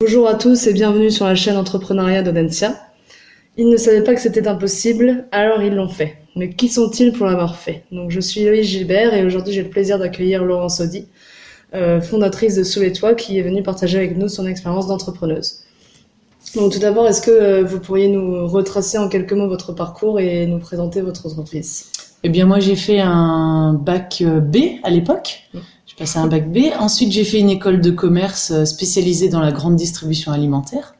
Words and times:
Bonjour 0.00 0.28
à 0.28 0.34
tous 0.34 0.68
et 0.68 0.72
bienvenue 0.72 1.10
sur 1.10 1.24
la 1.24 1.34
chaîne 1.34 1.56
Entrepreneuriat 1.56 2.22
d'Odensia. 2.22 2.72
Ils 3.56 3.68
ne 3.68 3.76
savaient 3.76 4.04
pas 4.04 4.14
que 4.14 4.20
c'était 4.20 4.46
impossible, 4.46 5.26
alors 5.32 5.60
ils 5.60 5.74
l'ont 5.74 5.88
fait. 5.88 6.18
Mais 6.36 6.50
qui 6.50 6.68
sont-ils 6.68 7.10
pour 7.10 7.26
l'avoir 7.26 7.56
fait? 7.56 7.82
Donc 7.90 8.12
je 8.12 8.20
suis 8.20 8.44
Loïs 8.44 8.64
Gilbert 8.64 9.12
et 9.12 9.26
aujourd'hui 9.26 9.52
j'ai 9.52 9.64
le 9.64 9.70
plaisir 9.70 9.98
d'accueillir 9.98 10.44
Laurence 10.44 10.78
Audi, 10.78 11.08
euh, 11.74 12.00
fondatrice 12.00 12.54
de 12.54 12.62
Sous 12.62 12.78
les 12.78 12.92
Toits, 12.92 13.14
qui 13.14 13.40
est 13.40 13.42
venue 13.42 13.64
partager 13.64 13.98
avec 13.98 14.16
nous 14.16 14.28
son 14.28 14.46
expérience 14.46 14.86
d'entrepreneuse. 14.86 15.64
Donc 16.54 16.72
tout 16.72 16.78
d'abord, 16.78 17.08
est-ce 17.08 17.20
que 17.20 17.32
euh, 17.32 17.64
vous 17.64 17.80
pourriez 17.80 18.06
nous 18.06 18.46
retracer 18.46 18.98
en 18.98 19.08
quelques 19.08 19.32
mots 19.32 19.48
votre 19.48 19.72
parcours 19.72 20.20
et 20.20 20.46
nous 20.46 20.60
présenter 20.60 21.00
votre 21.00 21.26
entreprise? 21.26 21.90
Eh 22.22 22.28
bien 22.28 22.46
moi 22.46 22.60
j'ai 22.60 22.76
fait 22.76 23.00
un 23.00 23.72
bac 23.72 24.22
euh, 24.24 24.38
B 24.38 24.58
à 24.84 24.90
l'époque. 24.90 25.42
Passé 25.98 26.18
un 26.18 26.28
bac 26.28 26.50
B. 26.50 26.70
Ensuite, 26.78 27.12
j'ai 27.12 27.24
fait 27.24 27.40
une 27.40 27.50
école 27.50 27.80
de 27.80 27.90
commerce 27.90 28.52
euh, 28.52 28.64
spécialisée 28.64 29.28
dans 29.28 29.40
la 29.40 29.52
grande 29.52 29.76
distribution 29.76 30.32
alimentaire. 30.32 30.94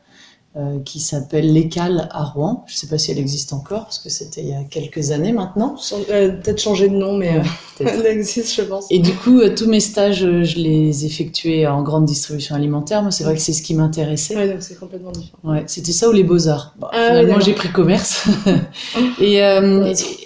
Euh, 0.59 0.81
qui 0.85 0.99
s'appelle 0.99 1.53
l'Écale 1.53 2.09
à 2.11 2.25
Rouen. 2.25 2.65
Je 2.67 2.75
ne 2.75 2.79
sais 2.79 2.89
pas 2.89 2.99
si 2.99 3.13
elle 3.13 3.19
existe 3.19 3.53
encore, 3.53 3.85
parce 3.85 4.01
que 4.01 4.09
c'était 4.09 4.41
il 4.41 4.49
y 4.49 4.55
a 4.55 4.65
quelques 4.69 5.13
années 5.13 5.31
maintenant. 5.31 5.77
Euh, 6.11 6.31
peut-être 6.31 6.61
changé 6.61 6.89
de 6.89 6.97
nom, 6.97 7.17
mais 7.17 7.41
elle 7.81 8.07
existe, 8.07 8.57
je 8.57 8.63
pense. 8.63 8.87
Et 8.91 8.99
du 8.99 9.13
coup, 9.13 9.41
tous 9.51 9.69
mes 9.69 9.79
stages, 9.79 10.19
je 10.19 10.57
les 10.57 11.07
effectuais 11.07 11.69
en 11.69 11.85
grande 11.85 12.07
distribution 12.07 12.57
alimentaire. 12.57 13.03
Moi, 13.03 13.13
c'est 13.13 13.23
vrai 13.23 13.37
que 13.37 13.41
c'est 13.41 13.53
ce 13.53 13.63
qui 13.63 13.77
m'intéressait. 13.77 14.49
Donc 14.49 14.57
c'est 14.63 14.77
complètement 14.77 15.13
différent. 15.13 15.39
Ouais, 15.45 15.63
c'était 15.69 15.93
ça 15.93 16.09
ou 16.09 16.13
les 16.13 16.25
beaux-arts. 16.25 16.75
Bon, 16.81 16.89
ah 16.91 17.11
finalement, 17.11 17.39
j'ai 17.39 17.53
pris 17.53 17.71
commerce. 17.71 18.27
et, 19.21 19.35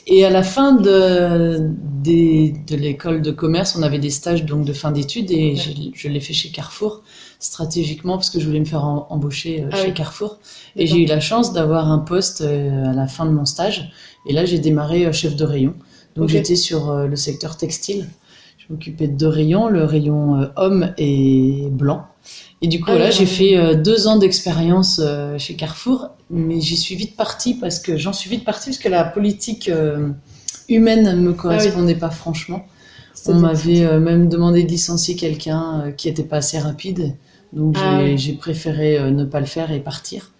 et 0.07 0.25
à 0.25 0.31
la 0.31 0.43
fin 0.43 0.73
de, 0.73 1.59
de 2.05 2.77
l'école 2.77 3.21
de 3.21 3.33
commerce, 3.33 3.77
on 3.79 3.83
avait 3.83 3.99
des 3.99 4.09
stages 4.09 4.47
donc 4.47 4.65
de 4.65 4.73
fin 4.73 4.93
d'études 4.93 5.31
et 5.31 5.57
je 5.57 6.09
l'ai 6.09 6.21
fait 6.21 6.33
chez 6.33 6.49
Carrefour 6.49 7.03
stratégiquement 7.43 8.17
parce 8.17 8.31
que 8.31 8.41
je 8.41 8.47
voulais 8.47 8.61
me 8.61 8.65
faire 8.65 8.85
embaucher 8.85 9.63
euh, 9.63 9.69
ah 9.73 9.77
chez 9.77 9.93
Carrefour. 9.93 10.39
Et 10.77 10.87
j'ai 10.87 10.99
eu 10.99 11.07
la 11.07 11.21
chance 11.21 11.53
d'avoir 11.53 11.91
un 11.91 11.99
poste 11.99 12.41
euh, 12.41 12.91
à 12.91 12.93
la 12.95 13.09
fin 13.09 13.27
de 13.27 13.33
mon 13.33 13.45
stage. 13.45 13.91
Et 14.27 14.33
là, 14.33 14.45
j'ai 14.45 14.61
démarré 14.61 15.05
euh, 15.05 15.12
chef 15.12 15.34
de 15.34 15.45
rayon. 15.45 15.75
Donc 16.15 16.29
j'étais 16.29 16.57
sur 16.57 16.95
le 16.95 17.17
secteur 17.17 17.57
textile. 17.57 18.07
Je 18.59 18.67
m'occupais 18.69 19.09
de 19.09 19.17
deux 19.17 19.29
rayons, 19.29 19.69
le 19.69 19.83
rayon 19.84 20.47
homme 20.57 20.93
et 20.99 21.69
blanc. 21.71 22.05
Et 22.61 22.69
du 22.69 22.81
coup, 22.81 22.91
ah 22.91 22.99
là, 22.99 23.11
j'ai 23.11 23.25
fait 23.25 23.77
deux 23.77 24.06
ans 24.06 24.19
d'expérience 24.19 25.01
chez 25.39 25.56
Carrefour, 25.56 26.11
mais 26.29 26.61
j'y 26.61 26.77
suis 26.77 26.97
vite 26.97 27.17
partie 27.17 27.55
parce 27.55 27.79
que 27.79 27.97
j'en 27.97 28.12
suis 28.12 28.29
vite 28.29 28.45
partie 28.45 28.69
parce 28.69 28.79
que 28.79 28.91
la 28.91 29.05
politique 29.05 29.71
humaine 30.69 31.05
ne 31.05 31.29
me 31.29 31.33
correspondait 31.33 31.97
ah 31.97 32.01
pas 32.01 32.11
franchement. 32.11 32.67
On 33.27 33.33
m'avait 33.33 33.99
même 33.99 34.29
demandé 34.29 34.65
de 34.65 34.69
licencier 34.69 35.17
quelqu'un 35.17 35.95
qui 35.97 36.09
n'était 36.09 36.25
pas 36.25 36.37
assez 36.37 36.59
rapide. 36.59 37.17
Donc 37.53 37.77
ah 37.78 38.00
j'ai 38.17 38.33
préféré 38.33 38.98
euh, 38.98 39.11
ne 39.11 39.25
pas 39.25 39.41
le 39.41 39.47
faire 39.47 39.70
et 39.72 39.81
partir. 39.81 40.31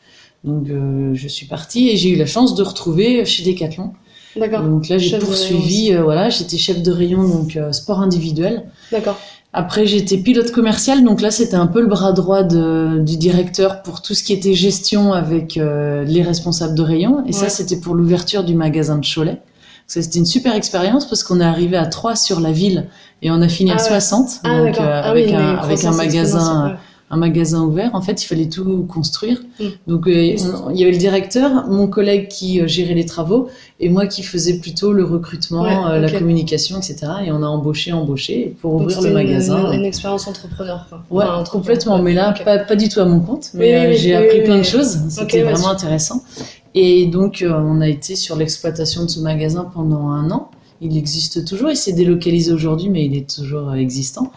Donc 0.45 0.69
euh, 0.69 1.11
je 1.15 1.29
suis 1.29 1.47
partie 1.47 1.91
et 1.91 1.97
j'ai 1.97 2.11
eu 2.11 2.17
la 2.17 2.27
chance 2.27 2.55
de 2.55 2.63
retrouver 2.63 3.25
chez 3.25 3.45
Decathlon. 3.45 3.93
D'accord. 4.37 4.63
Donc 4.63 4.89
là 4.89 4.97
j'ai 4.97 5.19
poursuivi, 5.19 5.93
euh, 5.93 6.03
voilà, 6.03 6.31
j'étais 6.31 6.57
chef 6.57 6.83
de 6.83 6.91
rayon 6.91 7.23
donc 7.29 7.59
sport 7.73 8.01
individuel. 8.01 8.65
D'accord. 8.91 9.19
Après 9.53 9.87
j'étais 9.87 10.17
pilote 10.17 10.51
commercial, 10.51 11.05
donc 11.05 11.21
là 11.21 11.31
c'était 11.31 11.57
un 11.57 11.67
peu 11.67 11.83
le 11.83 11.87
bras 11.87 12.13
droit 12.13 12.43
de, 12.43 13.01
du 13.01 13.19
directeur 13.19 13.83
pour 13.83 14.01
tout 14.01 14.15
ce 14.15 14.23
qui 14.23 14.33
était 14.33 14.55
gestion 14.55 15.13
avec 15.13 15.57
les 15.57 16.23
responsables 16.23 16.75
de 16.75 16.83
rayon. 16.83 17.27
Et 17.27 17.33
ça 17.33 17.51
c'était 17.51 17.77
pour 17.77 17.95
l'ouverture 17.95 18.45
du 18.45 18.55
magasin 18.55 18.97
de 18.97 19.05
Cholet. 19.07 19.43
C'était 19.87 20.19
une 20.19 20.25
super 20.25 20.55
expérience 20.55 21.07
parce 21.07 21.23
qu'on 21.23 21.39
est 21.41 21.45
arrivé 21.45 21.77
à 21.77 21.85
3 21.85 22.17
sur 22.17 22.41
la 22.41 22.51
ville 22.51 22.89
et 23.21 23.31
on 23.31 23.43
a 23.43 23.49
fini 23.49 23.71
à 23.71 23.79
60, 23.79 24.41
ah, 24.45 24.59
donc 24.59 24.77
ah 24.79 25.03
avec, 25.03 25.31
un, 25.31 25.57
avec 25.57 25.85
un 25.85 25.93
magasin 25.93 26.79
un 27.13 27.19
magasin 27.19 27.63
ouvert. 27.63 27.91
En 27.95 28.01
fait, 28.01 28.23
il 28.23 28.27
fallait 28.27 28.49
tout 28.49 28.87
construire. 28.89 29.43
Mm. 29.61 29.65
Donc, 29.87 30.09
euh, 30.09 30.13
il 30.15 30.81
y 30.81 30.83
avait 30.83 30.93
le 30.93 30.99
directeur, 30.99 31.69
mon 31.69 31.87
collègue 31.87 32.29
qui 32.29 32.59
euh, 32.59 32.67
gérait 32.67 32.95
les 32.95 33.05
travaux, 33.05 33.49
et 33.81 33.91
moi 33.91 34.07
qui 34.07 34.23
faisais 34.23 34.59
plutôt 34.59 34.95
le 34.95 35.05
recrutement, 35.05 35.89
euh, 35.89 36.01
la 36.01 36.11
communication, 36.11 36.79
etc. 36.79 36.97
Et 37.27 37.31
on 37.31 37.43
a 37.43 37.47
embauché, 37.47 37.93
embauché 37.93 38.57
pour 38.63 38.77
ouvrir 38.77 39.03
le 39.03 39.11
magasin. 39.11 39.73
Une, 39.73 39.81
une 39.81 39.85
expérience 39.85 40.27
entrepreneur, 40.27 40.87
quoi. 40.89 41.05
Ouais, 41.11 41.45
complètement. 41.51 42.01
Mais 42.03 42.15
là, 42.15 42.35
pas, 42.45 42.59
pas, 42.61 42.77
du 42.77 42.89
tout 42.89 43.01
à 43.01 43.05
mon 43.05 43.21
compte. 43.21 43.51
Mais 43.53 43.95
j'ai 43.95 44.15
appris 44.15 44.43
plein 44.43 44.59
de 44.59 44.63
choses. 44.63 44.99
C'était 45.11 45.43
vraiment 45.43 45.69
intéressant. 45.69 46.25
Et 46.75 47.05
donc, 47.07 47.45
on 47.47 47.83
a 47.83 47.89
été 47.89 48.17
sur 48.17 48.37
l'exploitation 48.37 49.05
de 49.05 49.11
ce 49.11 49.21
magasin 49.21 49.71
pendant 49.75 50.09
un 50.09 50.31
an. 50.31 50.51
Il 50.81 50.97
existe 50.97 51.45
toujours. 51.45 51.69
Il 51.71 51.77
s'est 51.77 51.93
délocalisé 51.93 52.53
aujourd'hui, 52.53 52.89
mais 52.89 53.05
il 53.05 53.15
est 53.15 53.29
toujours 53.29 53.75
existant. 53.75 54.33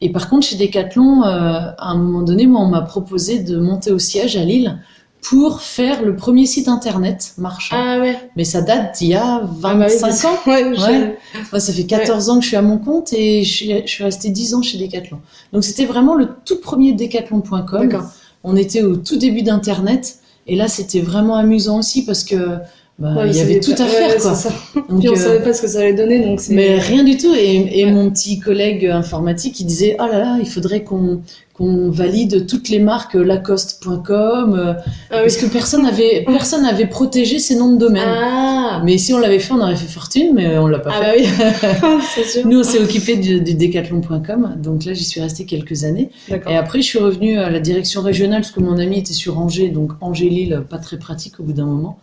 Et 0.00 0.10
par 0.10 0.28
contre, 0.28 0.46
chez 0.46 0.56
Decathlon, 0.56 1.22
euh, 1.22 1.70
à 1.78 1.90
un 1.90 1.96
moment 1.96 2.22
donné, 2.22 2.46
moi, 2.46 2.60
on 2.60 2.68
m'a 2.68 2.82
proposé 2.82 3.38
de 3.38 3.58
monter 3.58 3.92
au 3.92 3.98
siège 3.98 4.36
à 4.36 4.44
Lille 4.44 4.78
pour 5.22 5.62
faire 5.62 6.02
le 6.02 6.14
premier 6.14 6.46
site 6.46 6.68
internet 6.68 7.32
marchand. 7.38 7.76
Ah 7.76 7.98
ouais. 8.00 8.16
Mais 8.36 8.44
ça 8.44 8.60
date 8.60 8.98
d'il 8.98 9.08
y 9.08 9.14
a 9.14 9.40
25 9.44 10.06
ah 10.06 10.12
bah 10.22 10.28
ans. 10.28 10.38
Ouais, 10.46 10.64
ouais. 10.64 11.18
Moi, 11.50 11.60
ça 11.60 11.72
fait 11.72 11.84
14 11.84 12.28
ans 12.28 12.36
que 12.36 12.42
je 12.42 12.48
suis 12.48 12.56
à 12.56 12.62
mon 12.62 12.78
compte 12.78 13.12
et 13.12 13.42
je 13.42 13.52
suis, 13.52 13.82
je 13.84 13.90
suis 13.90 14.04
restée 14.04 14.28
10 14.28 14.54
ans 14.54 14.62
chez 14.62 14.78
Decathlon. 14.78 15.18
Donc 15.52 15.64
c'était 15.64 15.86
vraiment 15.86 16.14
le 16.14 16.28
tout 16.44 16.60
premier 16.60 16.92
decathlon.com. 16.92 18.08
On 18.44 18.54
était 18.54 18.82
au 18.82 18.96
tout 18.96 19.16
début 19.16 19.42
d'internet 19.42 20.18
et 20.46 20.54
là 20.54 20.68
c'était 20.68 21.00
vraiment 21.00 21.34
amusant 21.34 21.78
aussi 21.78 22.04
parce 22.04 22.22
que 22.22 22.58
bah, 22.98 23.26
il 23.26 23.36
y 23.36 23.40
avait 23.40 23.60
tout 23.60 23.74
à 23.76 23.86
faire 23.86 24.16
quoi. 24.16 24.32
Donc, 24.88 25.00
Puis 25.00 25.08
on 25.10 25.12
euh, 25.12 25.16
savait 25.16 25.42
pas 25.42 25.52
ce 25.52 25.60
que 25.60 25.68
ça 25.68 25.80
allait 25.80 25.92
donner 25.92 26.18
donc 26.20 26.40
mais 26.48 26.78
rien 26.78 27.04
du 27.04 27.18
tout 27.18 27.34
et, 27.34 27.80
et 27.80 27.84
mon 27.84 28.10
petit 28.10 28.40
collègue 28.40 28.86
informatique 28.86 29.60
il 29.60 29.66
disait 29.66 29.96
oh 30.00 30.06
là 30.06 30.18
là 30.18 30.38
il 30.40 30.48
faudrait 30.48 30.82
qu'on 30.82 31.20
qu'on 31.52 31.90
valide 31.90 32.46
toutes 32.46 32.70
les 32.70 32.78
marques 32.78 33.12
Lacoste.com 33.12 34.54
euh, 34.54 34.72
ah 35.10 35.20
parce 35.20 35.36
que 35.36 35.44
personne 35.44 35.84
avait 35.84 36.24
personne 36.26 36.62
n'avait 36.62 36.86
protégé 36.86 37.38
ces 37.38 37.56
noms 37.56 37.74
de 37.74 37.78
domaine. 37.78 38.08
Ah. 38.08 38.80
Mais 38.82 38.96
si 38.96 39.12
on 39.12 39.18
l'avait 39.18 39.40
fait 39.40 39.52
on 39.52 39.60
aurait 39.60 39.76
fait 39.76 39.92
fortune 39.92 40.32
mais 40.32 40.56
on 40.56 40.66
l'a 40.66 40.78
pas 40.78 40.92
ah 40.94 41.04
fait. 41.04 41.22
Bah 41.22 41.98
oui. 41.98 42.24
sûr. 42.24 42.46
Nous 42.46 42.60
on 42.60 42.62
s'est 42.62 42.80
occupé 42.80 43.16
du, 43.16 43.42
du 43.42 43.54
decathlon.com 43.56 44.56
donc 44.56 44.86
là 44.86 44.94
j'y 44.94 45.04
suis 45.04 45.20
restée 45.20 45.44
quelques 45.44 45.84
années 45.84 46.08
et 46.30 46.56
après 46.56 46.80
je 46.80 46.86
suis 46.86 46.98
revenue 46.98 47.36
à 47.36 47.50
la 47.50 47.60
direction 47.60 48.00
régionale 48.00 48.40
parce 48.40 48.52
que 48.52 48.60
mon 48.60 48.78
ami 48.78 49.00
était 49.00 49.12
sur 49.12 49.38
Angers 49.38 49.68
donc 49.68 49.92
Angers-Lille 50.00 50.62
pas 50.66 50.78
très 50.78 50.98
pratique 50.98 51.40
au 51.40 51.42
bout 51.42 51.52
d'un 51.52 51.66
moment. 51.66 51.98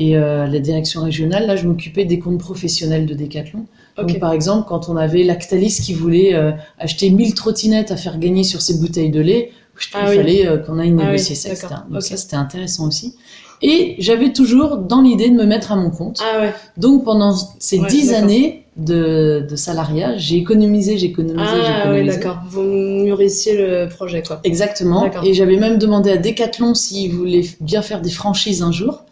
Et 0.00 0.16
euh, 0.16 0.46
la 0.46 0.60
direction 0.60 1.02
régionale, 1.02 1.48
là, 1.48 1.56
je 1.56 1.66
m'occupais 1.66 2.04
des 2.04 2.20
comptes 2.20 2.38
professionnels 2.38 3.04
de 3.04 3.14
Decathlon. 3.14 3.66
Donc, 3.96 4.16
par 4.20 4.32
exemple, 4.32 4.66
quand 4.68 4.88
on 4.88 4.96
avait 4.96 5.24
Lactalis 5.24 5.80
qui 5.82 5.92
voulait 5.92 6.34
euh, 6.34 6.52
acheter 6.78 7.10
1000 7.10 7.34
trottinettes 7.34 7.90
à 7.90 7.96
faire 7.96 8.20
gagner 8.20 8.44
sur 8.44 8.62
ses 8.62 8.78
bouteilles 8.78 9.10
de 9.10 9.20
lait, 9.20 9.50
ah 9.92 10.12
il 10.14 10.16
fallait 10.16 10.46
euh, 10.46 10.58
qu'on 10.58 10.78
aille 10.78 10.94
ah 11.00 11.04
négocier 11.04 11.34
ça. 11.34 11.84
Donc 11.90 12.02
ça, 12.02 12.16
c'était 12.16 12.36
intéressant 12.36 12.86
aussi. 12.86 13.16
Et 13.60 13.96
j'avais 13.98 14.32
toujours 14.32 14.76
dans 14.76 15.02
l'idée 15.02 15.30
de 15.30 15.34
me 15.34 15.44
mettre 15.44 15.72
à 15.72 15.76
mon 15.76 15.90
compte. 15.90 16.20
Ah 16.22 16.42
ouais. 16.42 16.54
Donc 16.76 17.04
pendant 17.04 17.34
ces 17.58 17.80
dix 17.88 18.12
années 18.12 18.66
de, 18.76 19.44
de 19.50 19.56
salariat, 19.56 20.16
j'ai 20.16 20.36
économisé, 20.36 20.96
j'ai 20.96 21.06
économisé, 21.06 21.44
j'ai 21.44 21.58
économisé. 21.58 21.82
Ah 21.84 21.90
oui, 21.92 22.06
d'accord. 22.06 22.38
Vous 22.48 22.62
mûrissiez 22.62 23.56
le 23.56 23.88
projet, 23.88 24.22
quoi. 24.22 24.38
Exactement. 24.44 25.10
Et 25.24 25.34
j'avais 25.34 25.56
même 25.56 25.76
demandé 25.78 26.10
à 26.12 26.18
Decathlon 26.18 26.74
s'ils 26.74 27.12
voulaient 27.12 27.46
bien 27.60 27.82
faire 27.82 28.00
des 28.00 28.10
franchises 28.10 28.62
un 28.62 28.70
jour. 28.70 29.02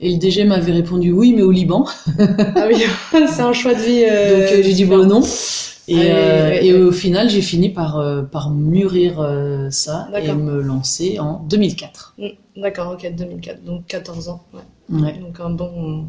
Et 0.00 0.12
le 0.12 0.18
DG 0.18 0.44
m'avait 0.44 0.72
répondu 0.72 1.12
oui, 1.12 1.32
mais 1.34 1.42
au 1.42 1.50
Liban. 1.50 1.86
ah 2.56 2.66
oui, 2.68 2.82
c'est 3.28 3.40
un 3.40 3.52
choix 3.52 3.74
de 3.74 3.80
vie. 3.80 4.04
Euh, 4.04 4.40
Donc 4.40 4.52
euh, 4.52 4.62
j'ai 4.62 4.72
dit 4.72 4.84
bon 4.84 5.06
non. 5.06 5.22
Et, 5.86 6.10
ah 6.10 6.14
euh, 6.14 6.58
et 6.60 6.72
au 6.72 6.92
final, 6.92 7.28
j'ai 7.28 7.42
fini 7.42 7.68
par, 7.68 8.02
par 8.30 8.50
mûrir 8.50 9.26
ça 9.70 10.08
et 10.20 10.32
me 10.32 10.60
lancer 10.60 11.18
en 11.18 11.44
2004. 11.48 12.14
Mm, 12.18 12.60
d'accord, 12.60 12.92
ok, 12.92 13.14
2004. 13.14 13.62
Donc 13.64 13.86
14 13.86 14.28
ans. 14.28 14.42
Ouais. 14.90 15.18
Donc 15.20 15.40
un 15.40 15.50
bon, 15.50 16.06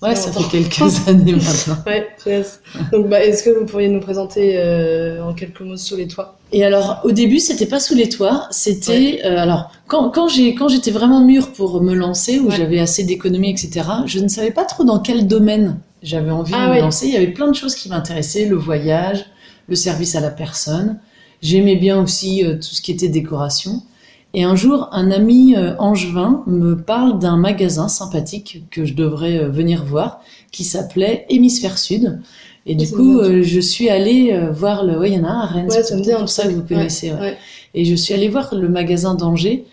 Ouais, 0.00 0.14
ça 0.14 0.30
fait 0.30 0.48
quelques 0.48 0.80
années 1.08 1.32
maintenant. 1.32 1.82
ouais, 1.86 2.08
yes. 2.26 2.60
Donc, 2.92 3.08
bah, 3.08 3.24
est-ce 3.24 3.42
que 3.42 3.50
vous 3.50 3.66
pourriez 3.66 3.88
nous 3.88 4.00
présenter 4.00 4.54
euh, 4.56 5.24
en 5.24 5.34
quelques 5.34 5.60
mots 5.60 5.76
sous 5.76 5.96
les 5.96 6.06
toits? 6.06 6.36
Et 6.52 6.64
alors, 6.64 7.00
au 7.04 7.10
début, 7.10 7.40
c'était 7.40 7.66
pas 7.66 7.80
sous 7.80 7.94
les 7.94 8.08
toits, 8.08 8.46
c'était 8.50 9.20
euh, 9.24 9.36
alors 9.36 9.70
quand 9.86 10.10
quand 10.10 10.28
j'ai 10.28 10.54
quand 10.54 10.68
j'étais 10.68 10.90
vraiment 10.90 11.20
mûre 11.20 11.52
pour 11.52 11.82
me 11.82 11.94
lancer, 11.94 12.38
où 12.38 12.50
j'avais 12.50 12.78
assez 12.78 13.04
d'économie, 13.04 13.50
etc. 13.50 13.86
Je 14.06 14.18
ne 14.20 14.28
savais 14.28 14.50
pas 14.50 14.64
trop 14.64 14.84
dans 14.84 15.00
quel 15.00 15.26
domaine 15.26 15.78
j'avais 16.02 16.30
envie 16.30 16.52
de 16.52 16.58
ah 16.58 16.72
me 16.72 16.80
lancer. 16.80 17.06
Il 17.06 17.12
y 17.12 17.16
avait 17.16 17.32
plein 17.32 17.48
de 17.48 17.56
choses 17.56 17.74
qui 17.74 17.88
m'intéressaient, 17.88 18.46
le 18.46 18.56
voyage, 18.56 19.26
le 19.68 19.74
service 19.74 20.14
à 20.14 20.20
la 20.20 20.30
personne. 20.30 20.98
J'aimais 21.42 21.76
bien 21.76 22.00
aussi 22.00 22.44
euh, 22.44 22.54
tout 22.54 22.74
ce 22.74 22.82
qui 22.82 22.92
était 22.92 23.08
décoration. 23.08 23.82
Et 24.34 24.44
un 24.44 24.56
jour, 24.56 24.88
un 24.92 25.10
ami 25.10 25.54
euh, 25.56 25.74
angevin 25.78 26.42
me 26.46 26.74
parle 26.74 27.18
d'un 27.18 27.36
magasin 27.36 27.88
sympathique 27.88 28.64
que 28.70 28.84
je 28.84 28.94
devrais 28.94 29.38
euh, 29.38 29.48
venir 29.48 29.84
voir, 29.84 30.20
qui 30.52 30.64
s'appelait 30.64 31.24
Hémisphère 31.30 31.78
Sud. 31.78 32.20
Et 32.66 32.74
du 32.74 32.90
coup, 32.90 33.20
euh, 33.20 33.42
je 33.42 33.60
suis 33.60 33.88
allée 33.88 34.38
voir 34.52 34.84
le. 34.84 34.98
Oui, 34.98 35.12
il 35.12 35.16
y 35.16 35.20
en 35.20 35.24
a 35.24 35.30
un 35.30 35.40
à 35.40 35.46
Rennes. 35.46 35.70
Ouais, 35.70 35.82
ça 35.82 35.96
me 35.96 36.02
dit 36.02 36.10
pour 36.12 36.28
ça 36.28 36.46
que 36.46 36.52
vous 36.52 36.62
connaissez. 36.62 37.12
Et 37.74 37.86
je 37.86 37.94
suis 37.94 38.12
allée 38.12 38.28
voir 38.28 38.54
le 38.54 38.68
magasin 38.68 39.14
d'Angers. 39.14 39.64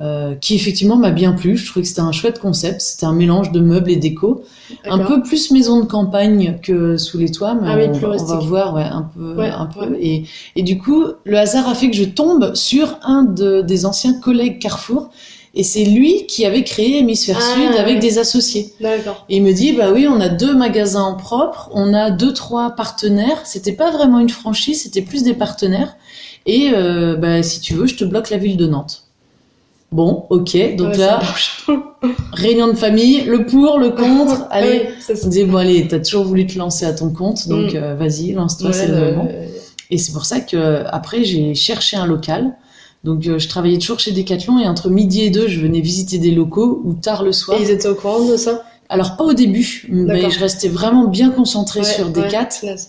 Euh, 0.00 0.34
qui 0.34 0.54
effectivement 0.54 0.96
m'a 0.96 1.10
bien 1.10 1.32
plu. 1.32 1.58
Je 1.58 1.66
trouvais 1.66 1.82
que 1.82 1.88
c'était 1.88 2.00
un 2.00 2.12
chouette 2.12 2.38
concept. 2.38 2.80
C'était 2.80 3.04
un 3.04 3.12
mélange 3.12 3.52
de 3.52 3.60
meubles 3.60 3.90
et 3.90 3.96
déco, 3.96 4.44
un 4.86 5.00
peu 5.00 5.22
plus 5.22 5.50
maison 5.50 5.80
de 5.80 5.84
campagne 5.84 6.58
que 6.62 6.96
sous 6.96 7.18
les 7.18 7.30
toits, 7.30 7.54
mais 7.54 7.68
ah 7.68 7.76
on, 7.92 8.16
va 8.16 8.36
voir, 8.38 8.74
ouais, 8.74 8.82
un 8.82 9.02
peu, 9.02 9.38
un 9.40 9.66
peu. 9.66 9.96
Et, 10.00 10.24
et, 10.56 10.62
du 10.62 10.78
coup, 10.78 11.04
le 11.24 11.36
hasard 11.36 11.68
a 11.68 11.74
fait 11.74 11.90
que 11.90 11.96
je 11.96 12.04
tombe 12.04 12.54
sur 12.54 12.98
un 13.02 13.24
de, 13.24 13.60
des 13.60 13.84
anciens 13.84 14.14
collègues 14.18 14.58
Carrefour. 14.58 15.10
Et 15.52 15.64
c'est 15.64 15.84
lui 15.84 16.26
qui 16.26 16.46
avait 16.46 16.62
créé 16.62 16.98
Hémisphère 16.98 17.38
ah, 17.38 17.54
Sud 17.54 17.76
avec 17.78 17.98
des 17.98 18.18
associés. 18.18 18.72
Et 19.28 19.36
il 19.36 19.42
me 19.42 19.52
dit, 19.52 19.72
bah 19.72 19.90
oui, 19.92 20.06
on 20.08 20.20
a 20.20 20.28
deux 20.28 20.54
magasins 20.54 21.02
en 21.02 21.16
propre, 21.16 21.70
on 21.74 21.92
a 21.92 22.10
deux, 22.10 22.32
trois 22.32 22.70
partenaires. 22.70 23.40
C'était 23.44 23.72
pas 23.72 23.90
vraiment 23.90 24.20
une 24.20 24.30
franchise, 24.30 24.84
c'était 24.84 25.02
plus 25.02 25.24
des 25.24 25.34
partenaires. 25.34 25.96
Et 26.46 26.70
euh, 26.72 27.16
bah, 27.16 27.42
si 27.42 27.60
tu 27.60 27.74
veux, 27.74 27.86
je 27.86 27.96
te 27.96 28.04
bloque 28.04 28.30
la 28.30 28.36
ville 28.36 28.56
de 28.56 28.66
Nantes. 28.66 29.09
Bon, 29.92 30.26
ok. 30.30 30.76
Donc 30.76 30.96
là, 30.96 31.20
réunion 32.32 32.68
de 32.68 32.74
famille, 32.74 33.24
le 33.24 33.44
pour, 33.44 33.78
le 33.78 33.90
contre. 33.90 34.46
allez, 34.50 34.90
on 35.24 35.28
dit 35.28 35.44
bon 35.44 35.56
allez, 35.58 35.88
t'as 35.88 35.98
toujours 35.98 36.24
voulu 36.24 36.46
te 36.46 36.56
lancer 36.56 36.84
à 36.84 36.92
ton 36.92 37.10
compte, 37.10 37.48
donc 37.48 37.72
mm. 37.72 37.76
euh, 37.76 37.94
vas-y, 37.96 38.32
lance-toi, 38.32 38.72
c'est 38.72 38.86
le 38.86 38.94
moment. 38.94 39.28
Et 39.90 39.98
c'est 39.98 40.12
pour 40.12 40.24
ça 40.24 40.40
que 40.40 40.84
après 40.86 41.24
j'ai 41.24 41.54
cherché 41.54 41.96
un 41.96 42.06
local. 42.06 42.54
Donc 43.02 43.26
euh, 43.26 43.38
je 43.38 43.48
travaillais 43.48 43.78
toujours 43.78 43.98
chez 43.98 44.12
Decathlon 44.12 44.58
et 44.58 44.68
entre 44.68 44.90
midi 44.90 45.22
et 45.22 45.30
deux, 45.30 45.48
je 45.48 45.60
venais 45.60 45.80
visiter 45.80 46.18
des 46.18 46.30
locaux 46.30 46.82
ou 46.84 46.92
tard 46.92 47.24
le 47.24 47.32
soir. 47.32 47.58
Et 47.58 47.62
ils 47.62 47.70
étaient 47.70 47.88
au 47.88 47.94
courant 47.94 48.24
de 48.24 48.36
ça? 48.36 48.62
Alors 48.90 49.16
pas 49.16 49.24
au 49.24 49.34
début, 49.34 49.86
mais 49.88 50.30
je 50.30 50.40
restais 50.40 50.68
vraiment 50.68 51.06
bien 51.06 51.30
concentrée 51.30 51.84
sur 51.84 52.10
des 52.10 52.24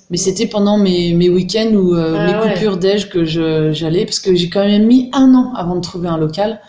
mais 0.10 0.18
c'était 0.18 0.48
pendant 0.48 0.80
mes, 0.80 1.14
mes 1.14 1.30
week-ends 1.30 1.74
ou 1.74 1.94
euh, 1.94 2.16
ah 2.18 2.26
mes 2.26 2.54
coupures 2.54 2.78
d'âge 2.78 3.08
que 3.10 3.24
j'allais, 3.24 4.06
parce 4.06 4.20
que 4.20 4.34
j'ai 4.34 4.50
quand 4.50 4.66
même 4.66 4.88
mis 4.88 5.12
un 5.14 5.34
an 5.36 5.54
avant 5.56 5.76
de 5.76 5.82
trouver 5.82 6.08
un 6.08 6.18
local. 6.18 6.60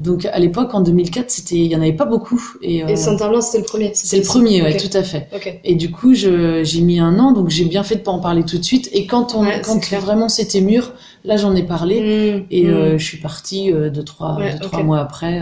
Donc 0.00 0.26
à 0.26 0.38
l'époque, 0.38 0.74
en 0.74 0.80
2004, 0.80 1.30
c'était, 1.30 1.56
il 1.56 1.66
y 1.66 1.74
en 1.74 1.80
avait 1.80 1.92
pas 1.92 2.04
beaucoup. 2.04 2.40
Et, 2.62 2.84
euh, 2.84 2.94
Saint-Herblain, 2.94 3.40
c'était 3.40 3.58
le 3.58 3.64
premier. 3.64 3.90
C'est 3.94 4.18
le 4.18 4.22
premier, 4.22 4.62
ouais, 4.62 4.76
tout 4.76 4.96
à 4.96 5.02
fait. 5.02 5.28
Et 5.64 5.74
du 5.74 5.90
coup, 5.90 6.14
j'ai 6.14 6.80
mis 6.80 7.00
un 7.00 7.18
an, 7.18 7.32
donc 7.32 7.48
j'ai 7.48 7.64
bien 7.64 7.82
fait 7.82 7.96
de 7.96 8.00
pas 8.00 8.12
en 8.12 8.20
parler 8.20 8.44
tout 8.44 8.58
de 8.58 8.64
suite. 8.64 8.88
Et 8.92 9.06
quand 9.06 9.34
on, 9.34 9.44
quand 9.64 9.80
vraiment 10.00 10.28
c'était 10.28 10.60
mûr, 10.60 10.92
là 11.24 11.36
j'en 11.36 11.54
ai 11.54 11.62
parlé. 11.62 12.00
Mmh, 12.00 12.46
et 12.50 12.66
euh, 12.66 12.94
mmh. 12.94 12.98
je 12.98 13.04
suis 13.04 13.18
partie 13.18 13.72
euh, 13.72 13.90
deux 13.90 14.02
trois, 14.02 14.38
trois 14.60 14.82
mois 14.82 15.00
après, 15.00 15.40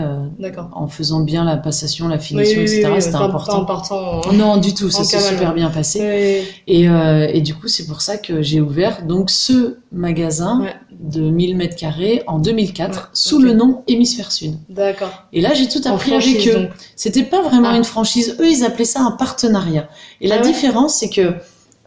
en 0.73 0.87
faisant 0.87 1.21
bien 1.21 1.43
la 1.43 1.57
passation, 1.57 2.07
la 2.07 2.19
finition, 2.19 2.61
etc. 2.61 2.93
c'était 2.99 3.15
important. 3.15 3.65
Pas 3.65 3.73
en 3.73 3.79
partant, 3.79 4.33
non, 4.33 4.57
du 4.57 4.73
tout, 4.73 4.89
ça 4.89 5.03
s'est 5.03 5.19
super 5.19 5.53
bien 5.53 5.69
passé. 5.69 6.43
Et, 6.67 6.83
et 6.83 7.41
du 7.41 7.53
coup, 7.53 7.67
c'est 7.67 7.87
pour 7.87 8.01
ça 8.01 8.17
que 8.17 8.41
j'ai 8.41 8.61
ouvert 8.61 9.05
donc 9.05 9.29
ce 9.29 9.77
magasin 9.91 10.63
de 10.99 11.21
1000 11.21 11.55
mètres 11.55 11.75
carrés 11.75 12.23
en 12.27 12.39
2004 12.39 13.11
sous 13.13 13.39
le 13.39 13.53
nom 13.53 13.83
Hémisphère 13.87 14.31
Sud. 14.31 14.55
D'accord. 14.69 15.11
Et 15.33 15.41
là, 15.41 15.53
j'ai 15.53 15.67
tout 15.67 15.81
appris 15.85 16.13
avec 16.13 16.47
eux. 16.47 16.69
C'était 16.95 17.23
pas 17.23 17.41
vraiment 17.41 17.69
ah. 17.71 17.77
une 17.77 17.83
franchise. 17.83 18.35
Eux, 18.39 18.49
ils 18.49 18.63
appelaient 18.63 18.85
ça 18.85 19.01
un 19.01 19.11
partenariat. 19.11 19.87
Et 20.21 20.27
la 20.27 20.35
ah 20.35 20.39
différence, 20.39 20.95
c'est 20.95 21.09
que 21.09 21.35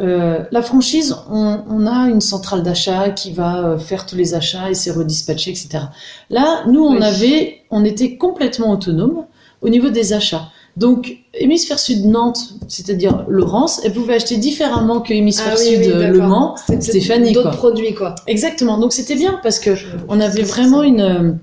euh, 0.01 0.45
la 0.51 0.63
franchise, 0.63 1.15
on, 1.31 1.87
a 1.87 2.09
une 2.09 2.21
centrale 2.21 2.63
d'achat 2.63 3.11
qui 3.11 3.33
va 3.33 3.65
euh, 3.65 3.79
faire 3.79 4.07
tous 4.07 4.17
les 4.17 4.35
achats 4.35 4.71
et 4.71 4.75
c'est 4.75 4.91
redispatché, 4.91 5.51
etc. 5.51 5.85
Là, 6.31 6.65
nous, 6.67 6.83
on 6.83 7.01
avait, 7.01 7.63
on 7.71 7.85
était 7.85 8.17
complètement 8.17 8.71
autonome 8.71 9.27
au 9.61 9.69
niveau 9.69 9.91
des 9.91 10.13
achats. 10.13 10.49
Donc, 10.77 11.19
hémisphère 11.35 11.79
sud 11.79 12.07
Nantes, 12.07 12.55
c'est-à-dire 12.69 13.27
Laurence, 13.29 13.83
elle 13.85 13.93
pouvait 13.93 14.15
acheter 14.15 14.37
différemment 14.37 15.01
que 15.01 15.13
hémisphère 15.13 15.55
ah 15.55 15.57
sud 15.57 15.85
Le 15.85 16.21
Mans, 16.21 16.57
Stéphanie. 16.57 17.33
D'autres 17.33 17.57
produits, 17.57 17.95
quoi. 17.95 18.15
Exactement. 18.27 18.79
Donc, 18.79 18.93
c'était 18.93 19.17
bien 19.17 19.39
parce 19.43 19.59
que 19.59 19.71
on 20.09 20.21
avait 20.21 20.43
vraiment 20.43 20.83
une, 20.83 21.39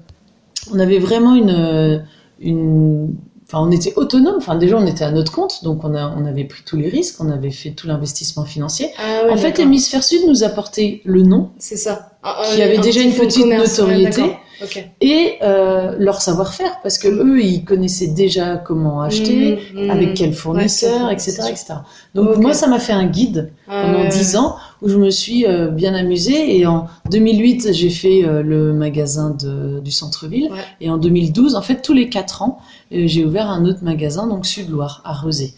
on 0.74 0.80
avait 0.80 1.00
vraiment 1.00 1.36
une, 1.36 2.03
une, 2.39 3.15
enfin, 3.47 3.59
on 3.65 3.71
était 3.71 3.94
autonome. 3.95 4.35
Enfin, 4.38 4.55
déjà, 4.55 4.77
on 4.77 4.85
était 4.85 5.03
à 5.03 5.11
notre 5.11 5.31
compte, 5.31 5.63
donc 5.63 5.83
on 5.83 5.95
a, 5.95 6.13
on 6.17 6.25
avait 6.25 6.44
pris 6.44 6.63
tous 6.65 6.77
les 6.77 6.89
risques, 6.89 7.19
on 7.19 7.29
avait 7.29 7.51
fait 7.51 7.71
tout 7.71 7.88
l'investissement 7.88 8.45
financier. 8.45 8.91
Ah 8.97 9.31
en 9.31 9.38
fait, 9.38 9.59
hémisphère 9.59 10.03
sud 10.03 10.21
nous 10.27 10.44
apportait 10.44 11.01
le 11.05 11.21
nom. 11.21 11.49
C'est 11.57 11.77
ça. 11.77 12.11
Ah, 12.23 12.41
qui 12.53 12.61
avait 12.61 12.79
déjà 12.79 13.01
une 13.01 13.13
petite 13.13 13.45
notoriété 13.45 14.38
et 15.01 15.38
euh, 15.44 15.95
leur 15.99 16.21
savoir-faire 16.21 16.79
parce 16.81 16.97
que 16.97 17.07
eux 17.07 17.41
ils 17.41 17.63
connaissaient 17.63 18.07
déjà 18.07 18.57
comment 18.57 19.01
acheter, 19.01 19.59
mmh, 19.73 19.85
mmh. 19.85 19.89
avec 19.89 20.13
quel 20.15 20.33
fournisseur, 20.33 21.11
etc., 21.11 21.43
etc. 21.50 21.73
Donc 22.15 22.38
moi 22.38 22.53
ça 22.53 22.67
m'a 22.67 22.79
fait 22.79 22.93
un 22.93 23.05
guide 23.05 23.51
pendant 23.67 24.05
dix 24.05 24.35
ans 24.35 24.57
où 24.81 24.89
je 24.89 24.97
me 24.97 25.09
suis 25.09 25.45
euh, 25.45 25.68
bien 25.68 25.94
amusée 25.94 26.57
et 26.57 26.65
en 26.65 26.88
2008 27.12 27.74
j'ai 27.74 27.89
fait 27.89 28.24
euh, 28.24 28.41
le 28.44 28.74
magasin 28.74 29.31
de, 29.31 29.79
du 29.79 29.91
centre-ville 29.91 30.50
et 30.81 30.89
en 30.89 30.97
2012 30.97 31.56
en 31.56 31.62
fait 31.62 31.81
tous 31.81 31.94
les 31.94 32.09
quatre 32.09 32.41
ans 32.41 32.59
j'ai 32.91 33.25
ouvert 33.25 33.50
un 33.50 33.65
autre 33.65 33.83
magasin 33.83 34.27
donc 34.27 34.45
Sud-Loire 34.45 35.01
à 35.03 35.13
Rezé. 35.13 35.53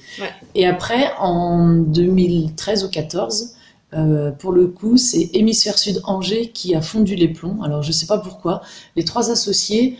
Et 0.56 0.66
après 0.66 1.12
en 1.20 1.76
2013 1.76 2.86
ou 2.86 2.90
14 2.90 3.56
euh, 3.94 4.32
pour 4.32 4.52
le 4.52 4.68
coup, 4.68 4.98
c'est 4.98 5.32
Hémisphère 5.34 5.78
Sud 5.78 6.02
Angers 6.04 6.50
qui 6.50 6.76
a 6.76 6.82
fondu 6.82 7.16
les 7.16 7.28
plombs. 7.28 7.62
Alors, 7.64 7.82
je 7.82 7.92
sais 7.92 8.06
pas 8.06 8.20
pourquoi. 8.20 8.62
Les 8.96 9.04
trois 9.04 9.32
associés, 9.32 9.98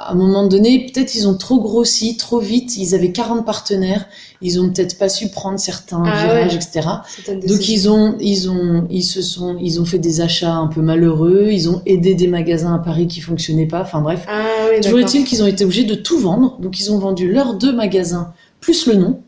à 0.00 0.12
un 0.12 0.14
moment 0.14 0.46
donné, 0.46 0.86
peut-être 0.86 1.16
ils 1.16 1.26
ont 1.26 1.36
trop 1.36 1.60
grossi, 1.60 2.16
trop 2.16 2.38
vite. 2.38 2.76
Ils 2.76 2.94
avaient 2.94 3.10
40 3.10 3.44
partenaires. 3.44 4.06
Ils 4.40 4.60
ont 4.60 4.70
peut-être 4.70 4.96
pas 4.96 5.08
su 5.08 5.28
prendre 5.28 5.58
certains 5.58 6.04
ah 6.06 6.24
virages, 6.24 6.54
etc. 6.54 6.88
Donc, 7.26 7.68
ils 7.68 7.90
ont, 7.90 8.16
ils 8.20 8.48
ont, 8.48 8.86
ils 8.90 9.02
se 9.02 9.22
sont, 9.22 9.58
ils 9.60 9.80
ont 9.80 9.84
fait 9.84 9.98
des 9.98 10.20
achats 10.20 10.54
un 10.54 10.68
peu 10.68 10.82
malheureux. 10.82 11.48
Ils 11.50 11.68
ont 11.68 11.82
aidé 11.84 12.14
des 12.14 12.28
magasins 12.28 12.72
à 12.76 12.78
Paris 12.78 13.08
qui 13.08 13.20
fonctionnaient 13.20 13.66
pas. 13.66 13.80
Enfin, 13.80 14.00
bref. 14.00 14.24
Ah, 14.28 14.44
oui, 14.70 14.80
Toujours 14.80 15.00
est-il 15.00 15.24
qu'ils 15.24 15.42
ont 15.42 15.48
été 15.48 15.64
obligés 15.64 15.82
de 15.82 15.96
tout 15.96 16.20
vendre. 16.20 16.58
Donc, 16.60 16.78
ils 16.78 16.92
ont 16.92 16.98
vendu 16.98 17.32
leurs 17.32 17.54
deux 17.54 17.72
magasins 17.72 18.32
plus 18.60 18.86
le 18.86 18.94
nom. 18.94 19.20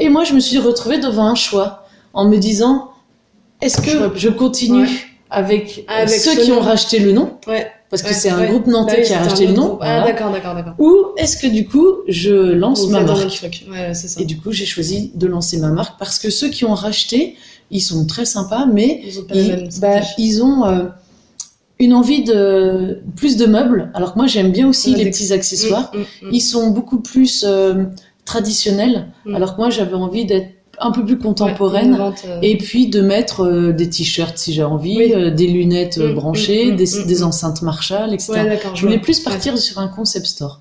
Et 0.00 0.08
moi, 0.08 0.24
je 0.24 0.34
me 0.34 0.40
suis 0.40 0.58
retrouvée 0.58 0.98
devant 0.98 1.26
un 1.26 1.36
choix 1.36 1.84
en 2.14 2.28
me 2.28 2.36
disant, 2.36 2.90
est-ce 3.60 3.80
que 3.80 4.18
je 4.18 4.28
continue 4.28 4.88
avec, 5.30 5.86
ceux 6.08 6.34
qui 6.42 6.50
ont 6.50 6.60
racheté 6.60 6.98
le 6.98 7.12
nom 7.12 7.38
Parce 7.90 8.02
que 8.02 8.14
c'est 8.14 8.30
un 8.30 8.46
groupe 8.46 8.68
nantais 8.68 8.98
bah 8.98 9.02
qui 9.02 9.12
a 9.12 9.18
racheté 9.18 9.46
le 9.48 9.52
nom. 9.52 9.78
Ah, 9.80 10.04
d'accord, 10.04 10.30
d'accord, 10.30 10.54
d'accord. 10.54 10.74
Ou 10.78 11.06
est-ce 11.16 11.36
que 11.36 11.48
du 11.48 11.66
coup, 11.66 11.98
je 12.06 12.52
lance 12.52 12.88
ma 12.88 13.00
marque 13.00 13.44
Et 14.18 14.24
du 14.24 14.38
coup, 14.38 14.52
j'ai 14.52 14.64
choisi 14.64 15.10
de 15.14 15.26
lancer 15.26 15.58
ma 15.58 15.70
marque 15.70 15.98
parce 15.98 16.20
que 16.20 16.30
ceux 16.30 16.48
qui 16.48 16.64
ont 16.64 16.74
racheté, 16.74 17.36
ils 17.72 17.80
sont 17.80 18.06
très 18.06 18.24
sympas, 18.24 18.66
mais 18.66 19.02
ils, 19.04 19.18
ont, 20.42 20.60
bah, 20.60 20.70
euh, 20.70 20.88
une 21.80 21.92
envie 21.92 22.22
de 22.22 23.00
plus 23.16 23.36
de 23.36 23.46
meubles. 23.46 23.90
Alors 23.94 24.12
que 24.12 24.18
moi, 24.18 24.28
j'aime 24.28 24.52
bien 24.52 24.68
aussi 24.68 24.94
les 24.94 25.10
petits 25.10 25.32
accessoires. 25.32 25.90
Mm, 25.92 25.98
mm, 25.98 26.28
mm. 26.28 26.32
Ils 26.32 26.40
sont 26.40 26.70
beaucoup 26.70 27.00
plus 27.00 27.44
euh, 27.46 27.84
traditionnels. 28.24 29.08
Alors 29.34 29.56
que 29.56 29.60
moi, 29.60 29.70
j'avais 29.70 29.94
envie 29.94 30.26
d'être 30.26 30.59
un 30.80 30.90
peu 30.90 31.04
plus 31.04 31.18
contemporaine 31.18 31.98
euh, 32.00 32.38
et 32.42 32.56
puis 32.56 32.88
de 32.88 33.00
mettre 33.00 33.44
euh, 33.44 33.72
des 33.72 33.88
t-shirts 33.88 34.38
si 34.38 34.52
j'ai 34.52 34.62
envie, 34.62 35.12
euh, 35.12 35.30
des 35.30 35.46
lunettes 35.46 35.98
mm, 35.98 36.14
branchées, 36.14 36.72
mm, 36.72 36.74
mm, 36.74 37.06
des, 37.06 37.22
enceintes 37.22 37.62
Marshall, 37.62 38.14
etc. 38.14 38.58
je 38.74 38.82
voulais 38.82 38.98
plus 38.98 39.20
partir 39.20 39.58
sur 39.58 39.78
un 39.78 39.88
concept 39.88 40.26
store. 40.26 40.60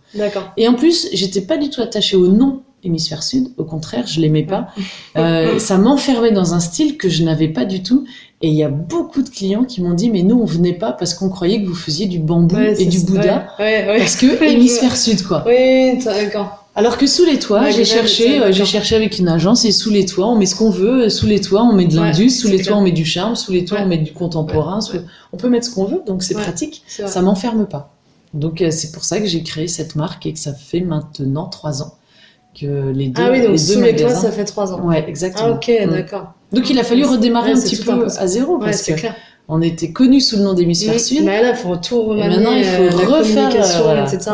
Et 0.57 0.68
en 0.68 0.74
plus, 0.74 1.07
j'étais 1.13 1.42
pas 1.42 1.57
du 1.57 1.69
tout 1.69 1.81
attachée 1.81 2.16
au 2.16 2.28
nom 2.28 2.61
hémisphère 2.81 3.23
sud, 3.23 3.49
au 3.57 3.66
contraire, 3.66 4.07
je 4.07 4.21
l'aimais 4.21 4.45
pas. 4.45 4.68
ça 5.59 5.78
m'enfermait 5.78 6.31
dans 6.31 6.54
un 6.54 6.61
style 6.61 6.97
que 6.97 7.09
je 7.09 7.23
n'avais 7.23 7.49
pas 7.49 7.66
du 7.66 7.83
tout. 7.83 8.06
Et 8.42 8.47
il 8.47 8.54
y 8.54 8.64
a 8.64 8.69
beaucoup 8.69 9.21
de 9.21 9.28
clients 9.28 9.66
qui 9.66 9.81
m'ont 9.81 9.94
dit, 9.94 10.09
mais 10.09 10.21
nous, 10.21 10.40
on 10.40 10.45
venait 10.45 10.73
pas 10.73 10.94
parce 10.94 11.14
qu'on 11.14 11.28
croyait 11.28 11.61
que 11.61 11.68
vous 11.68 11.76
faisiez 11.76 12.06
du 12.06 12.19
bambou 12.19 12.57
et 12.57 12.85
du 12.85 12.99
Bouddha. 13.02 13.47
parce 13.57 14.16
que 14.16 14.42
hémisphère 14.49 14.95
sud, 14.95 15.23
quoi. 15.23 15.44
Oui, 15.45 15.97
d'accord. 16.06 16.69
Alors 16.80 16.98
que 16.98 17.07
sous 17.07 17.26
les 17.26 17.40
toits, 17.40 17.71
j'ai 17.71 17.83
cherché, 17.83 18.42
euh, 18.42 18.54
j'ai 18.54 18.64
cherché 18.64 18.95
avec 18.95 19.19
une 19.19 19.28
agence 19.28 19.66
et 19.66 19.74
sous 19.74 19.90
les 19.90 20.06
toits, 20.06 20.28
on 20.28 20.38
met 20.38 20.45
ce 20.45 20.56
qu'on 20.56 20.69
veut. 20.69 21.09
Sous 21.09 21.26
les 21.26 21.42
toits, 21.42 21.62
on 21.62 21.74
met 21.74 21.88
de 21.88 21.95
l'indus. 21.98 22.30
sous 22.30 22.48
les 22.48 22.62
toits, 22.62 22.78
on 22.78 22.81
met 22.81 22.94
du 22.94 23.04
charme. 23.04 23.36
Sous 23.36 23.52
les 23.52 23.66
toits, 23.66 23.80
on 23.81 23.86
met 23.86 23.98
du 23.98 24.14
contemporain. 24.14 24.80
On 25.33 25.38
peut 25.38 25.50
mettre 25.50 25.66
ce 25.66 25.76
qu'on 25.76 25.83
veut, 25.83 26.02
donc 26.07 26.24
c'est 26.24 26.36
pratique. 26.36 26.83
Ça 26.88 27.21
m'enferme 27.21 27.66
pas. 27.66 27.94
Donc 28.33 28.62
euh, 28.62 28.71
c'est 28.71 28.94
pour 28.94 29.04
ça 29.04 29.19
que 29.19 29.26
j'ai 29.26 29.44
créé 29.44 29.68
cette 29.68 29.95
marque 29.95 30.26
et 30.26 30.31
que 30.33 30.40
ça 30.40 30.54
fait 30.54 30.81
maintenant 30.81 31.48
trois 31.48 31.81
ans 31.81 31.95
que 32.57 32.92
les 32.92 33.07
deux. 33.07 33.24
Ah 33.26 33.31
oui, 33.31 33.42
donc 33.42 33.52
les 33.52 33.57
sous 33.57 33.81
les 33.81 33.95
toits, 33.95 34.16
ça 34.16 34.31
fait 34.31 34.45
trois 34.45 34.71
ans. 34.71 34.81
Ouais, 34.81 35.04
exactement. 35.06 35.50
Ah 35.50 35.56
ok, 35.56 35.71
mm. 35.86 35.90
d'accord. 35.90 36.33
Donc 36.54 36.69
il 36.69 36.80
a 36.80 36.83
fallu 36.83 37.04
redémarrer 37.04 37.52
un 37.52 37.59
petit 37.59 37.76
peu 37.76 38.06
à 38.06 38.28
zéro 38.28 38.57
parce 38.57 38.83
que 38.83 38.94
clair 38.94 39.16
on 39.51 39.63
était 39.63 39.91
connus 39.91 40.21
sous 40.21 40.37
le 40.37 40.44
nom 40.44 40.53
d'hémisphère 40.53 40.94
mmh, 40.94 40.99
sud. 40.99 41.23
Mais 41.25 41.41
là, 41.41 41.49
il 41.49 41.56
faut 41.56 41.75
tout 41.75 42.13
maintenant, 42.13 42.53
il 42.53 42.63
faut 42.63 42.83
euh, 42.83 43.18
refaire 43.18 43.49
la 43.49 44.03
etc. 44.03 44.31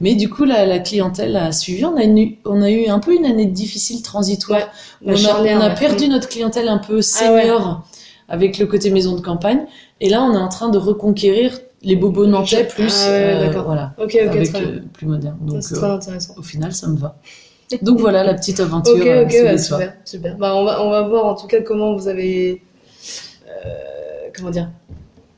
Mais 0.00 0.14
du 0.14 0.30
coup, 0.30 0.44
la, 0.44 0.78
clientèle 0.78 1.36
a 1.36 1.52
suivi. 1.52 1.84
On 1.84 1.96
a, 1.96 2.04
eu, 2.04 2.38
on 2.46 2.62
a 2.62 2.70
eu 2.70 2.86
un 2.88 2.98
peu 2.98 3.14
une 3.14 3.26
année 3.26 3.44
difficile 3.44 4.00
transitoire. 4.00 4.68
on, 5.04 5.12
a, 5.12 5.70
perdu 5.70 6.08
notre 6.08 6.30
clientèle 6.30 6.68
un 6.68 6.78
peu 6.78 6.98
ah 6.98 7.02
senior 7.02 7.86
avec 8.28 8.58
le 8.58 8.64
côté 8.66 8.90
maison 8.90 9.14
de 9.14 9.20
campagne. 9.20 9.66
Et 10.00 10.08
là, 10.08 10.22
on 10.22 10.32
est 10.32 10.38
en 10.38 10.48
train 10.48 10.70
de 10.70 10.78
reconquérir 10.78 11.58
les 11.82 11.94
bobos 11.94 12.26
nantais 12.26 12.64
plus, 12.64 13.04
ah 13.04 13.10
euh, 13.10 13.62
voilà, 13.64 13.92
okay, 13.98 14.26
okay, 14.26 14.38
avec 14.38 14.54
euh, 14.54 14.80
plus 14.94 15.06
moderne. 15.06 15.36
Donc, 15.42 15.62
c'est 15.62 15.74
très 15.74 15.90
intéressant. 15.90 16.34
Au 16.38 16.42
final, 16.42 16.72
ça 16.72 16.88
me 16.88 16.96
va. 16.96 17.18
Donc 17.82 18.00
voilà 18.00 18.24
la 18.24 18.34
petite 18.34 18.60
aventure. 18.60 18.94
ok, 18.94 19.06
ok, 19.24 19.58
super, 19.58 19.94
super. 20.04 20.36
Bah, 20.36 20.56
on 20.56 20.64
va, 20.64 20.82
on 20.82 20.90
va 20.90 21.02
voir 21.02 21.26
en 21.26 21.34
tout 21.34 21.46
cas 21.46 21.60
comment 21.60 21.94
vous 21.94 22.08
avez 22.08 22.62
comment 24.36 24.50
dire 24.50 24.70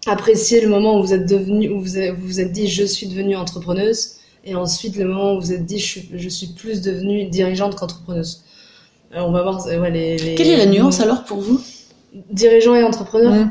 apprécié 0.07 0.61
le 0.61 0.69
moment 0.69 0.99
où 0.99 1.03
vous 1.03 1.13
êtes 1.13 1.29
devenu, 1.29 1.69
où 1.69 1.81
vous 1.81 1.95
vous 2.19 2.41
êtes 2.41 2.53
dit 2.53 2.67
je 2.69 2.85
suis 2.85 3.07
devenue 3.07 3.37
entrepreneuse, 3.37 4.17
et 4.45 4.55
ensuite 4.55 4.97
le 4.97 5.05
moment 5.05 5.35
où 5.35 5.41
vous 5.41 5.53
êtes 5.53 5.65
dit 5.65 5.79
je 5.79 5.87
suis, 5.87 6.09
je 6.15 6.29
suis 6.29 6.49
plus 6.49 6.83
devenue 6.83 7.27
dirigeante 7.27 7.77
qu'entrepreneuse. 7.77 8.45
Euh, 9.15 9.21
on 9.21 9.33
va 9.33 9.43
voir 9.43 9.67
ouais, 9.67 9.91
les, 9.91 10.35
Quelle 10.35 10.49
est 10.49 10.57
la 10.57 10.67
nuance 10.67 11.01
alors 11.01 11.25
pour 11.25 11.39
vous? 11.39 11.61
Dirigeant 12.31 12.75
et 12.75 12.83
entrepreneur? 12.83 13.49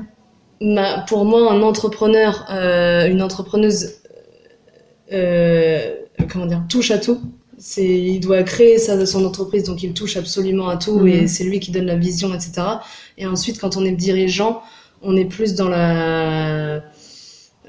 pour 1.07 1.23
moi, 1.23 1.51
un 1.51 1.61
entrepreneur, 1.61 2.47
euh, 2.49 3.07
une 3.07 3.21
entrepreneuse, 3.21 3.97
euh, 5.13 5.93
comment 6.31 6.47
dire, 6.47 6.63
touche 6.67 6.89
à 6.89 6.97
tout. 6.97 7.21
C'est, 7.59 7.85
il 7.85 8.19
doit 8.19 8.41
créer 8.41 8.79
sa, 8.79 9.05
son 9.05 9.23
entreprise, 9.23 9.63
donc 9.63 9.83
il 9.83 9.93
touche 9.93 10.17
absolument 10.17 10.67
à 10.67 10.77
tout 10.77 11.05
et 11.05 11.27
c'est 11.27 11.43
lui 11.43 11.59
qui 11.59 11.71
donne 11.71 11.85
la 11.85 11.95
vision, 11.95 12.33
etc. 12.33 12.53
Et 13.19 13.27
ensuite, 13.27 13.59
quand 13.59 13.77
on 13.77 13.85
est 13.85 13.91
dirigeant, 13.91 14.61
on 15.01 15.15
est 15.15 15.25
plus 15.25 15.55
dans 15.55 15.69
la 15.69 16.81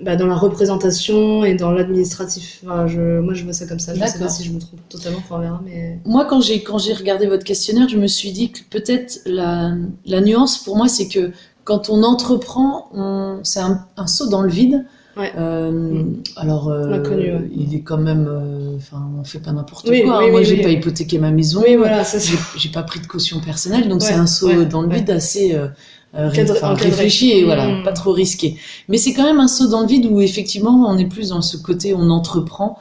bah, 0.02 0.14
dans 0.16 0.26
la 0.26 0.37
représentation 0.37 1.44
et 1.44 1.54
dans 1.54 1.73
l'administratif. 1.73 2.61
Enfin, 2.64 2.87
je, 2.87 3.18
moi, 3.20 3.35
je 3.35 3.42
vois 3.44 3.52
ça 3.52 3.66
comme 3.66 3.80
ça. 3.80 3.94
Je 3.94 4.00
ne 4.00 4.06
sais 4.06 4.18
pas 4.18 4.28
si 4.28 4.44
je 4.44 4.52
me 4.52 4.61
trompe 4.61 4.80
totalement, 4.88 5.18
on 5.30 5.38
verra. 5.38 5.61
Mais... 5.64 5.99
Moi, 6.04 6.25
quand 6.25 6.40
j'ai, 6.40 6.62
quand 6.62 6.78
j'ai 6.78 6.92
regardé 6.92 7.26
votre 7.26 7.42
questionnaire, 7.44 7.88
je 7.88 7.97
me 7.99 8.06
suis 8.06 8.30
dit 8.30 8.52
que 8.52 8.61
peut-être 8.70 9.20
la, 9.26 9.73
la 10.06 10.20
nuance 10.20 10.58
pour 10.58 10.76
moi, 10.76 10.87
c'est 10.88 11.08
que 11.08 11.32
quand 11.64 11.90
on 11.90 12.02
entreprend, 12.04 12.88
on, 12.94 13.40
c'est 13.42 13.61
un, 13.61 13.85
un, 13.97 14.06
saut 14.06 14.28
dans 14.28 14.42
le 14.42 14.49
vide. 14.50 14.85
Ouais. 15.16 15.32
Euh. 15.37 16.04
Alors, 16.37 16.68
euh, 16.68 17.00
Connu, 17.02 17.32
ouais. 17.32 17.50
il 17.52 17.75
est 17.75 17.80
quand 17.82 17.99
même. 17.99 18.26
euh, 18.28 18.76
Enfin, 18.76 19.04
on 19.18 19.25
fait 19.25 19.40
pas 19.40 19.50
n'importe 19.50 19.88
Oui, 19.88 20.04
quoi. 20.04 20.18
oui, 20.20 20.26
hein. 20.26 20.30
Moi, 20.30 20.38
oui, 20.40 20.47
j'ai 20.47 20.54
oui. 20.54 20.62
pas 20.62 20.68
hypothéqué 20.70 21.18
ma 21.18 21.32
maison. 21.32 21.64
Voilà. 21.76 22.04
J'ai, 22.04 22.37
j'ai 22.56 22.68
pas 22.68 22.85
pris 22.85 23.00
de 23.00 23.06
caution 23.08 23.40
personnelle, 23.40 23.88
donc 23.88 24.00
Ouais, 24.00 24.06
c'est 24.06 24.14
un 24.14 24.28
saut 24.28 24.64
dans 24.66 24.82
le 24.82 24.94
vide 24.94 25.11
assez 25.11 25.56
euh, 25.56 25.64
euh, 25.64 25.68
ré- 26.26 26.37
Cadre- 26.38 26.54
enfin, 26.56 26.75
réfléchi 26.75 27.30
et 27.30 27.44
voilà, 27.44 27.68
Mm. 27.68 27.82
pas 27.84 27.92
trop 27.92 28.12
risqué. 28.12 28.56
Mais 28.88 28.98
c'est 28.98 29.12
quand 29.12 29.25
même 29.25 29.38
un 29.40 29.48
saut 29.48 29.68
dans 29.68 29.80
le 29.82 29.87
vide 29.87 30.06
où 30.10 30.20
effectivement 30.20 30.84
on 30.88 30.98
est 30.98 31.04
plus 31.06 31.28
dans 31.28 31.42
ce 31.42 31.56
côté 31.56 31.94
on 31.94 32.10
entreprend 32.10 32.78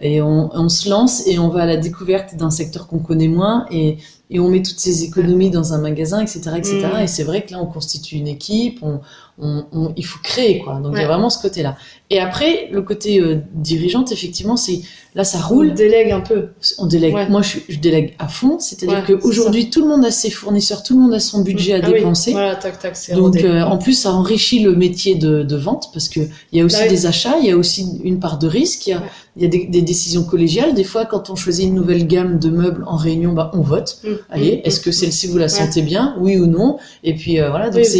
et 0.00 0.22
on, 0.22 0.50
on 0.54 0.68
se 0.68 0.88
lance 0.88 1.26
et 1.26 1.38
on 1.38 1.48
va 1.48 1.62
à 1.62 1.66
la 1.66 1.76
découverte 1.76 2.36
d'un 2.36 2.50
secteur 2.50 2.86
qu'on 2.86 2.98
connaît 3.00 3.28
moins 3.28 3.66
et, 3.70 3.98
et 4.30 4.38
on 4.40 4.48
met 4.48 4.62
toutes 4.62 4.78
ces 4.80 5.04
économies 5.04 5.50
dans 5.50 5.72
un 5.74 5.78
magasin, 5.78 6.20
etc., 6.20 6.40
etc. 6.56 6.86
Mm. 6.94 7.00
Et 7.02 7.06
c'est 7.08 7.24
vrai 7.24 7.44
que 7.44 7.52
là 7.52 7.58
on 7.60 7.66
constitue 7.66 8.16
une 8.16 8.28
équipe, 8.28 8.78
on, 8.82 9.00
on, 9.40 9.64
on- 9.72 9.92
il 9.96 10.04
faut 10.04 10.18
créer 10.22 10.60
quoi. 10.60 10.80
Donc 10.80 10.92
il 10.96 11.00
y 11.00 11.04
a 11.04 11.08
vraiment 11.08 11.30
ce 11.30 11.40
côté-là. 11.40 11.76
Et 12.10 12.20
après 12.20 12.68
le 12.72 12.80
côté 12.82 13.20
euh, 13.20 13.36
dirigeante, 13.54 14.12
effectivement, 14.12 14.56
c'est 14.56 14.80
là 15.14 15.24
ça 15.24 15.38
On 15.44 15.48
roule. 15.48 15.74
délègue 15.74 16.10
un 16.10 16.20
peu. 16.20 16.48
On 16.78 16.86
délègue. 16.86 17.14
Ouais. 17.14 17.28
Moi, 17.28 17.42
je, 17.42 17.58
je 17.68 17.78
délègue 17.78 18.14
à 18.18 18.28
fond. 18.28 18.58
C'est-à-dire 18.58 19.04
Ouais, 19.08 19.18
qu'aujourd'hui, 19.20 19.68
tout 19.68 19.82
le 19.82 19.88
monde 19.88 20.04
a 20.06 20.10
ses 20.10 20.30
fournisseurs, 20.30 20.82
tout 20.82 20.94
le 20.96 21.02
monde 21.02 21.12
a 21.14 21.20
son 21.20 21.42
budget 21.42 21.74
à 21.74 21.80
Ah 21.82 21.88
oui, 21.88 21.94
dépenser. 21.94 22.32
Voilà, 22.32 22.56
tac, 22.56 22.78
tac, 22.78 22.96
Donc, 23.14 23.36
euh, 23.36 23.60
en 23.62 23.76
plus, 23.76 23.92
ça 23.92 24.12
enrichit 24.12 24.60
le 24.60 24.74
métier 24.74 25.16
de, 25.16 25.42
de 25.42 25.56
vente 25.56 25.90
parce 25.92 26.08
que 26.08 26.20
il 26.52 26.58
y 26.58 26.62
a 26.62 26.64
aussi 26.64 26.80
Bah 26.80 26.88
des 26.88 27.04
achats, 27.06 27.36
il 27.40 27.46
y 27.46 27.50
a 27.50 27.56
aussi 27.56 27.86
une 28.02 28.20
part 28.20 28.38
de 28.38 28.48
risque, 28.48 28.88
a. 28.88 29.02
il 29.38 29.42
y 29.44 29.46
a 29.46 29.48
des, 29.48 29.66
des 29.66 29.82
décisions 29.82 30.24
collégiales. 30.24 30.74
Des 30.74 30.82
fois, 30.84 31.06
quand 31.06 31.30
on 31.30 31.36
choisit 31.36 31.66
une 31.68 31.74
nouvelle 31.76 32.06
gamme 32.08 32.38
de 32.40 32.50
meubles 32.50 32.82
en 32.86 32.96
réunion, 32.96 33.32
bah, 33.32 33.50
on 33.54 33.60
vote. 33.60 33.98
Mm, 34.02 34.08
Allez, 34.30 34.56
mm, 34.56 34.60
est-ce 34.66 34.80
que 34.80 34.90
mm, 34.90 34.92
celle-ci 34.92 35.26
vous 35.28 35.38
la 35.38 35.44
Ouais. 35.44 35.48
sentez 35.48 35.82
bien, 35.82 36.16
oui 36.18 36.36
ou 36.36 36.46
non? 36.46 36.78
Et 37.04 37.14
puis 37.14 37.40
euh, 37.40 37.48
voilà, 37.50 37.70
donc 37.70 37.76
Oui, 37.78 37.84
c'est 37.84 37.98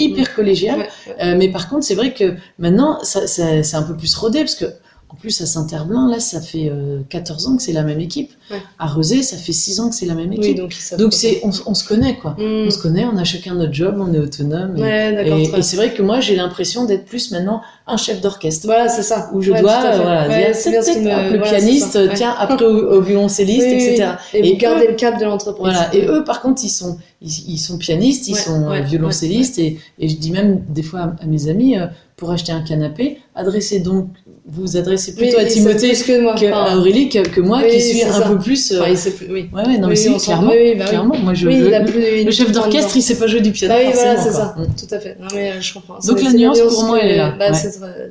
hyper 0.00 0.34
collégial. 0.34 0.78
Ouais, 0.80 0.88
ouais. 1.08 1.14
Euh, 1.22 1.36
mais 1.38 1.48
par 1.50 1.68
contre, 1.68 1.84
c'est 1.84 1.94
vrai 1.94 2.14
que 2.14 2.34
maintenant, 2.58 2.98
ça, 3.04 3.26
ça- 3.26 3.62
c'est 3.62 3.76
un 3.76 3.82
peu 3.82 3.94
plus 3.96 4.14
rodé 4.14 4.38
parce 4.40 4.54
que, 4.54 4.64
en 5.12 5.16
plus, 5.16 5.40
à 5.42 5.46
Saint-Herblain, 5.46 6.08
là, 6.10 6.18
ça 6.20 6.40
fait 6.40 6.68
euh, 6.70 7.00
14 7.10 7.46
ans 7.46 7.56
que 7.56 7.62
c'est 7.62 7.72
la 7.72 7.82
même 7.82 8.00
équipe. 8.00 8.30
Ouais. 8.50 8.56
À 8.78 8.86
Rezé, 8.86 9.22
ça 9.22 9.36
fait 9.36 9.52
6 9.52 9.80
ans 9.80 9.90
que 9.90 9.94
c'est 9.94 10.06
la 10.06 10.14
même 10.14 10.32
équipe. 10.32 10.56
donc 10.56 11.12
c'est, 11.12 11.40
on, 11.44 11.50
on 11.66 11.74
se 11.74 11.86
connaît, 11.86 12.16
quoi. 12.16 12.32
Mm. 12.38 12.66
On 12.66 12.70
se 12.70 12.78
connaît, 12.78 13.04
on 13.04 13.16
a 13.18 13.24
chacun 13.24 13.54
notre 13.54 13.72
job, 13.74 13.96
on 14.00 14.12
est 14.14 14.18
autonome. 14.18 14.76
et- 14.78 14.80
Ouais, 14.80 15.12
d'accord. 15.14 15.38
et, 15.38 15.48
très 15.48 15.58
et 15.58 15.62
c'est 15.62 15.76
vrai 15.76 15.92
que 15.92 16.02
moi, 16.02 16.20
j'ai 16.20 16.34
l'impression 16.34 16.84
d'être 16.86 17.04
plus 17.04 17.30
maintenant 17.30 17.60
un 17.86 17.96
chef 17.96 18.20
d'orchestre. 18.20 18.66
Voilà, 18.66 18.88
c'est 18.88 19.02
ça. 19.02 19.30
Où 19.34 19.42
je 19.42 19.52
Ouais, 19.52 19.60
dois 19.60 19.72
euh, 19.84 19.96
voilà, 20.02 20.28
dire 20.28 20.54
c'est 20.54 20.70
le 20.70 21.02
voilà, 21.38 21.38
pianiste, 21.42 21.98
tiens, 22.14 22.34
après 22.38 22.64
au, 22.64 22.92
au 22.92 23.00
violoncelliste, 23.02 23.66
Oui, 23.66 23.72
etc. 23.74 24.08
oui. 24.34 24.40
Et, 24.40 24.66
eux- 24.66 24.88
le 24.88 24.94
cap 24.94 25.18
de 25.20 25.24
l'entreprise. 25.24 25.62
Voilà. 25.74 25.94
Et 25.94 26.06
eux, 26.06 26.24
par 26.24 26.40
contre, 26.42 26.62
ils 26.64 26.68
sont, 26.70 26.96
ils, 27.20 27.50
ils 27.52 27.58
sont 27.58 27.76
pianistes, 27.78 28.28
ils 28.28 28.36
sont 28.36 28.70
euh, 28.70 28.80
violoncellistes, 28.80 29.58
Et, 29.58 29.78
et 29.98 30.08
je 30.08 30.16
dis 30.16 30.30
même 30.30 30.62
des 30.68 30.82
fois 30.82 31.00
à, 31.00 31.14
à 31.22 31.26
mes 31.26 31.48
amis, 31.48 31.78
euh, 31.78 31.86
pour 32.22 32.30
acheter 32.30 32.52
un 32.52 32.60
canapé, 32.62 33.18
adressez 33.34 33.80
donc, 33.80 34.06
vous 34.46 34.76
adressez 34.76 35.16
plutôt 35.16 35.38
Oui, 35.38 35.42
à 35.42 35.46
Timothée 35.46 35.90
qu'à 35.92 36.76
Aurélie 36.76 37.08
que, 37.08 37.18
que 37.28 37.40
moi, 37.40 37.62
Oui, 37.64 37.70
qui 37.72 37.80
suis 37.80 38.04
un 38.04 38.12
ça. 38.12 38.28
peu 38.28 38.38
plus. 38.38 38.70
euh, 38.70 38.80
enfin, 38.80 38.90
il 38.90 38.96
sait 38.96 39.10
plus, 39.10 39.26
oui. 39.28 39.50
Ouais, 39.52 39.66
ouais, 39.66 39.78
non, 39.78 39.88
mais 39.88 39.96
si, 39.96 40.16
clairement. 40.18 40.52
bah 40.78 40.84
clairement. 40.84 41.16
Moi, 41.18 41.34
je, 41.34 41.48
le, 41.48 41.52
il 41.66 41.74
a 41.74 41.80
plus, 41.80 42.22
le 42.24 42.30
chef 42.30 42.46
le 42.46 42.54
d'orchestre, 42.54 42.96
il 42.96 43.02
sait 43.02 43.18
pas 43.18 43.26
jouer 43.26 43.40
du 43.40 43.50
piano. 43.50 43.74
Bah 43.74 43.80
oui, 43.84 43.90
voilà, 43.92 44.22
c'est 44.22 44.30
ça. 44.30 44.54
Mm. 44.56 44.66
Tout 44.78 44.94
à 44.94 45.00
fait. 45.00 45.16
Non, 45.20 45.26
mais 45.34 45.50
euh, 45.50 45.60
je 45.60 45.74
comprends. 45.74 45.98
Donc, 45.98 46.22
la 46.22 46.32
nuance, 46.32 46.60
pour 46.60 46.84
moi, 46.84 47.00
que- 47.00 47.04
elle 47.04 47.10
est 47.10 47.16
là. 47.16 47.34
Bah, 47.36 47.50
Ouais. 47.50 47.58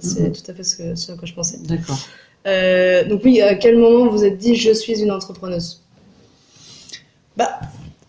c'est 0.01 0.20
Mhm. 0.20 0.32
tout 0.34 0.51
à 0.51 0.53
fait 0.56 0.63
ce, 0.63 0.75
ce 0.94 1.12
à 1.13 1.15
quoi 1.15 1.25
je 1.25 1.34
pensais. 1.34 1.58
D'accord. 1.65 1.98
Euh, 2.48 3.06
donc 3.08 3.22
oui, 3.24 3.39
à 3.39 3.56
quel 3.56 3.77
moment 3.77 4.10
vous 4.12 4.25
êtes 4.25 4.38
dit 4.38 4.58
je 4.58 4.74
suis 4.74 5.00
une 5.01 5.12
entrepreneuse? 5.12 5.80
Bah, 7.38 7.62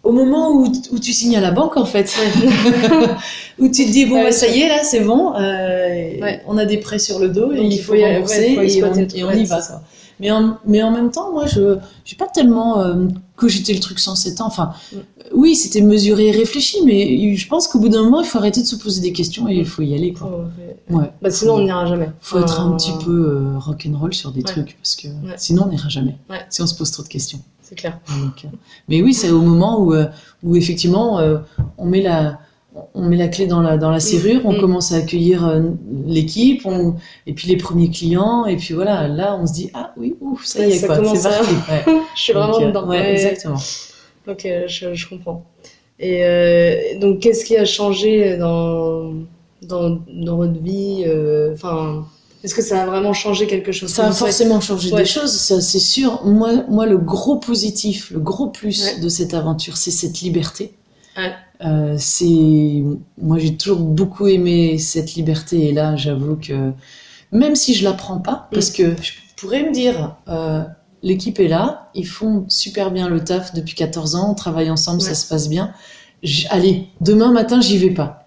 au 0.04 0.12
moment 0.12 0.50
où, 0.52 0.66
où 0.92 0.98
tu 0.98 1.12
signes 1.12 1.36
à 1.36 1.40
la 1.40 1.50
banque, 1.52 1.76
en 1.76 1.84
fait, 1.84 2.12
où 3.58 3.68
tu 3.68 3.84
te 3.86 3.90
dis 3.92 4.06
bon, 4.06 4.22
bah, 4.22 4.32
ça 4.32 4.48
y 4.48 4.60
est, 4.60 4.68
là, 4.68 4.82
c'est 4.82 5.00
bon, 5.00 5.34
euh, 5.34 6.20
Ouais. 6.20 6.42
on 6.46 6.56
a 6.58 6.64
des 6.64 6.78
prêts 6.78 6.98
sur 6.98 7.18
le 7.18 7.28
dos 7.28 7.52
et 7.52 7.56
Donc, 7.56 7.66
il 7.66 7.72
il 7.74 7.78
faut 7.80 7.94
y 7.94 8.02
aller, 8.04 8.14
rembourser 8.16 8.56
ouais, 8.58 8.66
il 8.72 8.78
et, 8.78 8.84
on, 9.24 9.30
et 9.32 9.40
y 9.40 9.44
va. 9.44 9.60
quoi. 9.60 9.82
Mais 10.20 10.30
en, 10.30 10.56
mais 10.66 10.82
en 10.82 10.90
même 10.92 11.10
temps, 11.10 11.32
moi, 11.32 11.46
je 11.46 11.76
j'ai 12.04 12.16
pas 12.16 12.26
tellement 12.28 12.78
euh, 12.80 13.06
cogité 13.34 13.72
le 13.74 13.80
truc 13.80 13.98
sans 13.98 14.14
sept 14.14 14.40
ans. 14.40 14.46
Enfin, 14.46 14.72
Mm. 14.92 14.96
oui, 15.34 15.56
c'était 15.56 15.80
mesuré 15.80 16.28
et 16.28 16.30
réfléchi, 16.30 16.78
mais 16.84 17.34
je 17.36 17.48
pense 17.48 17.66
qu'au 17.66 17.78
bout 17.80 17.88
d'un 17.88 18.02
moment, 18.04 18.20
il 18.20 18.26
faut 18.26 18.38
arrêter 18.38 18.60
de 18.60 18.66
se 18.66 18.76
poser 18.76 19.00
des 19.00 19.12
questions 19.12 19.48
et 19.48 19.54
il 19.54 19.64
faut 19.66 19.82
y 19.82 19.94
aller. 19.94 20.12
Quoi. 20.12 20.30
Oh, 20.90 20.96
ouais. 20.96 21.10
Bah, 21.22 21.30
sinon, 21.30 21.54
on 21.54 21.60
n'ira 21.64 21.86
jamais. 21.86 22.08
faut 22.20 22.38
être 22.38 22.60
un 22.60 22.76
petit 22.76 22.92
peu 23.04 23.56
rock'n'roll 23.58 24.14
sur 24.14 24.30
des 24.32 24.42
trucs 24.42 24.76
parce 24.76 24.94
que 24.96 25.08
sinon 25.38 25.64
on 25.66 25.70
n'ira 25.70 25.88
jamais. 25.88 26.16
Si 26.50 26.60
on 26.62 26.66
se 26.66 26.74
pose 26.74 26.90
trop 26.90 27.02
de 27.02 27.08
questions. 27.08 27.40
C'est 27.72 27.78
clair. 27.78 27.98
Donc, 28.20 28.44
mais 28.88 29.00
oui, 29.00 29.14
c'est 29.14 29.30
au 29.30 29.40
moment 29.40 29.80
où, 29.80 29.94
euh, 29.94 30.04
où 30.42 30.56
effectivement 30.56 31.18
euh, 31.20 31.38
on 31.78 31.86
met 31.86 32.02
la 32.02 32.38
on 32.94 33.02
met 33.08 33.16
la 33.16 33.28
clé 33.28 33.46
dans 33.46 33.62
la 33.62 33.78
dans 33.78 33.90
la 33.90 33.98
serrure, 34.00 34.42
on 34.44 34.52
Mm. 34.52 34.60
commence 34.60 34.92
à 34.92 34.96
accueillir 34.96 35.46
euh, 35.46 35.60
l'équipe, 36.06 36.66
on- 36.66 36.96
et 37.26 37.32
puis 37.32 37.48
les 37.48 37.56
premiers 37.56 37.88
clients, 37.90 38.44
et 38.44 38.56
puis 38.56 38.74
voilà, 38.74 39.08
là 39.08 39.38
on 39.40 39.46
se 39.46 39.54
dit 39.54 39.70
ah 39.72 39.92
oui, 39.96 40.16
ouf, 40.20 40.44
ça 40.44 40.66
y 40.66 40.72
est 40.72 40.76
ça 40.78 40.86
quoi, 40.86 40.96
c'est 41.14 41.22
parti. 41.30 41.50
Ouais. 41.70 41.84
Je 42.14 42.20
suis 42.20 42.32
Donc, 42.34 42.42
vraiment 42.50 42.66
dedans. 42.66 42.86
Ouais, 42.88 43.12
exactement. 43.12 43.58
Ok, 44.28 44.46
je, 44.66 44.92
je 44.94 45.08
comprends. 45.08 45.44
Et 45.98 46.24
euh, 46.24 46.98
donc, 47.00 47.20
qu'est-ce 47.20 47.44
qui 47.44 47.56
a 47.56 47.64
changé 47.64 48.36
dans, 48.36 49.12
dans, 49.62 49.98
dans 50.12 50.36
votre 50.36 50.60
vie 50.60 51.04
euh, 51.06 51.54
est-ce 52.44 52.54
que 52.54 52.62
ça 52.62 52.82
a 52.82 52.86
vraiment 52.86 53.12
changé 53.12 53.46
quelque 53.46 53.72
chose 53.72 53.90
Ça 53.90 54.06
a 54.08 54.12
forcément 54.12 54.60
changé 54.60 54.90
Ouais. 54.92 55.02
des 55.02 55.08
choses, 55.08 55.32
ça 55.32 55.60
c'est 55.60 55.78
sûr. 55.78 56.24
Moi, 56.24 56.64
moi, 56.68 56.86
le 56.86 56.98
gros 56.98 57.36
positif, 57.36 58.10
le 58.10 58.18
gros 58.20 58.48
plus 58.48 58.84
Ouais. 58.84 59.00
de 59.00 59.08
cette 59.08 59.34
aventure, 59.34 59.76
c'est 59.76 59.90
cette 59.90 60.20
liberté. 60.20 60.74
Ouais. 61.16 61.32
Euh, 61.64 61.94
c'est, 61.98 62.82
moi, 63.20 63.38
j'ai 63.38 63.56
toujours 63.56 63.78
beaucoup 63.80 64.26
aimé 64.26 64.78
cette 64.78 65.14
liberté, 65.14 65.68
et 65.68 65.72
là, 65.72 65.94
j'avoue 65.96 66.36
que 66.36 66.72
même 67.30 67.54
si 67.54 67.74
je 67.74 67.84
la 67.84 67.92
prends 67.92 68.18
pas, 68.18 68.48
parce 68.52 68.70
Mm. 68.70 68.74
que 68.74 69.02
je 69.02 69.12
pourrais 69.36 69.62
me 69.62 69.72
dire, 69.72 70.16
euh, 70.28 70.62
l'équipe 71.02 71.38
est 71.40 71.48
là, 71.48 71.90
ils 71.94 72.06
font 72.06 72.44
super 72.48 72.90
bien 72.90 73.08
le 73.08 73.22
taf 73.22 73.54
depuis 73.54 73.74
14 73.74 74.14
ans, 74.16 74.30
on 74.30 74.34
travaille 74.34 74.70
ensemble, 74.70 75.00
Ouais. 75.02 75.08
ça 75.08 75.14
se 75.14 75.26
passe 75.28 75.48
bien. 75.48 75.72
J- 76.22 76.46
allez, 76.50 76.86
demain 77.00 77.30
matin, 77.32 77.60
j'y 77.60 77.78
vais 77.78 77.90
pas. 77.90 78.21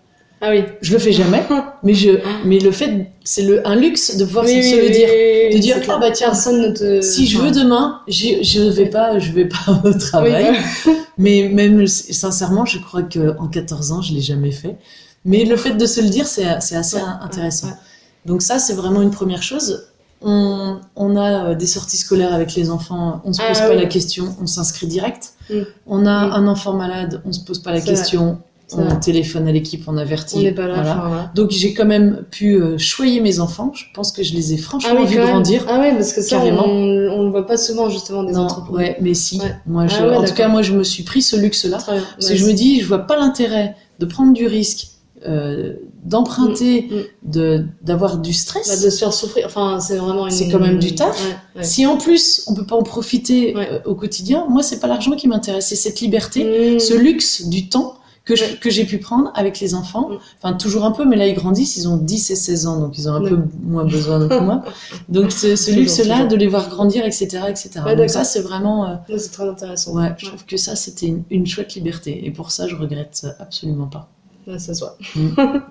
Ah 0.47 0.51
oui. 0.51 0.63
Je 0.81 0.93
le 0.93 0.99
fais 0.99 1.11
jamais, 1.11 1.43
mais 1.83 1.93
je, 1.93 2.11
mais 2.45 2.59
le 2.59 2.71
fait, 2.71 3.07
c'est 3.23 3.41
le, 3.41 3.67
un 3.67 3.75
luxe 3.75 4.15
de 4.17 4.25
pouvoir 4.25 4.45
Oui, 4.45 4.61
se 4.63 4.75
oui, 4.75 4.81
le 4.83 4.89
dire. 4.89 5.09
oui, 5.11 5.55
de 5.55 5.59
dire, 5.61 5.77
ah 5.89 5.97
bah 5.97 6.11
tiens, 6.11 6.27
personne 6.27 6.61
ne 6.61 6.67
te. 6.69 7.01
Si 7.01 7.25
je 7.25 7.39
veux 7.39 7.51
demain, 7.51 8.01
je 8.07 8.69
vais 8.69 8.89
pas, 8.89 9.17
je 9.17 9.31
vais 9.31 9.45
pas 9.45 9.81
au 9.83 9.93
travail. 9.93 10.55
Mais 11.17 11.49
même 11.51 11.87
sincèrement, 11.87 12.65
je 12.65 12.77
crois 12.79 13.03
que 13.03 13.35
en 13.39 13.47
14 13.47 13.91
ans, 13.91 14.01
je 14.01 14.13
l'ai 14.13 14.21
jamais 14.21 14.51
fait. 14.51 14.75
Mais 15.23 15.45
le 15.45 15.55
fait 15.57 15.71
de 15.71 15.85
se 15.85 16.01
le 16.01 16.09
dire, 16.09 16.27
c'est 16.27 16.45
assez 16.45 16.75
Ouais, 16.97 17.01
intéressant. 17.21 17.67
ouais, 17.67 17.73
ouais. 17.73 17.79
Donc 18.25 18.41
ça, 18.41 18.59
c'est 18.59 18.73
vraiment 18.73 19.01
une 19.01 19.11
première 19.11 19.41
chose. 19.41 19.87
On, 20.21 20.79
on 20.95 21.15
a 21.15 21.49
euh, 21.51 21.55
des 21.55 21.67
sorties 21.67 21.97
scolaires 21.97 22.33
avec 22.33 22.55
les 22.55 22.69
enfants, 22.69 23.21
on 23.25 23.33
se 23.33 23.41
Ah 23.41 23.47
pose 23.49 23.59
pas 23.59 23.69
oui. 23.71 23.75
la 23.77 23.85
question, 23.85 24.35
on 24.41 24.47
s'inscrit 24.47 24.87
direct. 24.87 25.33
Mm. 25.49 25.55
On 25.87 26.05
a 26.05 26.27
Mm. 26.27 26.31
un 26.33 26.47
enfant 26.47 26.73
malade, 26.73 27.21
on 27.25 27.31
se 27.31 27.41
pose 27.41 27.59
pas 27.59 27.71
la 27.71 27.79
vrai. 27.79 27.91
On 28.73 28.95
téléphone 28.99 29.47
à 29.47 29.51
l'équipe, 29.51 29.83
on 29.87 29.95
avertit. 29.97 30.37
on 30.37 30.41
n'est 30.41 30.51
pas 30.51 30.67
là. 30.67 30.75
Voilà. 30.75 30.91
enfin, 30.97 31.07
voilà. 31.07 31.31
Donc 31.35 31.51
j'ai 31.51 31.73
quand 31.73 31.85
même 31.85 32.23
pu 32.31 32.55
euh, 32.55 32.77
choyer 32.77 33.19
mes 33.21 33.39
enfants. 33.39 33.71
Je 33.75 33.83
pense 33.93 34.11
que 34.11 34.23
je 34.23 34.33
les 34.33 34.53
ai 34.53 34.57
franchement 34.57 34.95
Ah 34.97 35.01
oui, 35.07 35.15
même. 35.15 35.27
grandir. 35.27 35.65
Ah 35.69 35.79
oui, 35.81 35.89
parce 35.95 36.13
que 36.13 36.21
ça, 36.21 36.37
Carrément. 36.37 36.65
on, 36.67 37.09
on 37.19 37.23
le 37.23 37.29
voit 37.29 37.45
pas 37.45 37.57
souvent 37.57 37.89
justement 37.89 38.23
des 38.23 38.33
Non, 38.33 38.41
entreprises. 38.45 38.75
ouais, 38.75 38.97
mais 39.01 39.13
si. 39.13 39.39
Ouais. 39.39 39.55
Moi, 39.67 39.87
je, 39.87 39.95
Ah 39.99 40.07
ouais, 40.07 40.15
en 40.15 40.23
tout 40.23 40.33
cas, 40.33 40.47
moi, 40.47 40.61
je 40.63 40.73
me 40.73 40.83
suis 40.83 41.03
pris 41.03 41.21
ce 41.21 41.35
luxe-là. 41.35 41.77
Parce 41.85 42.29
que 42.29 42.35
je 42.35 42.45
me 42.45 42.53
dis, 42.53 42.81
je 42.81 42.87
vois 42.87 42.99
pas 42.99 43.17
l'intérêt 43.17 43.75
de 43.99 44.05
prendre 44.05 44.33
du 44.33 44.47
risque, 44.47 44.87
euh, 45.27 45.73
d'emprunter, 46.03 46.87
Mm, 46.89 46.95
mm. 46.95 47.31
de 47.31 47.65
d'avoir 47.81 48.17
du 48.19 48.29
Bah, 48.31 48.35
stress. 48.35 48.81
de 48.83 48.89
se 48.89 48.97
faire 48.99 49.13
souffrir. 49.13 49.45
Enfin, 49.47 49.79
c'est 49.79 49.97
vraiment 49.97 50.25
une. 50.27 50.31
C'est 50.31 50.49
quand 50.49 50.59
même 50.59 50.79
du 50.79 50.93
taf. 50.95 51.19
Ouais, 51.23 51.35
ouais. 51.57 51.63
Si 51.63 51.85
en 51.85 51.97
plus 51.97 52.43
on 52.47 52.53
peut 52.53 52.65
pas 52.65 52.75
en 52.75 52.83
profiter 52.83 53.55
Ouais. 53.55 53.67
euh, 53.71 53.79
au 53.85 53.95
quotidien, 53.95 54.45
moi 54.49 54.61
c'est 54.63 54.79
pas 54.79 54.87
l'argent 54.87 55.11
qui 55.11 55.27
m'intéresse, 55.27 55.67
c'est 55.67 55.75
cette 55.75 55.99
liberté, 56.01 56.75
Mm. 56.75 56.79
ce 56.79 56.93
luxe 56.93 57.45
du 57.47 57.69
temps 57.69 57.94
que, 58.25 58.69
j'ai 58.71 58.85
pu 58.85 58.97
prendre 58.97 59.31
avec 59.35 59.59
les 59.59 59.75
enfants. 59.75 60.09
Mm. 60.09 60.17
Enfin, 60.41 60.53
toujours 60.57 60.83
un 60.85 60.91
peu, 60.91 61.05
mais 61.05 61.15
là, 61.15 61.27
ils 61.27 61.35
grandissent, 61.35 61.77
ils 61.77 61.87
ont 61.87 61.97
10 61.97 62.31
et 62.31 62.35
16 62.35 62.65
ans, 62.67 62.79
donc 62.79 62.97
ils 62.97 63.07
ont 63.07 63.13
un 63.13 63.21
peu 63.21 63.37
moins 63.63 63.85
besoin 63.85 64.27
que 64.27 64.39
moi. 64.39 64.63
Donc, 65.09 65.31
ce, 65.31 65.55
ce 65.55 65.71
luxe-là, 65.71 66.25
de 66.25 66.35
les 66.35 66.47
voir 66.47 66.67
grandir, 66.69 67.05
etc., 67.05 67.43
etc. 67.47 67.69
Ouais, 67.85 67.95
donc 67.95 68.09
ça, 68.09 68.23
c'est 68.23 68.41
vraiment, 68.41 68.85
euh, 68.87 68.95
Ouais, 69.09 69.19
c'est 69.19 69.31
très 69.31 69.47
intéressant. 69.47 69.93
ouais, 69.93 70.13
je 70.17 70.25
trouve 70.25 70.43
que 70.45 70.57
ça, 70.57 70.75
c'était 70.75 71.05
une, 71.07 71.23
une 71.29 71.45
chouette 71.45 71.75
liberté. 71.75 72.25
Et 72.25 72.31
pour 72.31 72.49
ça, 72.51 72.67
je 72.67 72.75
regrette 72.75 73.27
absolument 73.39 73.87
pas. 73.87 74.09
Ça 74.57 74.73
se 74.75 74.79
voit. 74.79 74.97
Mm. 75.15 75.29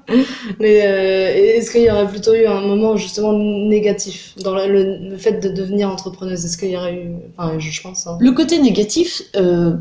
Mais 0.61 0.83
euh, 0.85 1.57
est-ce 1.59 1.71
qu'il 1.71 1.83
y 1.83 1.91
aurait 1.91 2.09
plutôt 2.09 2.35
eu 2.35 2.47
un 2.47 2.61
moment 2.61 2.97
justement 2.97 3.33
négatif 3.33 4.35
dans 4.43 4.55
le, 4.55 4.67
le- 4.67 5.11
le 5.11 5.17
fait 5.17 5.41
de 5.41 5.49
devenir 5.49 5.89
entrepreneuse? 5.91 6.45
Est-ce 6.45 6.59
qu'il 6.59 6.71
y 6.71 6.77
aurait 6.77 6.95
eu. 6.97 7.11
Enfin, 7.37 7.59
je, 7.59 7.71
je 7.71 7.83
pense. 7.83 8.07
hein. 8.07 8.17
Le 8.21 8.33
côté 8.33 8.61
négatif, 8.61 9.23
euh, 9.37 9.75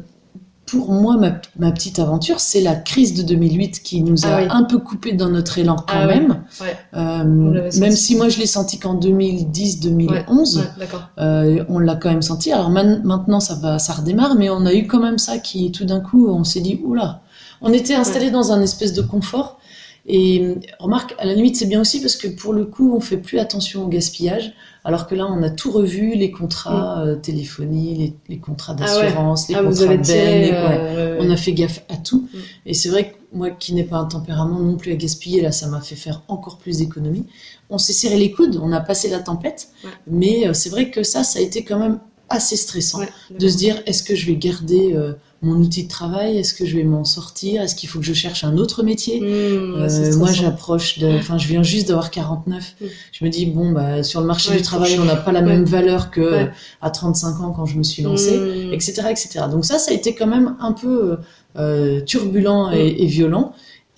pour 0.74 0.92
moi, 0.92 1.18
ma, 1.18 1.34
ma 1.60 1.72
petite 1.72 2.00
aventure, 2.00 2.40
c'est 2.40 2.62
la 2.62 2.76
crise 2.76 3.14
de 3.14 3.22
2008 3.22 3.84
qui 3.84 4.02
nous 4.02 4.26
a 4.26 4.30
Ah 4.30 4.38
oui. 4.42 4.48
un 4.50 4.64
peu 4.64 4.80
coupé 4.80 5.14
dans 5.14 5.30
notre 5.30 5.60
élan 5.60 5.76
quand 5.76 5.86
Ah 5.96 6.08
oui. 6.08 6.16
même. 6.16 6.44
Ouais. 6.62 6.76
Euh, 6.96 7.70
même 7.80 7.92
si 7.92 8.16
moi 8.16 8.28
je 8.30 8.40
l'ai 8.40 8.48
senti 8.48 8.80
qu'en 8.80 8.96
2010-2011, 8.96 10.58
Ouais, 10.58 10.64
d'accord. 10.80 11.10
euh, 11.20 11.64
on 11.70 11.80
l'a 11.80 11.96
quand 11.96 12.10
même 12.10 12.22
senti. 12.22 12.52
Alors 12.52 12.70
maintenant 12.70 13.40
ça 13.40 13.56
va, 13.56 13.78
ça 13.80 13.94
redémarre, 13.94 14.36
mais 14.36 14.50
on 14.50 14.66
a 14.66 14.74
eu 14.74 14.88
quand 14.88 15.00
même 15.00 15.18
ça 15.20 15.38
qui 15.38 15.72
tout 15.72 15.86
d'un 15.86 16.00
coup 16.00 16.28
on 16.28 16.44
s'est 16.44 16.62
dit 16.62 16.80
oula, 16.84 17.22
on 17.62 17.72
était 17.72 17.94
installé 17.96 18.32
dans 18.32 18.52
un 18.52 18.62
espèce 18.62 18.94
de 18.94 19.02
confort. 19.02 19.60
Et 20.06 20.56
remarque, 20.80 21.16
à 21.18 21.26
la 21.26 21.34
limite 21.34 21.56
c'est 21.56 21.66
bien 21.66 21.80
aussi 21.80 22.02
parce 22.02 22.18
que 22.18 22.28
pour 22.28 22.52
le 22.52 22.66
coup 22.66 22.94
on 22.96 23.00
fait 23.00 23.18
plus 23.18 23.40
attention 23.40 23.86
au 23.86 23.88
gaspillage, 23.88 24.54
alors 24.84 25.08
que 25.08 25.16
là 25.16 25.26
on 25.26 25.42
a 25.44 25.50
tout 25.50 25.72
revu, 25.72 26.16
les 26.16 26.30
contrats 26.30 27.02
euh, 27.06 27.16
téléphonie, 27.16 27.96
les, 27.96 28.14
les 28.28 28.38
contrats 28.40 28.74
Mm. 28.74 28.78
Ah 28.82 28.96
ouais. 28.98 29.04
d'assurance, 29.04 29.48
les 29.48 29.56
Ah, 29.56 29.64
contrats 29.64 29.86
de 29.98 30.12
ouais. 30.12 30.52
euh, 30.54 31.18
On 31.22 31.30
a 31.30 31.38
fait 31.38 31.54
gaffe 31.54 31.84
à 31.90 31.96
tout. 31.96 32.28
Mm. 32.34 32.38
Et 32.66 32.74
c'est 32.74 32.90
vrai 32.90 33.12
que 33.12 33.16
moi, 33.32 33.50
qui 33.50 33.74
n'ai 33.74 33.84
pas 33.86 33.98
un 33.98 34.06
tempérament 34.06 34.60
non 34.60 34.76
plus 34.76 34.92
à 34.92 34.96
gaspiller, 34.96 35.42
là, 35.42 35.52
ça 35.52 35.68
m'a 35.68 35.80
fait 35.82 35.96
faire 35.96 36.22
encore 36.28 36.58
plus 36.58 36.78
d'économies. 36.80 37.26
On 37.70 37.78
s'est 37.78 37.94
serré 37.94 38.18
les 38.18 38.32
coudes, 38.32 38.60
on 38.62 38.72
a 38.74 38.80
passé 38.82 39.10
la 39.10 39.20
tempête. 39.20 39.70
Ouais. 39.86 39.90
Mais 40.08 40.48
euh, 40.48 40.54
c'est 40.54 40.70
vrai 40.70 40.92
que 40.92 41.02
ça, 41.04 41.24
ça 41.24 41.40
a 41.40 41.42
été 41.42 41.64
quand 41.64 41.80
même 41.80 42.00
assez 42.30 42.58
stressant. 42.58 43.00
De 43.40 43.48
se 43.48 43.56
dire, 43.58 43.82
est-ce 43.86 44.04
que 44.04 44.16
je 44.16 44.26
vais 44.28 44.36
garder 44.36 44.94
euh, 44.94 45.14
mon 45.44 45.56
outil 45.56 45.84
de 45.84 45.90
travail 45.90 46.38
Est-ce 46.38 46.54
que 46.54 46.66
je 46.66 46.76
vais 46.76 46.84
m'en 46.84 47.04
sortir 47.06 47.62
Est-ce 47.62 47.76
qu'il 47.76 47.88
faut 47.90 48.00
que 48.00 48.06
je 48.06 48.14
cherche 48.14 48.44
un 48.44 48.58
autre 48.58 48.82
métier 48.84 49.20
Mmh, 49.22 49.26
Euh, 49.26 50.16
moi, 50.18 50.32
j'approche 50.32 51.00
de. 51.00 51.08
Enfin, 51.18 51.38
je 51.38 51.48
viens 51.48 51.64
juste 51.64 51.88
d'avoir 51.90 52.10
49. 52.12 52.76
Mm. 52.82 52.86
Je 53.12 53.26
me 53.26 53.30
dis, 53.30 53.46
bon, 53.46 53.72
bah, 53.72 54.04
sur 54.04 54.22
le 54.22 54.28
marché 54.28 54.50
Ouais, 54.52 54.58
du 54.58 54.62
travail, 54.64 54.98
on 55.00 55.06
n'a 55.06 55.16
pas 55.16 55.32
la 55.32 55.42
ouais. 55.42 55.46
même 55.46 55.66
valeur 55.66 56.10
que 56.12 56.22
Ouais. 56.22 56.44
euh, 56.44 56.48
à 56.82 56.90
35 56.90 57.42
ans 57.42 57.52
quand 57.52 57.66
je 57.66 57.78
me 57.78 57.84
suis 57.84 58.02
lancée 58.04 58.38
Mmh. 58.38 58.74
etc., 58.74 58.94
etc. 59.12 59.46
Donc 59.52 59.66
ça, 59.66 59.78
ça 59.80 59.92
a 59.92 59.94
été 59.94 60.16
quand 60.16 60.28
même 60.28 60.56
un 60.60 60.72
peu 60.72 61.18
euh, 61.58 62.02
turbulent 62.02 62.72
et, 62.72 63.04
et 63.04 63.06
violent. 63.06 63.54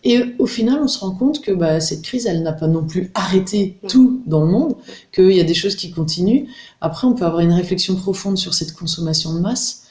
Et 0.08 0.20
au 0.38 0.46
final, 0.46 0.80
on 0.84 0.88
se 0.88 1.00
rend 1.00 1.12
compte 1.12 1.42
que 1.42 1.52
bah, 1.52 1.80
cette 1.80 2.04
crise, 2.04 2.28
elle 2.28 2.44
n'a 2.44 2.54
pas 2.54 2.68
non 2.68 2.84
plus 2.84 3.10
arrêté 3.16 3.80
tout 3.88 4.22
dans 4.28 4.42
le 4.42 4.52
monde, 4.52 4.76
qu'il 5.12 5.32
y 5.32 5.40
a 5.40 5.44
des 5.44 5.56
choses 5.56 5.76
qui 5.76 5.90
continuent. 5.92 6.46
Après, 6.80 7.08
on 7.08 7.14
peut 7.14 7.26
avoir 7.26 7.40
une 7.42 7.54
réflexion 7.54 7.96
profonde 7.96 8.38
sur 8.38 8.54
cette 8.54 8.74
consommation 8.74 9.34
de 9.34 9.40
masse. 9.40 9.85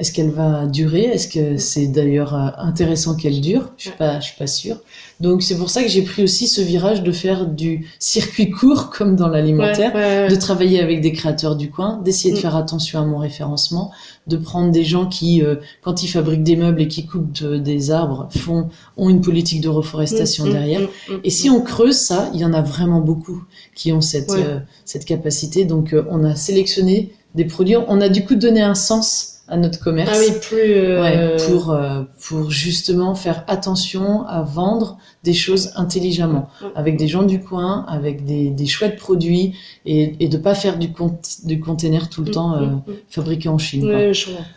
Est-ce 0.00 0.12
qu'elle 0.12 0.30
va 0.30 0.66
durer? 0.66 1.02
Est-ce 1.02 1.28
que 1.28 1.56
c'est 1.58 1.86
d'ailleurs 1.86 2.34
euh, 2.34 2.48
intéressant 2.58 3.14
qu'elle 3.14 3.40
dure? 3.40 3.70
Je 3.76 3.88
suis 3.88 3.96
pas, 3.98 4.18
je 4.18 4.24
suis 4.26 4.36
pas 4.38 4.46
sûre. 4.46 4.78
Donc 5.20 5.42
c'est 5.42 5.56
pour 5.58 5.68
ça 5.68 5.82
que 5.82 5.88
j'ai 5.88 6.02
pris 6.02 6.22
aussi 6.22 6.48
ce 6.48 6.62
virage 6.62 7.02
de 7.02 7.12
faire 7.12 7.46
du 7.46 7.86
circuit 7.98 8.50
court 8.50 8.88
comme 8.96 9.14
dans 9.14 9.28
l'alimentaire 9.28 9.94
Ouais, 9.94 10.00
ouais, 10.00 10.18
ouais. 10.22 10.28
de 10.28 10.36
travailler 10.36 10.80
avec 10.80 11.02
des 11.02 11.12
créateurs 11.12 11.54
du 11.56 11.70
coin, 11.70 12.00
d'essayer 12.04 12.32
de 12.32 12.38
Mm. 12.38 12.40
faire 12.40 12.56
attention 12.56 13.00
à 13.00 13.04
mon 13.04 13.18
référencement, 13.18 13.90
de 14.26 14.36
prendre 14.38 14.72
des 14.72 14.84
gens 14.84 15.06
qui, 15.06 15.42
euh, 15.42 15.56
quand 15.82 16.02
ils 16.02 16.08
fabriquent 16.08 16.42
des 16.44 16.56
meubles 16.56 16.80
et 16.80 16.88
qui 16.88 17.04
coupent 17.04 17.38
euh, 17.42 17.58
des 17.58 17.90
arbres, 17.90 18.28
font, 18.30 18.70
ont 18.96 19.10
une 19.10 19.20
politique 19.20 19.60
de 19.60 19.68
reforestation 19.68 20.46
Mmh, 20.46 20.52
derrière. 20.52 20.80
mmh, 20.80 20.84
mmh, 21.12 21.20
Et 21.24 21.30
si 21.30 21.50
on 21.50 21.60
creuse 21.60 21.96
ça, 21.96 22.30
il 22.32 22.40
y 22.40 22.44
en 22.46 22.54
a 22.54 22.62
vraiment 22.62 23.00
beaucoup 23.00 23.44
qui 23.74 23.92
ont 23.92 24.00
cette, 24.00 24.30
euh, 24.30 24.58
cette 24.86 25.04
capacité. 25.04 25.66
Donc 25.66 25.92
euh, 25.92 26.04
on 26.10 26.24
a 26.24 26.34
sélectionné 26.34 27.12
des 27.34 27.44
produits, 27.44 27.76
on 27.76 28.00
a 28.00 28.08
du 28.08 28.24
coup 28.24 28.34
donné 28.36 28.60
un 28.62 28.74
sens 28.74 29.39
à 29.50 29.56
notre 29.56 29.80
commerce. 29.80 30.10
Ah 30.14 30.18
oui, 30.18 30.32
plus. 30.40 30.58
euh, 30.74 31.00
Ouais, 31.02 31.36
pour, 31.48 31.70
euh, 31.72 32.02
pour 32.28 32.50
justement 32.50 33.14
faire 33.14 33.44
attention 33.48 34.24
à 34.26 34.42
vendre 34.42 34.96
des 35.24 35.32
choses 35.34 35.72
intelligemment, 35.76 36.48
Ouais. 36.62 36.68
avec 36.76 36.96
des 36.96 37.08
gens 37.08 37.22
du 37.24 37.40
coin, 37.40 37.84
avec 37.88 38.24
des, 38.24 38.50
des 38.50 38.66
chouettes 38.66 38.96
produits, 38.96 39.54
et, 39.84 40.14
et 40.20 40.28
de 40.28 40.36
pas 40.38 40.54
faire 40.54 40.78
du, 40.78 40.92
cont 40.92 41.18
du 41.44 41.60
container 41.60 42.08
tout 42.08 42.22
le 42.22 42.30
mmh, 42.30 42.34
temps 42.34 42.54
euh, 42.54 42.66
mmh, 42.66 42.82
fabriqué 43.10 43.48
en 43.48 43.58
Chine. 43.58 43.86
Ouais. 43.86 44.12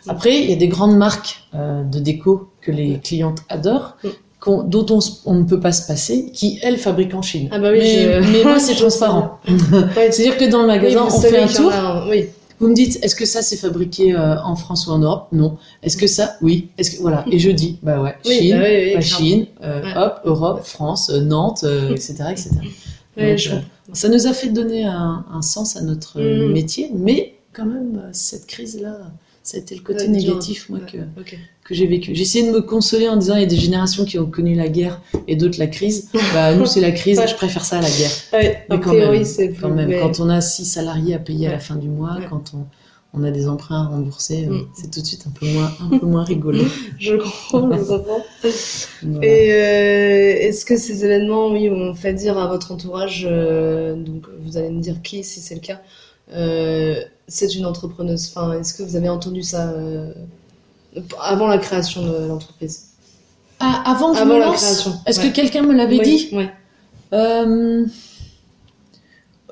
Après, 0.08 0.38
il 0.42 0.48
y 0.50 0.52
a 0.52 0.56
des 0.56 0.68
grandes 0.68 0.96
marques 0.96 1.42
de 1.52 1.98
déco 1.98 2.48
que 2.60 2.70
les 2.72 2.98
clientes 2.98 3.40
adorent, 3.48 3.96
Mm. 4.46 4.68
dont 4.68 4.84
on, 4.90 4.98
on 5.24 5.34
ne 5.36 5.44
peut 5.44 5.58
pas 5.58 5.72
se 5.72 5.86
passer, 5.86 6.30
qui 6.34 6.58
elles 6.62 6.76
fabriquent 6.76 7.14
en 7.14 7.22
Chine. 7.22 7.48
Ah 7.50 7.58
bah 7.58 7.70
oui, 7.72 7.78
mais, 7.80 8.22
je- 8.22 8.30
mais 8.32 8.44
moi, 8.44 8.58
c'est 8.60 8.74
transparent. 8.84 9.38
C'est-à-dire 9.94 10.36
que 10.36 10.50
dans 10.50 10.60
le 10.60 10.66
magasin, 10.66 11.06
on 11.06 11.20
fait 11.20 11.38
un 11.38 11.46
tour. 11.46 11.72
un- 11.72 12.06
Oui. 12.10 12.26
Vous 12.64 12.70
me 12.70 12.74
dites, 12.74 12.98
est-ce 13.02 13.14
que 13.14 13.26
ça 13.26 13.42
c'est 13.42 13.58
fabriqué 13.58 14.14
euh, 14.14 14.40
en 14.42 14.56
France 14.56 14.86
ou 14.86 14.90
en 14.92 14.98
Europe? 14.98 15.28
Non. 15.32 15.58
Est-ce 15.82 15.98
que 15.98 16.06
ça? 16.06 16.38
Oui. 16.40 16.70
Est-ce 16.78 16.92
que 16.92 17.02
voilà 17.02 17.22
Et 17.30 17.38
je 17.38 17.50
dis, 17.50 17.78
bah 17.82 18.00
ouais, 18.00 18.14
Oui, 18.24 18.38
Chine, 18.38 18.56
bah 18.56 18.62
oui, 18.64 18.70
oui, 18.86 18.92
pas 18.94 19.00
clairement. 19.00 19.18
Chine, 19.18 19.46
euh, 19.62 19.82
Ouais. 19.82 19.96
hop, 19.98 20.20
Europe, 20.24 20.64
France, 20.64 21.10
euh, 21.10 21.20
Nantes, 21.20 21.64
euh, 21.64 21.90
etc., 21.90 22.14
etc. 22.30 22.50
Donc, 23.18 23.36
je 23.36 23.50
ça 23.92 24.08
nous 24.08 24.26
a 24.26 24.32
fait 24.32 24.48
donner 24.48 24.84
un, 24.86 25.26
un 25.30 25.42
sens 25.42 25.76
à 25.76 25.82
notre 25.82 26.18
Mm. 26.22 26.52
métier, 26.54 26.90
mais 26.94 27.34
quand 27.52 27.66
même 27.66 28.02
cette 28.12 28.46
crise-là, 28.46 28.96
ça 29.42 29.58
a 29.58 29.60
été 29.60 29.74
le 29.74 29.82
côté 29.82 30.08
négatif 30.08 30.70
moi 30.70 30.78
Ouais, 30.78 30.90
que. 30.90 30.96
Que 31.64 31.74
j'ai 31.74 31.86
vécu. 31.86 32.12
Essayé 32.12 32.46
de 32.46 32.52
me 32.54 32.60
consoler 32.60 33.08
en 33.08 33.16
disant 33.16 33.36
il 33.36 33.40
y 33.40 33.44
a 33.44 33.46
des 33.46 33.56
générations 33.56 34.04
qui 34.04 34.18
ont 34.18 34.26
connu 34.26 34.54
la 34.54 34.68
guerre 34.68 35.00
et 35.26 35.34
d'autres 35.36 35.58
la 35.58 35.66
crise. 35.66 36.10
Bah 36.34 36.54
nous 36.54 36.66
c'est 36.66 36.80
la 36.82 36.92
crise, 36.92 37.18
Ouais. 37.18 37.26
je 37.26 37.34
préfère 37.34 37.64
ça 37.64 37.78
à 37.78 37.80
la 37.80 37.88
guerre. 37.88 38.10
Ouais, 38.34 38.66
Mais 38.68 38.80
quand 38.80 38.92
même, 38.92 39.24
Quand 39.60 39.70
même, 39.70 40.12
on 40.20 40.28
a 40.28 40.40
six 40.40 40.66
salariés 40.66 41.14
à 41.14 41.18
payer 41.18 41.48
à 41.48 41.52
la 41.52 41.58
fin 41.58 41.76
du 41.76 41.88
mois, 41.88 42.18
quand 42.28 42.52
on, 42.54 42.66
on 43.18 43.24
a 43.24 43.30
des 43.30 43.48
emprunts 43.48 43.82
à 43.82 43.86
rembourser, 43.86 44.46
Mm. 44.46 44.66
c'est 44.74 44.90
tout 44.90 45.00
de 45.00 45.06
suite 45.06 45.24
un 45.26 45.30
peu 45.30 45.46
moins, 45.46 45.72
un 45.90 45.98
peu 45.98 46.04
moins 46.06 46.24
rigolo. 46.24 46.58
Je 46.98 47.14
comprends, 47.14 47.70
je 47.72 47.78
comprends. 47.84 48.22
Voilà. 49.02 49.26
Et 49.26 49.52
euh, 49.52 50.48
est-ce 50.48 50.64
que 50.66 50.76
ces 50.76 51.04
événements, 51.04 51.50
oui, 51.50 51.70
ont 51.70 51.94
fait 51.94 52.12
dire 52.12 52.36
à 52.38 52.46
votre 52.48 52.72
entourage, 52.72 53.26
euh, 53.30 53.94
donc 53.94 54.24
vous 54.44 54.56
allez 54.58 54.68
me 54.70 54.80
dire 54.82 55.00
qui, 55.02 55.24
si 55.24 55.40
c'est 55.40 55.54
le 55.54 55.60
cas, 55.60 55.80
euh, 56.34 56.96
c'est 57.28 57.54
une 57.54 57.64
entrepreneuse. 57.66 58.32
Enfin, 58.34 58.58
est-ce 58.58 58.74
que 58.74 58.82
vous 58.82 58.96
avez 58.96 59.08
entendu 59.08 59.42
ça 59.42 59.72
avant 61.20 61.46
la 61.48 61.58
création 61.58 62.02
de 62.04 62.26
l'entreprise 62.26 62.86
Ah, 63.60 63.82
avant 63.86 64.12
que 64.12 64.18
je 64.18 64.22
Avant 64.22 64.38
la 64.38 64.52
création. 64.52 64.92
est-ce 65.06 65.20
ouais. 65.20 65.30
que 65.30 65.34
quelqu'un 65.34 65.62
me 65.62 65.74
l'avait 65.74 65.98
Oui, 65.98 66.04
dit 66.04 66.28
ouais. 66.36 66.50
Euh, 67.12 67.84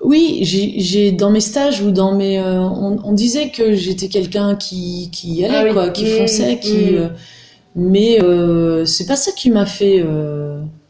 Oui, 0.03 0.41
j'ai 0.43 1.13
dans 1.13 1.31
mes 1.31 1.41
stages 1.41 1.81
ou 1.81 1.93
dans 1.93 2.15
mes, 2.15 2.39
euh, 2.39 2.59
on, 2.61 2.99
on 3.05 3.13
disait 3.13 3.51
que 3.51 3.75
j'étais 3.75 4.09
quelqu'un 4.09 4.57
qui 4.57 5.11
qui 5.13 5.45
allait 5.45 5.55
Ah 5.59 5.65
oui. 5.65 5.73
quoi, 5.73 5.89
qui 5.91 6.05
Mmh, 6.05 6.17
fonçait, 6.19 6.59
qui. 6.59 6.73
mmh. 6.73 6.95
euh, 6.97 7.09
mais 7.77 8.21
euh, 8.21 8.85
c'est 8.85 9.07
pas 9.07 9.17
ça 9.17 9.31
qui 9.33 9.51
m'a 9.51 9.65
fait 9.65 10.05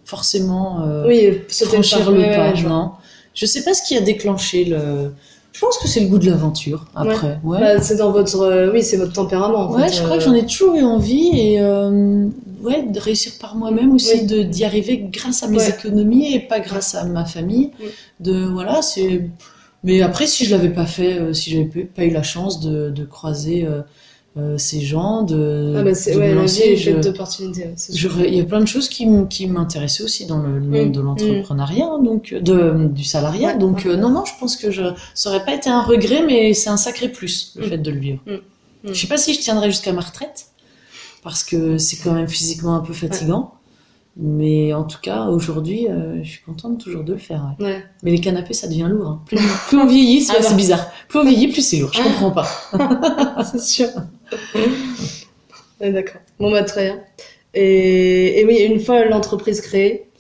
forcément 0.05 0.79
Oui, 1.07 1.41
franchir 1.51 2.05
pas- 2.07 2.11
le 2.11 2.23
pas. 2.23 2.53
ouais, 2.55 2.63
non, 2.63 2.93
je 3.35 3.45
sais 3.47 3.63
pas 3.63 3.75
ce 3.75 3.83
qui 3.87 3.97
a 3.97 4.01
déclenché 4.01 4.65
le. 4.65 5.13
Je 5.53 5.61
pense 5.61 5.77
que 5.79 5.87
c'est 5.87 6.01
le 6.01 6.07
goût 6.07 6.19
de 6.19 6.31
l'aventure 6.31 6.87
après. 6.95 7.39
Ouais. 7.45 7.61
Bah, 7.61 7.81
c'est 7.81 7.97
dans 7.97 8.11
votre, 8.11 8.41
euh, 8.41 8.73
oui, 8.73 8.83
c'est 8.83 8.97
votre 8.97 9.13
tempérament. 9.13 9.69
En 9.71 9.75
Ouais, 9.75 9.89
fait, 9.89 9.97
je 9.97 10.03
crois 10.03 10.15
euh, 10.17 10.19
que 10.19 10.25
j'en 10.25 10.35
ai 10.35 10.47
toujours 10.47 10.75
eu 10.77 10.83
envie 10.83 11.29
et 11.39 11.61
euh, 11.61 12.27
ouais, 12.63 12.85
de 12.85 12.99
réussir 12.99 13.33
par 13.39 13.55
moi-même 13.55 13.93
aussi, 13.93 14.21
Oui. 14.21 14.27
de 14.27 14.43
d'y 14.43 14.65
arriver 14.65 14.97
grâce 15.13 15.43
à 15.43 15.49
mes 15.49 15.59
Ouais. 15.59 15.69
économies 15.69 16.33
et 16.35 16.41
pas 16.41 16.61
grâce 16.61 16.95
à 16.95 17.05
ma 17.05 17.25
famille. 17.27 17.71
Oui. 17.81 17.87
De 18.21 18.45
voilà, 18.47 18.81
c'est. 18.83 19.29
Mais 19.85 20.01
après, 20.01 20.27
si 20.27 20.45
je 20.47 20.53
l'avais 20.53 20.71
pas 20.71 20.87
fait, 20.87 21.35
si 21.35 21.51
j'avais 21.51 21.85
pas 21.85 22.05
eu 22.05 22.11
la 22.11 22.23
chance 22.23 22.61
de, 22.61 22.89
de 22.91 23.05
croiser 23.05 23.67
euh, 24.37 24.41
euh, 24.55 24.59
ces 24.59 24.81
gens, 24.81 25.23
de, 25.23 25.75
Ah 25.77 25.83
bah, 25.83 25.95
c'est 25.95 26.13
de 26.15 26.19
ouais, 26.19 26.29
me 26.29 26.29
la 26.29 26.35
vie 26.37 26.41
lancer, 26.43 26.63
est 26.63 26.77
je- 26.77 26.91
faite 26.93 27.05
d'opportunités. 27.05 27.69
il 27.91 28.35
y 28.35 28.41
a 28.41 28.45
plein 28.45 28.61
de 28.61 28.67
choses 28.67 28.89
qui, 28.89 29.07
qui 29.29 29.47
m'intéressaient 29.47 30.03
aussi 30.05 30.25
dans 30.27 30.39
le 30.39 30.61
monde 30.61 30.89
Mm, 30.89 30.93
de 30.93 31.01
l'entrepreneuriat, 31.01 31.91
donc 32.03 32.33
de, 32.35 32.87
du 32.89 33.05
salariat. 33.05 33.53
Ouais, 33.53 33.59
donc 33.59 33.79
ouais. 33.85 33.89
euh, 33.93 33.97
non, 33.97 34.09
non, 34.11 34.25
je 34.25 34.33
pense 34.41 34.57
que 34.57 34.71
je, 34.71 34.83
ça 35.15 35.29
aurait 35.31 35.45
pas 35.45 35.55
été 35.55 35.69
un 35.71 35.83
regret, 35.83 36.23
mais 36.27 36.55
c'est 36.55 36.71
un 36.71 36.77
sacré 36.79 37.09
plus 37.09 37.53
le 37.57 37.67
Mm. 37.67 37.69
fait 37.69 37.79
de 37.79 37.91
le 37.91 37.99
vivre. 37.99 38.21
Mm. 38.27 38.37
Je 38.93 38.95
sais 39.01 39.07
pas 39.07 39.19
si 39.19 39.35
je 39.35 39.41
tiendrai 39.41 39.71
jusqu'à 39.71 39.93
ma 39.93 40.01
retraite 40.01 40.47
parce 41.23 41.45
que 41.45 41.79
c'est 41.79 41.97
quand 41.99 42.13
même 42.15 42.27
physiquement 42.29 42.75
un 42.75 42.81
peu 42.81 42.93
fatigant. 42.93 43.53
Mais 44.17 44.75
en 44.75 44.85
tout 44.85 44.99
cas, 45.01 45.27
aujourd'hui, 45.27 45.89
euh, 45.89 46.23
je 46.23 46.29
suis 46.31 46.43
contente 46.43 46.79
toujours 46.79 47.03
de 47.03 47.15
le 47.15 47.19
faire. 47.19 47.55
ouais. 47.59 47.65
Ouais. 47.67 47.85
Mais 48.03 48.11
les 48.11 48.21
canapés, 48.21 48.53
ça 48.53 48.69
devient 48.69 48.89
lourd. 48.91 49.07
hein. 49.09 49.23
Plus, 49.27 49.39
plus 49.69 49.79
on 49.79 49.87
vieillit, 49.87 50.21
c'est 50.21 50.35
Ah 50.39 50.43
c'est 50.43 50.51
bah. 50.51 50.57
bizarre. 50.57 50.93
Plus 51.09 51.19
on 51.19 51.25
vieillit, 51.25 51.49
plus 51.49 51.63
c'est 51.63 51.79
lourd. 51.79 51.93
Je 51.95 52.03
comprends 52.03 52.31
pas. 52.31 52.47
c'est 53.45 53.61
sûr. 53.61 53.89
Ouais, 55.81 55.93
D'accord. 55.93 56.21
Bon, 56.39 56.51
bah, 56.51 56.63
très 56.65 56.85
bien. 56.85 57.01
Et, 57.55 58.41
et 58.41 58.47
oui, 58.47 58.57
une 58.61 58.81
fois 58.81 59.05
l'entreprise 59.05 59.61
créée, 59.61 60.11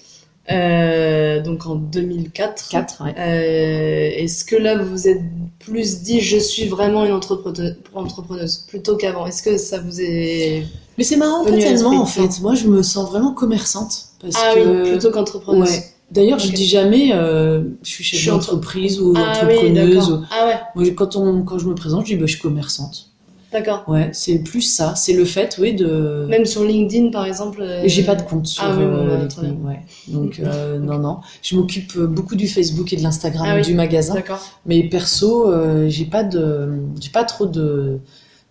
euh, 0.50 1.40
donc 1.40 1.66
en 1.66 1.76
2004, 1.76 2.68
Quatre, 2.68 3.05
ouais. 3.05 3.14
euh, 3.16 4.22
est-ce 4.22 4.44
que 4.44 4.57
là 4.57 4.76
vous 4.76 4.90
vous 4.90 5.09
êtes 5.09 5.22
plus 5.61 6.02
dit 6.02 6.20
je 6.20 6.37
suis 6.37 6.66
vraiment 6.66 7.05
une 7.05 7.12
entrepreneuse 7.12 8.64
plutôt 8.66 8.96
qu'avant? 8.96 9.26
Est-ce 9.26 9.42
que 9.42 9.57
ça 9.57 9.78
vous 9.78 10.00
est. 10.00 10.64
Mais 10.98 11.05
c'est 11.05 11.16
marrant, 11.16 11.44
pas 11.44 11.52
tellement 11.52 12.02
en 12.02 12.07
fait. 12.07 12.40
Moi, 12.40 12.55
je 12.55 12.66
me 12.66 12.83
sens 12.83 13.09
vraiment 13.09 13.33
commerçante. 13.33 14.07
Parce 14.20 14.37
ah 14.37 14.55
que... 14.55 14.83
oui, 14.83 14.90
plutôt 14.90 15.11
qu'entrepreneuse. 15.11 15.70
Ouais. 15.70 15.85
D'ailleurs, 16.11 16.38
je 16.38 16.52
dis 16.52 16.66
jamais 16.66 17.12
euh, 17.14 17.62
je 17.83 17.90
suis 17.90 18.05
chef 18.05 18.26
d'entreprise 18.26 19.00
ou 19.00 19.14
ah, 19.16 19.31
entrepreneuse. 19.31 20.11
Oui, 20.11 20.26
Ah 20.31 20.46
ouais. 20.46 20.61
Moi, 20.74 20.90
quand, 20.94 21.16
on, 21.16 21.42
quand 21.42 21.59
je 21.59 21.66
me 21.66 21.74
présente, 21.74 22.07
je 22.07 22.14
dis 22.14 22.16
bah, 22.16 22.26
je 22.26 22.33
suis 22.33 22.42
commerçante. 22.42 23.12
D'accord. 23.53 23.85
Ouais, 23.87 24.11
c'est 24.12 24.38
plus 24.38 24.62
ça. 24.62 24.95
C'est 24.97 25.12
le 25.12 25.25
fait, 25.25 25.59
oui, 25.61 25.75
de. 25.75 26.27
Même 26.29 26.47
sur 26.47 26.65
LinkedIn, 26.65 27.11
par 27.11 27.27
exemple. 27.27 27.61
Euh... 27.61 27.83
J'ai 27.87 28.03
pas 28.03 28.15
de 28.15 28.23
compte 28.23 28.47
sur 28.47 28.65
ah, 28.65 28.75
oui, 28.77 28.83
euh, 28.83 29.09
bah, 29.09 29.17
LinkedIn. 29.19 29.57
Ouais. 29.65 29.81
Donc, 30.09 30.41
euh, 30.41 30.79
non, 30.81 30.99
non. 30.99 31.21
Je 31.43 31.57
m'occupe 31.57 31.99
beaucoup 31.99 32.35
du 32.35 32.49
Facebook 32.49 32.93
et 32.93 32.97
de 32.97 33.03
l'Instagram 33.03 33.47
ah, 33.47 33.57
oui. 33.57 33.62
du 33.62 33.75
magasin. 33.75 34.15
D'accord. 34.15 34.41
Mais 34.65 34.83
perso, 34.85 35.51
euh, 35.53 35.88
j'ai 35.88 36.07
pas 36.07 36.25
de, 36.25 36.81
j'ai 37.01 37.11
pas 37.11 37.25
trop 37.25 37.47
de, 37.47 37.99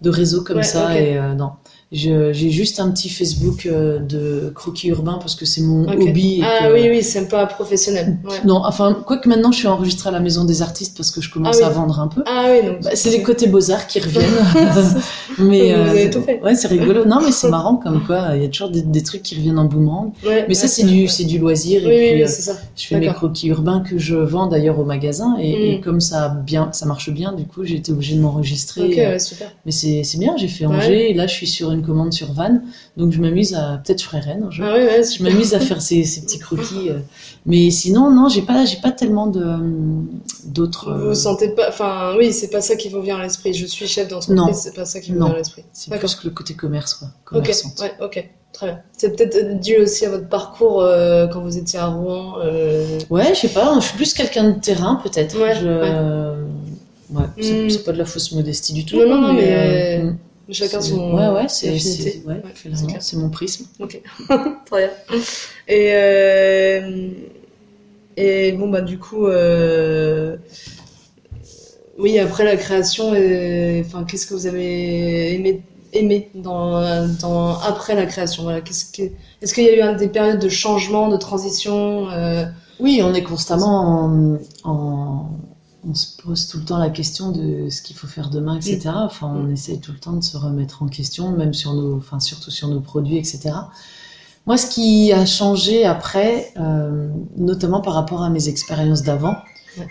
de 0.01 0.09
réseau 0.09 0.43
comme 0.43 0.57
Ouais, 0.57 0.63
ça 0.63 0.99
et 0.99 1.17
euh, 1.17 1.33
non. 1.33 1.51
J'ai 1.91 2.31
juste 2.51 2.79
un 2.79 2.89
petit 2.89 3.09
Facebook 3.09 3.65
euh, 3.65 3.99
de 3.99 4.49
croquis 4.55 4.87
urbain 4.87 5.17
parce 5.19 5.35
que 5.35 5.45
c'est 5.45 5.59
mon 5.61 5.85
hobby. 5.89 6.39
et 6.39 6.43
Ah 6.43 6.67
que- 6.67 6.73
oui, 6.73 6.87
oui, 6.89 7.03
c'est 7.03 7.27
pas 7.27 7.45
professionnel. 7.45 8.17
Ouais. 8.23 8.37
Non, 8.45 8.61
enfin, 8.65 8.93
quoique 9.05 9.27
maintenant 9.27 9.51
je 9.51 9.57
suis 9.57 9.67
enregistrée 9.67 10.07
à 10.07 10.13
la 10.13 10.21
Maison 10.21 10.45
des 10.45 10.61
Artistes 10.61 10.95
parce 10.95 11.11
que 11.11 11.19
je 11.19 11.29
commence 11.29 11.57
Ah 11.57 11.65
oui. 11.65 11.65
à 11.65 11.69
vendre 11.71 11.99
un 11.99 12.07
peu. 12.07 12.23
Ah 12.25 12.45
oui, 12.49 12.65
donc. 12.65 12.81
Bah, 12.83 12.91
c'est 12.93 13.09
les 13.09 13.21
côtés 13.21 13.47
beaux-arts 13.47 13.87
qui 13.87 13.99
reviennent. 13.99 14.23
mais 15.39 15.73
Vous 15.73 15.89
avez 15.89 16.07
euh, 16.07 16.11
tout 16.13 16.21
fait. 16.21 16.39
Ouais, 16.41 16.55
c'est 16.55 16.69
rigolo. 16.69 17.03
Non, 17.03 17.19
mais 17.25 17.31
c'est 17.33 17.49
marrant 17.57 17.75
comme 17.75 18.05
quoi, 18.05 18.37
il 18.37 18.43
y 18.43 18.45
a 18.45 18.47
toujours 18.49 18.69
des, 18.69 18.83
des 18.83 19.03
trucs 19.03 19.23
qui 19.23 19.35
reviennent 19.35 19.59
en 19.59 19.65
boomerang. 19.65 20.13
Ouais, 20.25 20.45
Mais 20.47 20.53
ça, 20.53 20.69
c'est 20.69 20.85
du, 20.85 21.09
c'est 21.09 21.25
du 21.25 21.39
loisir. 21.39 21.81
Oui, 21.83 21.91
et 21.91 21.97
puis, 21.97 22.15
oui, 22.15 22.23
euh, 22.23 22.27
c'est 22.27 22.41
ça. 22.43 22.53
je 22.77 22.87
fais 22.87 22.99
mes 22.99 23.07
croquis 23.07 23.47
urbains 23.49 23.81
que 23.81 23.97
je 23.97 24.15
vends 24.15 24.47
d'ailleurs 24.47 24.79
au 24.79 24.85
magasin. 24.85 25.35
Et, 25.41 25.73
et 25.73 25.77
Mm. 25.77 25.81
comme 25.81 25.99
ça, 25.99 26.29
bien, 26.29 26.69
ça 26.71 26.85
marche 26.85 27.09
bien, 27.11 27.33
du 27.33 27.43
coup, 27.45 27.65
j'ai 27.65 27.75
été 27.75 27.91
obligée 27.91 28.15
de 28.15 28.21
m'enregistrer. 28.21 28.83
Ok, 28.87 28.95
ouais, 28.95 29.19
super. 29.19 29.51
Mais 29.65 29.71
c'est 29.73 30.03
bien, 30.17 30.35
j'ai 30.37 30.47
fait. 30.47 30.65
Angers. 30.65 31.11
Et 31.11 31.13
là, 31.13 31.27
je 31.27 31.33
suis 31.33 31.47
sur 31.47 31.71
une 31.71 31.80
commande 31.81 32.13
sur 32.13 32.31
Vannes. 32.33 32.63
Donc, 32.97 33.11
je 33.11 33.19
m'amuse 33.21 33.53
à. 33.53 33.81
Peut-être 33.83 33.99
je 34.01 34.05
ferai 34.05 34.19
Rennes 34.19 34.43
un 34.47 34.51
jour. 34.51 34.65
Ah 34.69 34.73
ouais, 34.73 35.01
Je 35.03 35.23
m'amuse 35.23 35.53
à 35.53 35.59
faire 35.59 35.81
ces, 35.81 36.03
ces 36.03 36.21
petits 36.21 36.39
croquis. 36.39 36.89
euh. 36.89 36.99
Mais 37.45 37.69
sinon, 37.71 38.11
non, 38.11 38.29
j'ai 38.29 38.41
pas, 38.43 38.65
j'ai 38.65 38.77
pas 38.77 38.91
tellement 38.91 39.27
de 39.27 39.57
d'autres. 40.45 40.93
Vous 40.93 40.99
euh, 41.01 41.07
vous 41.09 41.15
sentez 41.15 41.49
pas. 41.49 41.69
Enfin, 41.69 42.13
oui, 42.17 42.31
c'est 42.33 42.49
pas 42.49 42.61
ça 42.61 42.75
qui 42.75 42.89
vous 42.89 43.01
vient 43.01 43.17
à 43.17 43.23
l'esprit. 43.23 43.53
Je 43.53 43.65
suis 43.65 43.87
chef 43.87 44.09
Non. 44.11 44.17
d'entreprise, 44.19 44.57
c'est 44.57 44.75
pas 44.75 44.85
ça 44.85 44.99
qui 44.99 45.11
Non. 45.13 45.25
vient 45.25 45.35
à 45.35 45.37
l'esprit. 45.37 45.63
C'est 45.73 45.89
D'accord. 45.89 46.09
plus 46.09 46.19
que 46.21 46.27
le 46.27 46.33
côté 46.33 46.53
commerce, 46.53 46.93
quoi. 46.95 47.07
Ok, 47.39 47.47
ouais, 47.81 47.91
ok, 48.01 48.29
très 48.53 48.65
bien. 48.67 48.79
C'est 48.97 49.15
peut-être 49.15 49.59
dû 49.59 49.77
aussi 49.77 50.05
à 50.05 50.09
votre 50.09 50.27
parcours 50.29 50.81
euh, 50.81 51.27
quand 51.27 51.41
vous 51.41 51.57
étiez 51.57 51.79
à 51.79 51.87
Rouen. 51.87 52.35
euh, 52.43 52.99
Ouais, 53.09 53.33
je 53.33 53.39
sais 53.41 53.47
pas, 53.49 53.75
je 53.79 53.85
suis 53.87 53.95
plus 53.97 54.13
quelqu'un 54.13 54.49
de 54.51 54.59
terrain, 54.59 54.99
peut-être. 55.03 55.39
Ouais, 55.39 55.55
Je- 55.55 55.67
ouais. 55.67 57.19
ouais, 57.19 57.25
c'est 57.41 57.69
c'est 57.69 57.83
pas 57.83 57.91
de 57.91 57.97
la 57.97 58.05
fausse 58.05 58.31
modestie 58.33 58.73
du 58.73 58.85
tout. 58.85 58.97
Non, 58.97 59.33
mais, 59.33 59.51
euh, 59.51 59.57
euh, 59.99 60.03
mm. 60.11 60.17
Chacun 60.51 60.81
son 60.81 61.13
Ouais, 61.15 61.29
ouais, 61.29 61.47
c'est 61.47 61.69
ouais, 62.25 62.41
Ouais, 62.43 62.43
mon 63.17 63.29
prisme. 63.29 63.65
Ok, 63.79 64.01
très 64.65 64.87
bien. 64.87 65.17
Et, 65.67 65.93
euh, 65.93 67.11
et 68.17 68.51
bon, 68.53 68.69
bah, 68.69 68.81
du 68.81 68.99
coup, 68.99 69.27
euh, 69.27 70.37
oui, 71.97 72.17
après 72.19 72.43
la 72.45 72.55
création, 72.55 73.13
euh, 73.13 73.81
enfin, 73.81 74.03
qu'est-ce 74.05 74.25
que 74.25 74.33
vous 74.33 74.47
avez 74.47 75.33
aimé, 75.35 75.61
aimé 75.93 76.29
dans, 76.33 77.07
dans, 77.19 77.59
après 77.59 77.95
la 77.95 78.05
création? 78.05 78.43
Voilà, 78.43 78.59
est-ce 78.59 79.53
qu'il 79.53 79.63
y 79.63 79.67
a 79.69 79.75
eu 79.75 79.81
un- 79.81 79.93
des 79.93 80.07
périodes 80.07 80.39
de 80.39 80.49
changement, 80.49 81.09
de 81.09 81.17
transition? 81.17 82.09
euh, 82.09 82.45
Oui, 82.79 83.01
on 83.03 83.13
est 83.13 83.23
constamment 83.23 84.05
en, 84.05 84.37
en- 84.63 85.29
On 85.87 85.95
se 85.95 86.21
pose 86.21 86.47
tout 86.47 86.59
le 86.59 86.65
temps 86.65 86.77
la 86.77 86.89
question 86.89 87.31
de 87.31 87.69
ce 87.69 87.81
qu'il 87.81 87.95
faut 87.95 88.07
faire 88.07 88.29
demain, 88.29 88.57
etc. 88.57 88.91
Enfin, 88.93 89.33
on 89.35 89.49
essaye 89.49 89.79
tout 89.79 89.91
le 89.91 89.97
temps 89.97 90.13
de 90.13 90.23
se 90.23 90.37
remettre 90.37 90.83
en 90.83 90.87
question, 90.87 91.31
même 91.31 91.53
sur 91.53 91.73
nos, 91.73 91.97
enfin, 91.97 92.19
surtout 92.19 92.51
sur 92.51 92.67
nos 92.67 92.81
produits, 92.81 93.17
etc. 93.17 93.51
Moi, 94.45 94.57
ce 94.57 94.67
qui 94.67 95.11
a 95.11 95.25
changé 95.25 95.85
après, 95.85 96.53
euh, 96.57 97.09
notamment 97.35 97.81
par 97.81 97.93
rapport 97.93 98.21
à 98.23 98.29
mes 98.29 98.47
expériences 98.47 99.01
d'avant, 99.01 99.35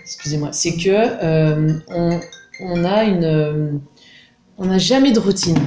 excusez-moi, 0.02 0.50
c'est 0.52 0.76
que 0.76 0.90
euh, 0.90 1.78
on, 1.88 2.20
on 2.60 2.84
a 2.84 3.04
une, 3.04 3.24
euh, 3.24 3.72
on 4.58 4.66
n'a 4.66 4.78
jamais 4.78 5.12
de 5.12 5.18
routine. 5.18 5.58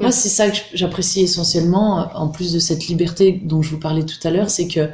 Moi, 0.00 0.12
c'est 0.12 0.28
ça 0.28 0.48
que 0.50 0.58
j'apprécie 0.74 1.22
essentiellement, 1.22 2.08
en 2.14 2.28
plus 2.28 2.52
de 2.52 2.58
cette 2.58 2.86
liberté 2.86 3.40
dont 3.44 3.62
je 3.62 3.70
vous 3.70 3.80
parlais 3.80 4.04
tout 4.04 4.20
à 4.26 4.30
l'heure, 4.30 4.48
c'est 4.48 4.68
que 4.68 4.88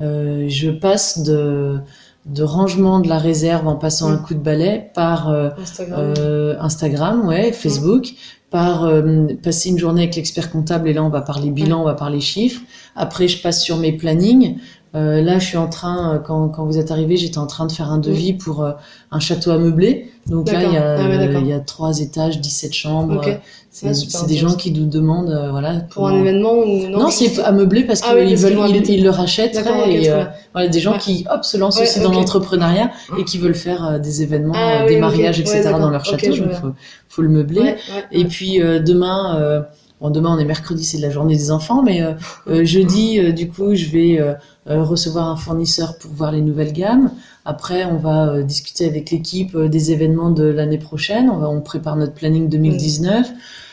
euh, 0.00 0.46
je 0.48 0.70
passe 0.70 1.22
de, 1.22 1.78
de 2.26 2.42
rangement 2.42 3.00
de 3.00 3.08
la 3.08 3.18
réserve 3.18 3.66
en 3.68 3.76
passant 3.76 4.08
Mm. 4.08 4.12
un 4.12 4.16
coup 4.18 4.34
de 4.34 4.38
balai 4.40 4.90
par 4.94 5.28
euh, 5.28 5.50
Instagram. 5.60 6.14
euh, 6.18 6.56
Instagram, 6.60 7.26
ouais, 7.26 7.52
Facebook, 7.52 8.14
par 8.50 8.84
euh, 8.84 9.26
passer 9.42 9.68
une 9.70 9.78
journée 9.78 10.02
avec 10.04 10.16
l'expert 10.16 10.50
comptable 10.50 10.88
et 10.88 10.92
là 10.94 11.02
on 11.02 11.10
va 11.10 11.20
parler 11.20 11.50
bilan, 11.50 11.82
on 11.82 11.84
va 11.84 11.94
parler 11.94 12.20
chiffres. 12.20 12.62
Après 12.96 13.28
je 13.28 13.42
passe 13.42 13.62
sur 13.62 13.76
mes 13.76 13.92
plannings. 13.92 14.58
Euh, 14.94 15.20
là 15.22 15.38
je 15.40 15.46
suis 15.46 15.56
en 15.56 15.68
train, 15.68 16.14
euh, 16.14 16.18
quand, 16.18 16.48
quand 16.48 16.64
vous 16.64 16.78
êtes 16.78 16.90
arrivé, 16.92 17.16
j'étais 17.16 17.38
en 17.38 17.46
train 17.46 17.66
de 17.66 17.72
faire 17.72 17.90
un 17.90 17.98
devis 17.98 18.32
pour 18.32 18.62
euh, 18.62 18.72
un 19.10 19.18
château 19.18 19.50
à 19.50 19.58
meubler. 19.58 20.10
Donc 20.26 20.50
là 20.50 20.62
il 20.62 20.72
y, 20.72 20.76
a. 20.76 20.94
Ah 20.98 21.08
ouais, 21.08 21.40
il 21.40 21.46
y 21.48 21.52
a 21.52 21.58
trois 21.60 21.98
étages, 22.00 22.40
17 22.40 22.72
chambres. 22.72 23.16
Ok. 23.16 23.40
C'est 23.70 24.26
des 24.28 24.36
gens 24.36 24.54
qui 24.54 24.70
nous 24.70 24.86
demandent, 24.86 25.30
euh, 25.30 25.50
voilà. 25.50 25.80
Pour 25.90 26.06
un 26.06 26.20
événement 26.20 26.52
ou 26.52 26.86
non? 26.88 26.98
Non, 27.00 27.10
c'est 27.10 27.42
à 27.42 27.50
meubler 27.50 27.82
parce 27.82 28.02
Ah 28.04 28.10
qu'ils 28.14 28.18
oui, 28.26 28.34
veulent, 28.36 28.52
ils, 28.68 29.02
le 29.02 29.10
ok, 29.58 29.88
et 29.88 30.10
euh, 30.10 30.24
voilà, 30.52 30.68
des 30.68 30.78
gens 30.78 30.92
Ouais. 30.92 30.98
qui 30.98 31.26
hop 31.28 31.44
se 31.44 31.56
lancent 31.56 31.78
Ouais, 31.78 31.82
aussi 31.82 31.98
dans 32.00 32.12
l'entrepreneuriat 32.12 32.92
et 33.18 33.24
qui 33.24 33.38
veulent 33.38 33.56
faire 33.56 33.98
des 33.98 34.22
événements, 34.22 34.54
Ah 34.56 34.82
oui, 34.84 34.94
des 34.94 35.00
mariages, 35.00 35.40
etc. 35.40 35.70
dans 35.72 35.90
leur 35.90 36.04
château. 36.04 36.36
donc 36.36 36.52
faut, 36.52 36.68
faut 37.08 37.22
le 37.22 37.28
meubler. 37.30 37.74
Et 38.12 38.26
puis 38.26 38.60
demain, 38.60 39.64
bon 40.04 40.10
demain 40.10 40.36
on 40.36 40.38
est 40.38 40.44
mercredi, 40.44 40.84
c'est 40.84 40.98
la 40.98 41.08
journée 41.08 41.34
des 41.34 41.50
enfants, 41.50 41.82
mais 41.82 42.02
euh, 42.02 42.12
euh, 42.48 42.64
jeudi 42.64 43.18
euh, 43.18 43.32
du 43.32 43.48
coup 43.48 43.74
je 43.74 43.86
vais 43.86 44.20
euh, 44.20 44.34
recevoir 44.66 45.28
un 45.28 45.36
fournisseur 45.36 45.96
pour 45.98 46.10
voir 46.12 46.30
les 46.30 46.42
nouvelles 46.42 46.74
gammes. 46.74 47.10
Après 47.46 47.84
on 47.86 47.96
va 47.96 48.42
discuter 48.42 48.84
avec 48.86 49.10
l'équipe 49.10 49.56
des 49.56 49.92
événements 49.92 50.30
de 50.30 50.44
l'année 50.44 50.76
prochaine. 50.78 51.30
On 51.30 51.38
va 51.38 51.48
on 51.48 51.62
prépare 51.62 51.96
notre 51.96 52.12
planning 52.12 52.48
2019. 52.50 53.30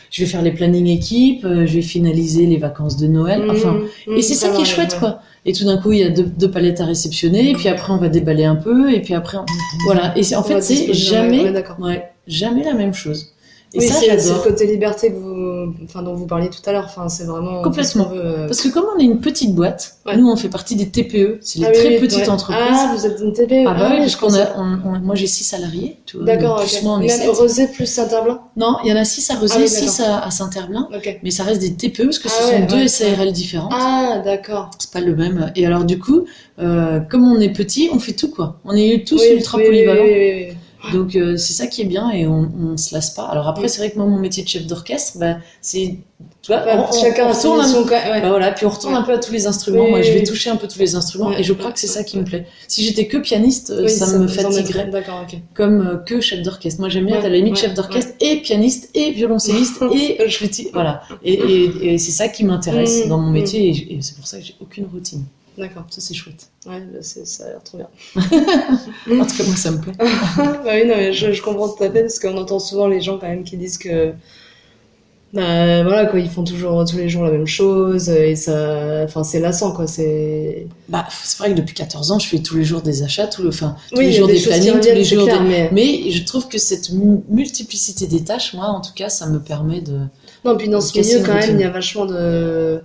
Je 0.09 0.23
vais 0.23 0.29
faire 0.29 0.41
les 0.41 0.51
plannings 0.51 0.87
équipes, 0.87 1.45
euh, 1.45 1.65
je 1.65 1.73
vais 1.75 1.81
finaliser 1.81 2.45
les 2.45 2.57
vacances 2.57 2.97
de 2.97 3.07
Noël. 3.07 3.43
Enfin, 3.49 3.73
Mmh, 4.07 4.17
et 4.17 4.21
c'est 4.21 4.33
ça 4.33 4.49
mmh, 4.49 4.55
qui 4.55 4.61
est 4.61 4.65
chouette, 4.65 4.97
quoi. 4.99 5.21
Et 5.45 5.53
tout 5.53 5.63
d'un 5.63 5.77
coup, 5.77 5.93
il 5.93 5.99
y 5.99 6.03
a 6.03 6.09
deux, 6.09 6.23
deux 6.23 6.51
palettes 6.51 6.81
à 6.81 6.85
réceptionner, 6.85 7.49
et 7.49 7.53
puis 7.53 7.69
après, 7.69 7.93
on 7.93 7.97
va 7.97 8.09
déballer 8.09 8.43
un 8.43 8.57
peu, 8.57 8.91
et 8.93 8.99
puis 9.01 9.13
après, 9.13 9.37
on- 9.37 9.45
voilà. 9.85 10.11
Et 10.17 10.23
c'est- 10.23 10.35
en 10.35 10.41
On 10.41 10.43
fait, 10.43 10.55
c'est 10.61 10.93
jamais, 10.93 11.43
ouais, 11.79 12.11
jamais 12.27 12.63
la 12.65 12.73
même 12.73 12.93
chose. 12.93 13.27
Et 13.73 13.79
oui, 13.79 13.87
ça, 13.87 13.93
c'est 13.93 14.05
c'est 14.07 14.15
le 14.15 14.19
j'adore. 14.19 14.43
côté 14.43 14.67
liberté 14.67 15.11
que 15.13 15.15
vous, 15.17 15.73
enfin, 15.85 16.01
dont 16.03 16.13
vous 16.13 16.25
parliez 16.27 16.49
tout 16.49 16.59
à 16.65 16.73
l'heure. 16.73 16.83
Enfin, 16.89 17.07
c'est 17.07 17.23
vraiment 17.23 17.59
ce 17.59 17.63
Complètement. 17.63 18.11
euh. 18.13 18.45
Parce 18.47 18.59
que 18.61 18.67
comme 18.67 18.83
on 18.93 18.99
est 18.99 19.05
une 19.05 19.21
petite 19.21 19.55
boîte, 19.55 19.95
Ouais. 20.05 20.17
nous, 20.17 20.29
on 20.29 20.35
fait 20.35 20.49
partie 20.49 20.75
des 20.75 20.89
TPE, 20.89 21.37
c'est 21.41 21.59
les 21.59 21.65
Ah 21.67 21.71
très 21.71 21.87
oui, 21.89 21.99
petites 22.01 22.19
ouais. 22.19 22.29
entreprises. 22.29 22.59
Ah, 22.69 22.93
vous 22.93 23.05
êtes 23.05 23.17
une 23.21 23.31
TPE. 23.31 23.63
Ah 23.65 23.73
bah 23.73 23.87
oui, 23.91 23.91
oui, 23.93 23.99
parce 23.99 24.15
qu'on 24.17 24.33
a, 24.33 24.57
on- 24.57 24.79
on- 24.95 24.99
moi 24.99 25.15
j'ai 25.15 25.27
six 25.27 25.45
salariés, 25.45 25.99
tu 26.05 26.17
vois. 26.17 26.25
D'accord, 26.25 26.59
plus 26.59 26.75
ok. 26.77 26.83
moi, 26.83 26.95
on 26.97 27.01
est 27.01 27.07
sept. 27.07 27.29
Rosé 27.29 27.67
plus 27.67 27.85
Saint-Herblain 27.85 28.41
Non, 28.57 28.75
il 28.83 28.89
y 28.89 28.93
en 28.93 28.97
a 28.97 29.05
six 29.05 29.29
à 29.31 29.35
Rosé, 29.35 29.53
Ah 29.55 29.61
oui, 29.61 29.69
six 29.69 30.01
à, 30.01 30.19
à 30.25 30.31
Saint-Herblain, 30.31 30.89
mais 31.23 31.31
ça 31.31 31.43
reste 31.43 31.61
des 31.61 31.73
TPE 31.73 32.03
parce 32.05 32.19
que 32.19 32.27
ce 32.27 32.35
Ah 32.41 32.47
sont 32.47 32.53
ouais, 32.53 32.65
deux 32.67 32.87
SARL 32.89 33.31
différentes. 33.31 33.71
Ah, 33.73 34.21
d'accord. 34.25 34.69
C'est 34.79 34.91
pas 34.91 34.99
le 34.99 35.15
même. 35.15 35.49
Et 35.55 35.65
alors 35.65 35.85
du 35.85 35.97
coup, 35.97 36.25
euh, 36.59 36.99
comme 36.99 37.23
on 37.31 37.39
est 37.39 37.53
petit, 37.53 37.89
on 37.93 37.99
fait 37.99 38.13
tout 38.13 38.29
quoi. 38.31 38.59
On 38.65 38.75
est 38.75 39.07
tous 39.07 39.23
ultra 39.33 39.57
oui, 39.59 39.63
oui, 39.69 39.69
polyvalents. 39.85 40.03
Donc 40.93 41.15
euh, 41.15 41.37
c'est 41.37 41.53
ça 41.53 41.67
qui 41.67 41.81
est 41.81 41.85
bien 41.85 42.09
et 42.11 42.25
on, 42.25 42.51
on 42.59 42.75
se 42.77 42.93
lasse 42.95 43.11
pas. 43.11 43.23
Alors 43.25 43.47
après 43.47 43.63
Oui. 43.63 43.69
c'est 43.69 43.77
vrai 43.79 43.91
que 43.91 43.97
moi 43.97 44.07
mon 44.07 44.17
métier 44.17 44.41
de 44.43 44.47
chef 44.49 44.65
d'orchestre, 44.65 45.19
bah, 45.19 45.37
c'est 45.61 45.95
tu 46.41 46.51
vois, 46.51 46.61
Bah, 46.65 46.87
on- 46.91 46.99
chacun 47.01 47.27
on 47.29 47.33
son 47.33 47.53
retourne 47.55 47.89
même, 47.89 48.11
ouais. 48.11 48.21
bah 48.21 48.29
voilà, 48.29 48.51
puis 48.51 48.65
on 48.65 48.69
retourne 48.69 48.93
Ouais. 48.93 48.99
un 48.99 49.03
peu 49.03 49.13
à 49.13 49.17
tous 49.19 49.31
les 49.31 49.45
instruments. 49.47 49.83
Oui, 49.85 49.89
Moi 49.91 50.01
je 50.01 50.11
vais 50.11 50.23
toucher 50.23 50.49
un 50.49 50.55
peu 50.55 50.67
tous 50.67 50.79
les 50.79 50.95
instruments 50.95 51.29
Ouais. 51.29 51.39
et 51.39 51.43
je 51.43 51.53
crois 51.53 51.71
que 51.71 51.79
c'est 51.79 51.87
ça 51.87 52.03
qui 52.03 52.17
me 52.17 52.23
plaît. 52.23 52.47
Si 52.67 52.83
j'étais 52.83 53.07
que 53.07 53.17
pianiste, 53.17 53.69
euh, 53.69 53.83
Oui, 53.83 53.89
ça, 53.89 54.07
me 54.17 54.27
fatiguerait. 54.27 54.87
D'accord, 54.87 55.23
ok. 55.27 55.37
Comme 55.53 55.81
euh, 55.87 55.97
que 55.97 56.19
chef 56.19 56.41
d'orchestre. 56.41 56.79
Moi 56.79 56.89
j'aime 56.89 57.05
bien 57.05 57.17
être 57.17 57.25
à 57.25 57.29
la 57.29 57.35
limite 57.37 57.57
chef 57.57 57.73
d'orchestre 57.75 58.13
et 58.19 58.37
pianiste 58.37 58.89
et 58.95 59.11
violoncelliste 59.11 59.83
et 59.93 60.27
flûtiste. 60.29 60.71
Voilà. 60.73 61.03
Et, 61.23 61.33
et- 61.33 61.93
et 61.93 61.97
c'est 61.99 62.11
ça 62.11 62.27
qui 62.27 62.43
m'intéresse 62.43 63.05
Mm, 63.05 63.09
dans 63.09 63.19
mon 63.19 63.29
mm. 63.29 63.33
métier 63.33 63.67
et, 63.69 63.95
et 63.97 64.01
c'est 64.01 64.15
pour 64.15 64.25
ça 64.27 64.39
que 64.39 64.45
j'ai 64.45 64.55
aucune 64.59 64.87
routine. 64.91 65.23
D'accord. 65.61 65.85
Ça 65.89 66.01
c'est 66.01 66.13
chouette. 66.13 66.47
Ouais, 66.65 66.81
ça 67.01 67.45
a 67.45 67.47
l'air 67.49 67.63
trop 67.63 67.77
bien. 67.77 67.87
En 68.15 69.25
tout 69.25 69.37
cas 69.37 69.43
moi 69.45 69.55
ça 69.55 69.71
me 69.71 69.77
plaît. 69.79 69.93
bah 69.99 70.71
oui, 70.73 70.85
non, 70.87 70.95
mais 70.97 71.13
je, 71.13 71.31
je 71.31 71.41
comprends 71.41 71.69
tout 71.69 71.83
à 71.83 71.89
fait 71.91 72.01
parce 72.01 72.19
qu'on 72.19 72.35
entend 72.37 72.59
souvent 72.59 72.87
les 72.87 72.99
gens 72.99 73.17
quand 73.17 73.27
même 73.29 73.43
qui 73.43 73.55
disent 73.57 73.77
que. 73.77 74.13
Bah, 75.33 75.81
voilà 75.83 76.07
quoi, 76.07 76.19
ils 76.19 76.29
font 76.29 76.43
toujours 76.43 76.83
tous 76.83 76.97
les 76.97 77.07
jours 77.07 77.23
la 77.23 77.31
même 77.31 77.47
chose 77.47 78.09
et 78.09 78.35
ça. 78.35 79.03
Enfin, 79.05 79.23
c'est 79.23 79.39
lassant 79.39 79.71
quoi, 79.71 79.87
c'est. 79.87 80.67
Bah, 80.89 81.07
c'est 81.23 81.37
vrai 81.37 81.53
que 81.53 81.57
depuis 81.57 81.73
14 81.73 82.11
ans, 82.11 82.19
je 82.19 82.27
fais 82.27 82.39
tous 82.39 82.57
les 82.57 82.65
jours 82.65 82.81
des 82.81 83.01
achats, 83.03 83.27
tout 83.27 83.41
le, 83.41 83.47
enfin, 83.47 83.77
tous 83.91 83.99
Oui, 83.99 84.07
les 84.07 84.11
jours 84.11 84.27
des 84.27 84.41
plannings, 84.41 84.79
tous 84.81 84.87
les 84.89 85.03
jours. 85.05 85.23
clair, 85.23 85.41
des- 85.41 85.47
mais- 85.47 85.69
Mais 85.71 86.11
je 86.11 86.25
trouve 86.25 86.49
que 86.49 86.57
cette 86.57 86.89
mu- 86.91 87.21
multiplicité 87.29 88.07
des 88.07 88.25
tâches, 88.25 88.53
moi, 88.53 88.65
en 88.65 88.81
tout 88.81 88.91
cas, 88.93 89.07
ça 89.07 89.25
me 89.27 89.39
permet 89.39 89.79
de. 89.79 89.99
Non, 90.43 90.57
puis 90.57 90.67
dans 90.67 90.81
ce 90.81 90.99
milieu, 90.99 91.19
quand 91.25 91.35
même, 91.35 91.55
il 91.55 91.61
y 91.61 91.63
a 91.63 91.69
vachement 91.69 92.05
de. 92.05 92.81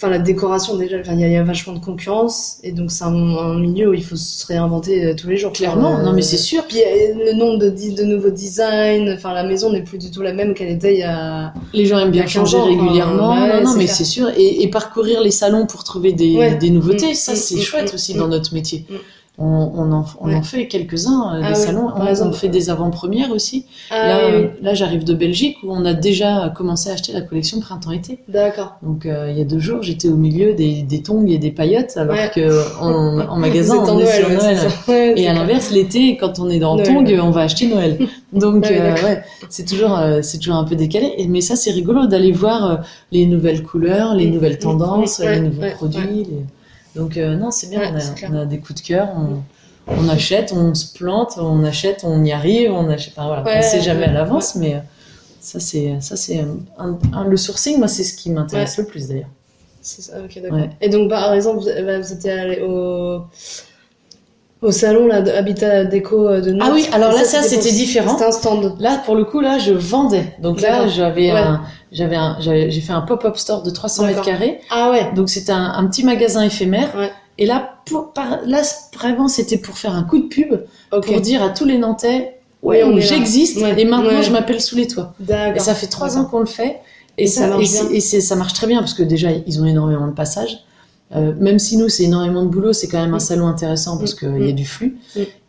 Enfin 0.00 0.08
la 0.08 0.18
décoration 0.18 0.76
déjà 0.76 0.96
il 1.12 1.20
y, 1.20 1.36
a 1.36 1.42
vachement 1.42 1.74
de 1.74 1.78
concurrence 1.78 2.56
et 2.62 2.72
donc 2.72 2.90
c'est 2.90 3.04
un, 3.04 3.58
milieu 3.58 3.90
où 3.90 3.92
il 3.92 4.02
faut 4.02 4.16
se 4.16 4.46
réinventer 4.46 5.04
euh, 5.04 5.14
tous 5.14 5.28
les 5.28 5.36
jours 5.36 5.52
clairement. 5.52 6.02
Non 6.02 6.14
mais 6.14 6.22
c'est 6.22 6.38
sûr. 6.38 6.66
Puis 6.66 6.78
le 6.78 7.34
nombre 7.34 7.58
de, 7.58 7.68
de 7.68 8.02
nouveaux 8.04 8.30
designs 8.30 9.12
enfin 9.12 9.34
la 9.34 9.44
maison 9.44 9.70
n'est 9.70 9.82
plus 9.82 9.98
du 9.98 10.10
tout 10.10 10.22
la 10.22 10.32
même 10.32 10.54
qu'elle 10.54 10.70
était 10.70 10.94
il 10.94 11.00
y 11.00 11.02
a 11.02 11.52
les 11.74 11.84
gens 11.84 11.98
aiment 11.98 12.10
bien 12.10 12.26
changer 12.26 12.58
régulièrement. 12.58 13.34
non 13.34 13.62
non 13.62 13.74
mais 13.76 13.86
c'est 13.86 14.04
sûr. 14.04 14.30
Et, 14.38 14.68
parcourir 14.70 15.20
les 15.20 15.32
salons 15.32 15.66
pour 15.66 15.82
trouver 15.82 16.12
des, 16.12 16.56
des 16.60 16.70
nouveautés 16.70 17.10
mm, 17.10 17.14
ça 17.14 17.32
mm, 17.32 17.36
c'est 17.36 17.56
mm, 17.56 17.60
chouette 17.60 17.92
aussi 17.92 18.14
dans 18.14 18.28
notre 18.28 18.54
métier 18.54 18.86
on, 19.38 19.92
en, 19.92 20.04
on 20.20 20.34
en, 20.34 20.42
fait 20.42 20.66
quelques-uns, 20.66 21.34
euh, 21.34 21.40
ah 21.42 21.48
des 21.48 21.54
salons. 21.54 21.88
On, 21.96 22.26
on, 22.26 22.32
fait 22.32 22.48
des 22.48 22.68
avant-premières 22.68 23.30
aussi. 23.30 23.64
Ah 23.90 24.06
là, 24.06 24.40
là 24.60 24.74
j'arrive 24.74 25.04
de 25.04 25.14
Belgique 25.14 25.56
où 25.62 25.72
on 25.72 25.84
a 25.86 25.94
déjà 25.94 26.52
commencé 26.54 26.90
à 26.90 26.92
acheter 26.92 27.12
la 27.12 27.22
collection 27.22 27.58
printemps-été. 27.58 28.18
D'accord. 28.28 28.76
Donc 28.82 29.06
euh, 29.06 29.30
il 29.30 29.38
y 29.38 29.40
a 29.40 29.44
deux 29.44 29.58
jours, 29.58 29.82
j'étais 29.82 30.08
au 30.08 30.16
milieu 30.16 30.52
des, 30.52 30.82
des 30.82 31.02
tongs 31.02 31.26
et 31.26 31.38
des 31.38 31.50
paillettes, 31.50 31.96
alors 31.96 32.30
que 32.32 32.80
en, 32.82 33.36
magasin, 33.38 33.76
on 33.78 33.98
est 33.98 34.06
sur 34.06 34.28
Noël. 34.28 34.58
et 35.16 35.26
à 35.26 35.32
l'inverse, 35.32 35.70
l'été, 35.70 36.18
quand 36.18 36.38
on 36.38 36.50
est 36.50 36.58
dans 36.58 36.76
tongs, 36.76 37.06
on 37.22 37.30
va 37.30 37.42
acheter 37.42 37.66
Noël. 37.66 37.98
Donc 38.34 38.70
euh, 38.70 38.94
ouais, 39.02 39.22
c'est 39.48 39.66
toujours, 39.66 39.98
c'est 40.20 40.38
toujours 40.38 40.56
un 40.56 40.64
peu 40.64 40.76
décalé. 40.76 41.14
Mais 41.28 41.40
ça, 41.40 41.56
c'est 41.56 41.70
rigolo 41.70 42.06
d'aller 42.06 42.32
voir 42.32 42.82
les 43.10 43.24
nouvelles 43.24 43.62
couleurs, 43.62 44.14
les 44.14 44.26
nouvelles 44.26 44.58
tendances, 44.58 45.20
les 45.20 45.40
nouveaux 45.40 45.70
produits. 45.76 46.26
Donc 46.94 47.16
euh, 47.16 47.36
non, 47.36 47.50
c'est 47.50 47.68
bien, 47.68 47.94
on, 48.28 48.34
a, 48.34 48.44
des 48.46 48.58
coups 48.58 48.82
de 48.82 48.86
cœur, 48.86 49.08
on, 49.86 50.08
achète, 50.08 50.52
on 50.52 50.74
se 50.74 50.92
plante, 50.92 51.34
on 51.38 51.62
achète, 51.64 52.02
on 52.04 52.24
y 52.24 52.32
arrive, 52.32 52.72
on 52.72 52.88
achète. 52.88 53.14
Enfin, 53.16 53.26
voilà, 53.26 53.58
on 53.58 53.62
sait 53.62 53.80
jamais 53.80 54.06
à 54.06 54.12
l'avance, 54.12 54.56
mais 54.56 54.74
euh, 54.74 54.80
ça 55.40 55.60
c'est 55.60 56.00
ça 56.00 56.16
c'est 56.16 56.44
le 57.26 57.36
sourcing, 57.36 57.78
moi 57.78 57.88
c'est 57.88 58.04
ce 58.04 58.14
qui 58.14 58.30
m'intéresse 58.30 58.76
le 58.78 58.84
plus 58.84 59.08
d'ailleurs. 59.08 59.28
ok 60.24 60.42
d'accord. 60.42 60.68
Et 60.80 60.88
donc 60.88 61.08
par 61.08 61.32
exemple, 61.32 61.60
vous, 61.60 61.86
bah, 61.86 62.00
vous 62.00 62.12
étiez 62.12 62.32
allé 62.32 62.60
au 62.62 63.22
au 64.62 64.72
salon 64.72 65.06
là, 65.06 65.22
de 65.22 65.30
Habitat 65.30 65.84
Déco 65.84 66.28
euh, 66.28 66.40
de 66.40 66.52
Nantes. 66.52 66.68
Ah 66.70 66.74
oui, 66.74 66.86
alors 66.92 67.12
là, 67.12 67.24
ça, 67.24 67.42
c'était 67.42 67.72
différent. 67.72 68.12
C'était 68.12 68.26
un 68.26 68.32
stand. 68.32 68.76
Là, 68.78 69.00
pour 69.04 69.14
le 69.14 69.24
coup, 69.24 69.40
là, 69.40 69.58
je 69.58 69.72
vendais. 69.72 70.34
Donc 70.40 70.60
là, 70.60 70.86
j'avais 70.88 71.30
un, 71.30 71.62
j'avais 71.92 72.16
un, 72.16 72.36
j'ai 72.40 72.70
fait 72.80 72.92
un 72.92 73.00
pop-up 73.00 73.36
store 73.36 73.62
de 73.62 73.70
300 73.70 74.06
mètres 74.06 74.22
carrés. 74.22 74.60
Ah 74.70 74.90
ouais. 74.90 75.12
Donc 75.14 75.30
c'était 75.30 75.52
un, 75.52 75.72
un, 75.72 75.86
petit 75.86 76.04
magasin 76.04 76.42
éphémère. 76.42 76.94
Ouais. 76.96 77.10
Et 77.38 77.46
là, 77.46 77.76
pour, 77.86 78.12
par, 78.12 78.40
là, 78.44 78.62
vraiment, 78.94 79.28
c'était 79.28 79.56
pour 79.56 79.78
faire 79.78 79.94
un 79.94 80.02
coup 80.02 80.18
de 80.18 80.26
pub, 80.26 80.60
pour 80.90 81.20
dire 81.20 81.42
à 81.42 81.48
tous 81.48 81.64
les 81.64 81.78
Nantais, 81.78 82.38
ouais, 82.62 82.84
j'existe, 82.98 83.58
et 83.58 83.84
maintenant, 83.84 84.20
je 84.22 84.30
m'appelle 84.30 84.60
sous 84.60 84.76
les 84.76 84.86
toits. 84.86 85.14
Et 85.28 85.58
ça 85.58 85.74
fait 85.74 85.86
trois 85.86 86.18
ans 86.18 86.26
qu'on 86.26 86.40
le 86.40 86.46
fait. 86.46 86.80
Et, 87.18 87.26
ça, 87.26 87.48
marche 87.48 87.66
et, 87.90 87.96
et 87.96 88.00
ça 88.00 88.34
marche 88.34 88.54
très 88.54 88.66
bien 88.66 88.78
parce 88.78 88.94
que 88.94 89.02
déjà, 89.02 89.28
ils 89.46 89.60
ont 89.60 89.66
énormément 89.66 90.06
de 90.06 90.12
passages. 90.12 90.64
Euh, 91.14 91.32
même 91.38 91.58
si 91.58 91.76
nous, 91.76 91.88
c'est 91.88 92.04
énormément 92.04 92.44
de 92.44 92.48
boulot, 92.48 92.72
c'est 92.72 92.88
quand 92.88 93.00
même 93.00 93.14
un 93.14 93.20
salon 93.20 93.46
intéressant 93.46 93.98
parce 93.98 94.14
qu'il 94.14 94.44
y 94.44 94.48
a 94.48 94.52
du 94.52 94.64
flux. 94.64 94.98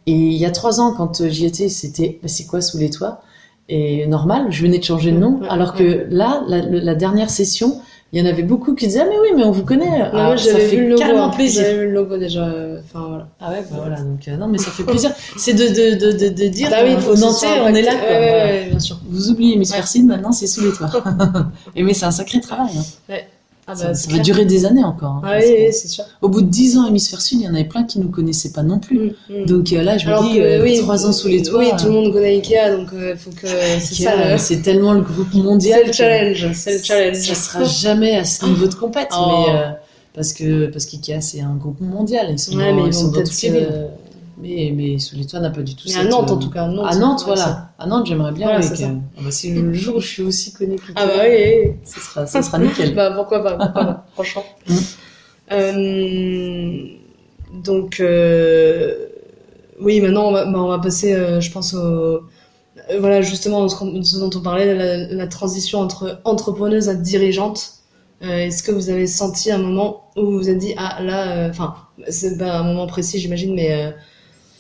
Et 0.08 0.13
il 0.13 0.34
y 0.34 0.45
a 0.45 0.52
trois 0.52 0.80
ans, 0.80 0.93
quand 0.93 1.28
j'y 1.28 1.45
étais, 1.45 1.69
c'était 1.69 2.19
bah, 2.21 2.28
c'est 2.28 2.45
quoi 2.45 2.62
sous 2.62 2.78
les 2.78 2.89
toits? 2.89 3.21
Et 3.69 4.06
normal, 4.08 4.47
je 4.50 4.63
venais 4.63 4.80
de 4.80 4.84
changer 4.84 5.12
de 5.12 5.17
nom. 5.17 5.41
Alors 5.50 5.74
que 5.74 6.08
là, 6.10 6.43
la, 6.47 6.95
dernière 6.95 7.30
session, 7.30 7.80
il 8.12 8.19
y 8.19 8.21
en 8.21 8.30
avait 8.30 8.43
beaucoup 8.43 8.76
qui 8.76 8.88
disaient 8.88 9.00
ah 9.00 9.08
mais 9.08 9.17
oui 9.21 9.30
mais 9.34 9.43
on 9.45 9.52
vous 9.52 9.63
connaît. 9.63 10.02
Ah, 10.12 10.36
ça 10.36 10.58
fait 10.58 10.76
logo, 10.76 11.00
carrément 11.00 11.30
plaisir. 11.30 11.63
J'avais 11.63 11.78
vu 11.78 11.86
le 11.86 11.93
logo 11.93 12.17
déjà 12.17 12.45
enfin 12.84 13.06
voilà. 13.08 13.30
Ah 13.39 13.52
ouais 13.52 13.62
bah 13.71 13.78
voilà 13.78 14.02
donc 14.02 14.28
euh, 14.28 14.36
non 14.36 14.50
mais 14.50 14.58
ça 14.58 14.71
fait 14.71 14.84
plaisir. 14.84 15.12
C'est 15.38 15.54
de, 15.54 15.63
de, 15.63 16.12
de, 16.17 16.28
de, 16.28 16.47
dire 16.50 16.69
bah 16.69 16.80
oui, 16.84 16.95
au 17.10 17.15
Nantais 17.15 17.62
on 17.63 17.74
est 17.74 17.82
là 17.82 17.95
quoi, 17.95 18.10
ouais, 18.10 18.67
bien 18.71 18.80
sûr. 18.80 19.00
Vous 19.08 19.30
oubliez 19.30 19.56
Miss 19.56 19.71
Persine 19.71 20.08
maintenant 20.08 20.34
c'est 20.34 20.47
sous 20.47 20.62
les 20.62 20.74
toits. 20.74 20.91
Et 21.78 21.84
mais 21.84 21.93
c'est 21.93 22.06
un 22.06 22.12
sacré 22.12 22.41
travail 22.41 22.71
hein. 22.78 23.15
Ah 23.72 23.76
bah, 23.76 23.94
ça, 23.94 24.12
va 24.12 24.20
durer 24.20 24.46
des 24.46 24.66
années 24.66 24.84
encore. 24.84 25.18
Hein, 25.18 25.22
ah 25.24 25.38
oui, 25.40 25.72
c'est 25.72 25.88
sûr. 25.88 26.04
Au 26.22 26.28
bout 26.28 26.42
de 26.42 26.50
10 26.50 26.78
ans 26.78 26.88
hémisphère 26.88 27.22
sud, 27.22 27.40
il 27.40 27.46
y 27.46 27.48
en 27.48 27.54
avait 27.54 27.66
plein 27.66 27.84
qui 27.84 28.00
ne 28.00 28.04
nous 28.04 28.10
connaissaient 28.10 28.52
pas 28.52 28.64
non 28.64 28.80
plus. 28.80 29.00
Mm, 29.00 29.14
mm. 29.30 29.46
Donc 29.46 29.72
euh, 29.72 29.82
là, 29.82 29.98
je 29.98 30.08
me 30.08 30.30
dis, 30.30 30.42
euh, 30.42 30.62
oui, 30.62 30.78
3 30.80 31.06
ans 31.06 31.14
sous 31.14 31.30
les 31.30 31.42
toits. 31.42 31.60
Oui, 31.60 31.70
tout 31.80 31.86
le 31.86 31.92
monde 31.92 32.12
connaît 32.12 32.36
Ikea, 32.36 32.76
donc 32.76 32.90
il 32.92 33.00
euh, 33.00 33.16
faut 33.16 33.32
que 33.32 33.48
c'est 33.48 34.04
ça. 34.04 34.38
C'est 34.38 34.62
tellement 34.62 34.94
le 34.94 35.02
groupe 35.02 35.34
mondial. 35.34 35.82
C'est 35.82 35.88
le 35.88 35.94
challenge. 35.94 36.52
C'est 36.54 36.78
le 36.78 36.84
challenge. 36.84 37.18
Ça 37.18 37.36
sera 37.36 37.64
jamais 37.64 38.18
à 38.18 38.26
ce 38.26 38.46
niveau 38.46 38.68
de 38.68 38.76
compète, 38.76 39.10
oh. 39.18 39.46
mais 39.48 39.54
parce 40.14 40.34
que 40.34 40.66
parce 40.66 40.86
qu'Ikea 40.86 41.22
c'est 41.22 41.40
un 41.40 41.56
groupe 41.56 41.80
mondial. 41.80 42.28
Ils 42.32 42.40
sont, 42.40 42.58
ouais, 42.58 42.72
dans, 42.72 42.76
mais 42.76 42.88
ils, 42.88 42.94
sont 42.94 43.08
dans 43.08 43.24
toutes 43.24 43.42
les 43.42 43.50
villes. 43.50 43.88
Mais, 44.42 44.74
mais 44.76 44.98
sous 44.98 45.16
les 45.16 45.26
toits 45.26 45.40
n'a 45.40 45.52
pas 45.52 45.62
du 45.62 45.76
tout 45.76 45.84
mais 45.88 45.98
à 45.98 46.04
Nantes, 46.06 46.32
en 46.32 46.38
tout 46.38 46.50
cas. 46.50 46.64
à 46.64 46.96
Nantes, 46.96 47.24
voilà. 47.26 47.70
À 47.78 47.86
Nantes, 47.86 48.08
j'aimerais 48.08 48.32
bien. 48.32 48.50
avec, 48.50 48.72
ah 48.82 49.22
bah, 49.22 49.30
c'est 49.30 49.52
le 49.52 49.72
jour 49.74 49.98
où 49.98 50.00
je 50.00 50.08
suis 50.08 50.24
aussi 50.24 50.52
connue. 50.52 50.78
Ah 50.96 51.06
bah 51.06 51.14
oui, 51.24 51.74
Ça 51.84 52.00
sera, 52.02 52.26
ça 52.26 52.42
sera 52.42 52.58
nickel. 52.58 52.96
bah 52.96 53.12
pourquoi 53.16 53.44
pas, 53.44 53.56
pourquoi 53.58 53.86
pas 53.86 54.06
franchement. 54.14 54.44
Mm. 54.68 54.76
Euh, 55.52 56.86
donc, 57.54 58.00
euh, 58.00 59.08
oui, 59.80 60.02
maintenant, 60.02 60.30
on 60.30 60.32
va, 60.32 60.46
bah, 60.46 60.60
on 60.60 60.70
va 60.70 60.80
passer, 60.80 61.14
euh, 61.14 61.40
je 61.40 61.52
pense, 61.52 61.76
au... 61.76 62.22
Voilà, 63.00 63.22
justement, 63.22 63.70
ce 63.70 64.20
dont 64.20 64.32
on 64.36 64.42
parlait, 64.42 64.74
la, 64.74 65.14
la 65.14 65.28
transition 65.28 65.80
entre 65.80 66.20
entrepreneuse 66.24 66.90
à 66.90 66.96
dirigeante. 66.96 67.74
Est-ce 68.22 68.62
que 68.64 68.72
vous 68.72 68.90
avez 68.90 69.08
senti 69.08 69.52
un 69.52 69.58
moment 69.58 70.12
où 70.16 70.26
vous 70.26 70.38
vous 70.38 70.50
êtes 70.50 70.60
dit, 70.60 70.74
ah 70.78 71.02
là, 71.02 71.48
enfin, 71.50 71.76
c'est 72.08 72.38
pas 72.38 72.60
un 72.60 72.64
moment 72.64 72.86
précis, 72.86 73.20
j'imagine, 73.20 73.56
mais 73.56 73.94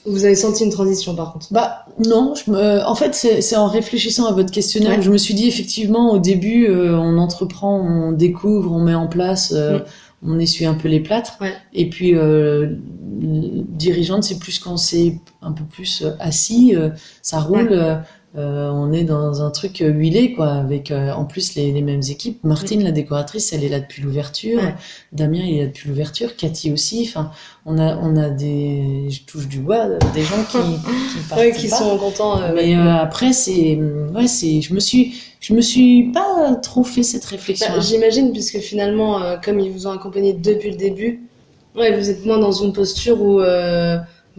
vous 0.05 0.25
avez 0.25 0.35
senti 0.35 0.63
une 0.63 0.71
transition 0.71 1.15
par 1.15 1.33
contre. 1.33 1.47
Bah 1.51 1.85
non, 2.05 2.33
je 2.35 2.49
me... 2.51 2.85
en 2.85 2.95
fait 2.95 3.13
c'est 3.13 3.55
en 3.55 3.67
réfléchissant 3.67 4.25
à 4.25 4.31
votre 4.31 4.51
questionnaire 4.51 4.95
que 4.95 5.03
je 5.03 5.11
me 5.11 5.17
suis 5.17 5.33
dit 5.33 5.47
effectivement 5.47 6.11
au 6.11 6.19
début 6.19 6.67
euh, 6.67 6.97
on 6.97 7.17
entreprend, 7.17 7.79
on 7.79 8.11
découvre, 8.11 8.71
on 8.71 8.79
met 8.79 8.95
en 8.95 9.07
place, 9.07 9.53
euh, 9.55 9.79
on 10.25 10.39
essuie 10.39 10.65
un 10.65 10.73
peu 10.73 10.87
les 10.87 10.99
plâtres. 10.99 11.37
Et 11.73 11.89
puis 11.89 12.15
euh, 12.15 12.75
dirigeante 13.11 14.23
c'est 14.23 14.39
plus 14.39 14.59
quand 14.59 14.77
c'est 14.77 15.19
un 15.41 15.51
peu 15.51 15.63
plus 15.63 16.03
assis, 16.19 16.73
ça 17.21 17.39
roule. 17.39 18.03
Euh, 18.37 18.69
on 18.69 18.93
est 18.93 19.03
dans 19.03 19.41
un 19.41 19.51
truc 19.51 19.83
huilé, 19.85 20.31
quoi, 20.31 20.53
avec 20.53 20.89
euh, 20.89 21.11
en 21.11 21.25
plus 21.25 21.55
les, 21.55 21.73
les, 21.73 21.81
mêmes 21.81 22.01
équipes. 22.09 22.41
Martine, 22.45 22.81
la 22.81 22.91
décoratrice, 22.91 23.51
elle 23.51 23.63
est 23.63 23.69
là 23.69 23.81
depuis 23.81 24.01
l'ouverture. 24.01 24.61
Damien, 25.11 25.41
il 25.43 25.57
est 25.57 25.61
là 25.63 25.67
depuis 25.67 25.89
l'ouverture. 25.89 26.37
Cathy 26.37 26.71
aussi. 26.71 27.05
Enfin, 27.09 27.31
on 27.65 27.77
a, 27.77 27.97
on 27.97 28.15
a 28.15 28.29
des, 28.29 29.09
je 29.09 29.23
touche 29.23 29.47
du 29.47 29.59
bois, 29.59 29.87
des 30.13 30.21
gens 30.21 30.43
qui, 30.49 30.57
qui, 31.29 31.35
ouais, 31.35 31.51
qui 31.51 31.67
sont 31.67 31.97
contents. 31.97 32.41
Euh, 32.41 32.53
Mais 32.55 32.73
après, 32.73 33.33
c'est, 33.33 33.77
ouais, 34.15 34.27
c'est, 34.27 34.61
je 34.61 34.73
me 34.73 34.79
suis, 34.79 35.21
je 35.41 35.53
me 35.53 35.59
suis 35.59 36.11
pas 36.13 36.55
trop 36.55 36.85
fait 36.85 37.03
cette 37.03 37.25
réflexion. 37.25 37.67
Bah, 37.75 37.81
j'imagine, 37.81 38.31
puisque 38.31 38.59
finalement, 38.59 39.19
comme 39.43 39.59
ils 39.59 39.71
vous 39.71 39.87
ont 39.87 39.91
accompagné 39.91 40.31
depuis 40.31 40.71
le 40.71 40.77
début, 40.77 41.27
ouais, 41.75 41.97
vous 41.99 42.09
êtes 42.09 42.25
moins 42.25 42.39
dans 42.39 42.53
une 42.53 42.71
posture 42.71 43.21
où 43.21 43.41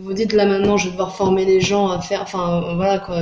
vous 0.03 0.13
dites 0.13 0.33
là 0.33 0.47
maintenant 0.47 0.77
je 0.77 0.87
vais 0.87 0.93
devoir 0.93 1.15
former 1.15 1.45
les 1.45 1.61
gens 1.61 1.89
à 1.89 2.01
faire 2.01 2.23
enfin 2.23 2.75
voilà 2.77 2.99
quoi 2.99 3.17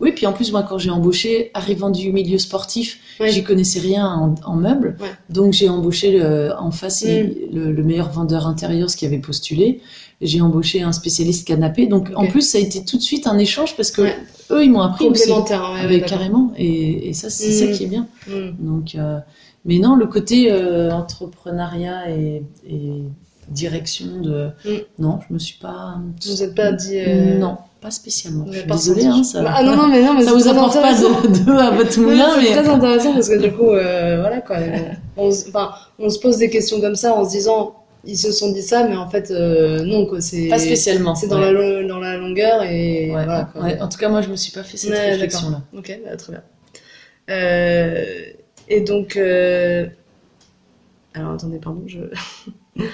oui 0.00 0.12
puis 0.12 0.26
en 0.26 0.32
plus 0.32 0.52
moi 0.52 0.62
quand 0.62 0.78
j'ai 0.78 0.90
embauché 0.90 1.50
arrivant 1.54 1.90
du 1.90 2.12
milieu 2.12 2.38
sportif 2.38 2.98
j'y 3.24 3.44
connaissais 3.44 3.80
rien 3.80 4.06
en, 4.06 4.34
en 4.44 4.56
meubles 4.56 4.96
donc 5.28 5.52
j'ai 5.52 5.68
embauché 5.68 6.10
le, 6.18 6.52
en 6.58 6.70
face 6.70 7.04
mm. 7.04 7.54
le, 7.54 7.82
meilleur 7.82 8.10
vendeur 8.10 8.46
intérieur 8.46 8.90
ce 8.90 8.96
qui 8.96 9.06
avait 9.06 9.18
postulé. 9.18 9.80
J'ai 10.20 10.40
embauché 10.40 10.82
un 10.82 10.92
spécialiste 10.92 11.46
canapé. 11.46 11.86
Donc 11.86 12.10
en 12.14 12.26
plus 12.26 12.42
ça 12.42 12.58
a 12.58 12.60
été 12.60 12.84
tout 12.84 12.96
de 12.96 13.02
suite 13.02 13.26
un 13.26 13.38
échange 13.38 13.76
parce 13.76 13.90
que 13.90 14.02
eux 14.50 14.64
ils 14.64 14.70
m'ont 14.70 14.80
appris 14.80 15.06
aussi. 15.08 15.30
Avec 15.32 16.06
carrément. 16.06 16.52
Et, 16.56 17.08
et 17.08 17.12
ça 17.12 17.30
c'est 17.30 17.52
ça 17.52 17.66
mm. 17.66 17.72
qui 17.72 17.84
est 17.84 17.88
bien. 17.88 18.06
Mm. 18.28 18.50
donc 18.58 18.94
euh, 18.94 19.18
mais 19.64 19.78
non 19.78 19.96
le 19.96 20.06
côté 20.06 20.50
euh, 20.50 20.90
entrepreneuriat 20.90 22.10
et, 22.10 22.42
et 22.68 23.02
direction 23.50 24.06
de. 24.20 24.50
Mm. 24.64 24.78
Non, 24.98 25.20
je 25.28 25.34
me 25.34 25.38
suis 25.38 25.58
pas. 25.58 25.96
Vous 26.24 26.42
n'êtes 26.42 26.54
pas 26.54 26.72
dit. 26.72 26.98
Euh, 26.98 27.38
non, 27.38 27.58
pas 27.80 27.90
spécialement. 27.90 28.46
Je 28.50 28.58
suis 28.58 28.66
désolée, 28.66 29.06
hein, 29.06 29.22
ça. 29.22 29.44
Ah 29.46 29.62
non, 29.62 29.76
non, 29.76 29.88
mais 29.88 30.02
non, 30.02 30.14
mais 30.14 30.24
ça 30.24 30.32
vous 30.32 30.48
apporte 30.48 30.74
pas 30.74 30.94
de, 30.94 31.58
à 31.58 31.70
votre 31.70 32.00
moulin, 32.00 32.36
mais. 32.36 32.46
C'est 32.46 32.62
très 32.62 32.68
intéressant 32.68 33.12
parce 33.12 33.28
que 33.28 33.38
du 33.38 33.52
coup, 33.52 33.70
euh, 33.70 34.18
voilà 34.20 34.40
quoi. 34.40 34.56
On, 35.16 35.28
enfin, 35.28 35.72
on 35.98 36.08
se 36.08 36.18
pose 36.18 36.38
des 36.38 36.48
questions 36.48 36.80
comme 36.80 36.96
ça 36.96 37.14
en 37.14 37.24
se 37.24 37.30
disant. 37.30 37.76
Ils 38.06 38.16
se 38.16 38.32
sont 38.32 38.50
dit 38.52 38.62
ça, 38.62 38.88
mais 38.88 38.96
en 38.96 39.10
fait, 39.10 39.30
euh, 39.30 39.82
non, 39.84 40.06
quoi. 40.06 40.22
C'est, 40.22 40.48
pas 40.48 40.58
spécialement. 40.58 41.14
C'est 41.14 41.26
dans, 41.26 41.38
la, 41.38 41.52
dans 41.82 41.98
la 41.98 42.16
longueur 42.16 42.62
et 42.62 43.08
voilà, 43.10 43.50
quoi. 43.52 43.62
En 43.78 43.88
tout 43.88 43.98
cas, 43.98 44.08
moi, 44.08 44.22
je 44.22 44.30
me 44.30 44.36
suis 44.36 44.52
pas 44.52 44.62
fait 44.62 44.78
cette 44.78 44.94
réflexion-là. 44.94 45.60
Ok, 45.76 46.00
bah, 46.02 46.16
très 46.16 46.32
bien. 46.32 46.42
et 48.68 48.80
donc, 48.80 49.18
alors 51.12 51.32
attendez, 51.32 51.58
pardon, 51.58 51.82
je. 51.86 51.98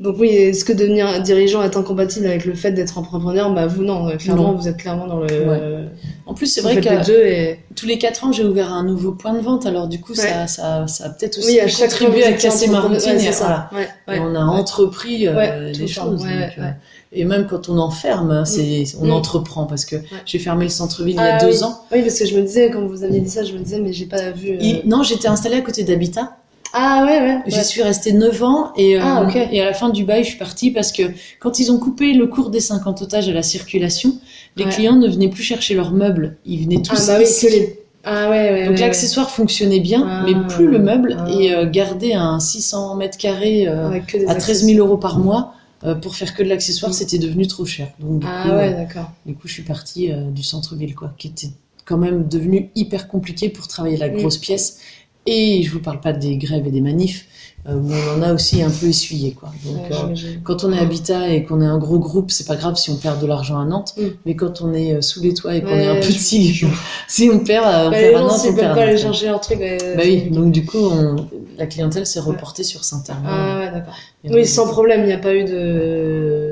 Donc 0.00 0.16
oui, 0.18 0.28
est-ce 0.28 0.64
que 0.64 0.72
devenir 0.72 1.20
dirigeant 1.22 1.60
est 1.62 1.76
incompatible 1.76 2.26
avec 2.26 2.44
le 2.44 2.54
fait 2.54 2.70
d'être 2.70 2.98
entrepreneur 2.98 3.52
Bah 3.52 3.66
vous 3.66 3.82
non, 3.82 4.16
clairement 4.16 4.52
vous 4.52 4.68
êtes 4.68 4.76
clairement 4.76 5.06
dans 5.06 5.20
le. 5.20 5.88
En 6.26 6.34
plus 6.34 6.46
c'est 6.46 6.60
vrai 6.60 6.76
que 6.80 7.56
tous 7.74 7.86
les 7.86 7.98
quatre 7.98 8.24
ans 8.24 8.32
j'ai 8.32 8.44
ouvert 8.44 8.72
un 8.72 8.84
nouveau 8.84 9.12
point 9.12 9.32
de 9.32 9.40
vente, 9.40 9.66
alors 9.66 9.88
du 9.88 10.00
coup 10.00 10.14
ça, 10.14 10.46
ça, 10.46 10.86
ça 10.86 11.06
a 11.06 11.08
peut-être 11.10 11.38
aussi 11.38 11.58
contribué 11.80 12.24
à 12.24 12.32
casser 12.32 12.68
ma 12.68 12.80
routine. 12.80 13.18
et, 13.18 14.18
on 14.20 14.34
a 14.34 14.44
entrepris 14.44 15.26
euh, 15.26 15.72
les 15.72 15.86
choses. 15.86 16.24
Euh, 16.26 16.70
et 17.10 17.24
même 17.24 17.46
quand 17.46 17.68
on 17.68 17.78
enferme, 17.78 18.44
c'est 18.44 18.84
on 19.00 19.10
entreprend 19.10 19.64
parce 19.64 19.84
que 19.84 19.96
j'ai 20.26 20.38
fermé 20.38 20.64
le 20.64 20.70
centre-ville 20.70 21.14
il 21.14 21.24
y 21.24 21.26
a 21.26 21.36
ah 21.36 21.44
deux 21.44 21.62
ans. 21.62 21.82
Oui 21.90 22.02
parce 22.02 22.18
que 22.18 22.26
je 22.26 22.36
me 22.36 22.42
disais 22.42 22.70
quand 22.70 22.86
vous 22.86 23.02
aviez 23.02 23.20
dit 23.20 23.30
ça, 23.30 23.44
je 23.44 23.52
me 23.54 23.58
disais 23.58 23.80
mais 23.80 23.92
j'ai 23.92 24.06
pas 24.06 24.30
vu. 24.30 24.58
Euh, 24.60 24.80
non, 24.84 25.02
j'étais 25.02 25.28
installée 25.28 25.56
à 25.56 25.62
côté 25.62 25.84
d'Habitat. 25.84 26.36
Ah 26.72 27.04
ouais, 27.06 27.20
ouais. 27.20 27.38
J'y 27.46 27.64
suis 27.64 27.82
restée 27.82 28.12
9 28.12 28.42
ans 28.42 28.72
et, 28.76 28.96
euh, 28.96 29.00
Ah, 29.02 29.26
et 29.50 29.60
à 29.60 29.64
la 29.64 29.72
fin 29.72 29.88
du 29.88 30.04
bail, 30.04 30.22
je 30.24 30.28
suis 30.30 30.38
partie 30.38 30.70
parce 30.70 30.92
que 30.92 31.02
quand 31.40 31.58
ils 31.58 31.72
ont 31.72 31.78
coupé 31.78 32.12
le 32.12 32.26
cours 32.26 32.50
des 32.50 32.60
50 32.60 33.02
otages 33.02 33.28
à 33.28 33.32
la 33.32 33.42
circulation, 33.42 34.14
les 34.56 34.64
Ouais. 34.64 34.70
clients 34.70 34.96
ne 34.96 35.08
venaient 35.08 35.28
plus 35.30 35.42
chercher 35.42 35.74
leurs 35.74 35.92
meubles. 35.92 36.36
Ils 36.44 36.64
venaient 36.64 36.82
tous 36.82 37.08
Ah 37.08 37.12
bah 37.14 37.18
oui, 37.18 37.24
ici. 37.24 37.46
que 37.46 37.52
les... 37.52 37.78
Ah 38.04 38.30
ouais, 38.30 38.50
ouais. 38.52 38.66
Donc 38.68 38.78
l'accessoire 38.78 39.30
fonctionnait 39.30 39.80
bien, 39.80 40.06
Ah. 40.06 40.24
mais 40.26 40.34
plus 40.54 40.68
le 40.68 40.78
meuble. 40.78 41.16
Ah. 41.18 41.30
Et 41.30 41.54
euh, 41.54 41.68
garder 41.68 42.12
un 42.14 42.38
600 42.38 42.96
mètres 42.96 43.18
carrés 43.18 43.66
euh, 43.66 43.90
à 44.28 44.34
13 44.34 44.64
000 44.64 44.78
euros 44.78 44.96
par 44.98 45.18
mois 45.18 45.54
pour 46.02 46.16
faire 46.16 46.34
que 46.34 46.42
de 46.42 46.48
l'accessoire, 46.48 46.90
Mm. 46.90 46.94
c'était 46.94 47.18
devenu 47.18 47.46
trop 47.46 47.64
cher. 47.64 47.88
Donc 48.00 48.18
du 48.20 48.26
Ah 48.28 48.42
coup, 48.48 48.54
ouais, 48.56 48.72
d'accord. 48.74 49.10
du 49.24 49.34
coup, 49.34 49.46
je 49.46 49.52
suis 49.52 49.62
partie 49.62 50.10
du 50.32 50.42
centre-ville, 50.42 50.94
quoi, 50.94 51.12
qui 51.18 51.28
était 51.28 51.50
quand 51.84 51.96
même 51.98 52.26
devenu 52.28 52.70
hyper 52.74 53.06
compliqué 53.08 53.48
pour 53.48 53.68
travailler 53.68 53.96
la 53.96 54.08
Mm. 54.08 54.16
grosse 54.16 54.38
pièce. 54.38 54.78
Et 55.30 55.62
je 55.62 55.70
vous 55.70 55.80
parle 55.80 56.00
pas 56.00 56.12
des 56.12 56.36
grèves 56.38 56.66
et 56.66 56.70
des 56.70 56.80
manifs, 56.80 57.26
euh, 57.68 57.74
où 57.74 57.90
on 57.92 58.18
en 58.18 58.22
a 58.22 58.32
aussi 58.32 58.62
un 58.62 58.70
peu 58.70 58.86
essuyé, 58.86 59.32
quoi. 59.32 59.50
Donc, 59.64 59.76
Ouais, 59.90 60.14
euh, 60.14 60.14
quand 60.42 60.64
on 60.64 60.72
est 60.72 60.78
habitat 60.78 61.28
et 61.28 61.44
qu'on 61.44 61.60
est 61.60 61.66
un 61.66 61.76
gros 61.78 61.98
groupe, 61.98 62.30
c'est 62.30 62.46
pas 62.46 62.56
grave 62.56 62.76
si 62.76 62.88
on 62.90 62.96
perd 62.96 63.20
de 63.20 63.26
l'argent 63.26 63.60
à 63.60 63.64
Nantes. 63.66 63.92
Mm. 63.98 64.02
Mais 64.24 64.36
quand 64.36 64.62
on 64.62 64.72
est 64.72 64.94
euh, 64.94 65.02
sous 65.02 65.20
les 65.22 65.34
toits 65.34 65.54
et 65.54 65.60
qu'on 65.62 65.72
Ouais, 65.72 65.84
est 65.84 65.88
un 65.88 65.96
petit, 66.00 66.52
je- 66.54 66.66
si 67.08 67.28
on 67.32 67.40
perd, 67.40 67.66
euh, 67.66 67.88
on 67.88 67.90
Bah, 67.90 67.96
perd 67.98 68.14
à 68.16 68.20
Nantes, 68.22 68.40
on 68.48 68.54
perd 68.54 68.74
pas 68.74 68.82
aller 68.82 68.92
Nantes. 68.92 69.00
chercher 69.02 69.26
leur 69.26 69.40
truc, 69.40 69.58
Bah 69.58 70.02
oui, 70.04 70.30
donc 70.30 70.50
du 70.52 70.64
coup, 70.64 70.78
on- 70.78 71.16
la 71.58 71.66
clientèle 71.66 72.06
s'est 72.06 72.20
reportée 72.20 72.62
sur 72.64 72.84
Saint-Hermain. 72.84 73.28
Ah 73.28 73.58
ouais, 73.58 73.70
d'accord. 73.72 73.94
Oui, 74.30 74.46
sans 74.46 74.68
problème, 74.68 75.00
il 75.02 75.06
n'y 75.06 75.12
a 75.12 75.18
pas 75.18 75.34
eu 75.34 75.44
de 75.44 76.47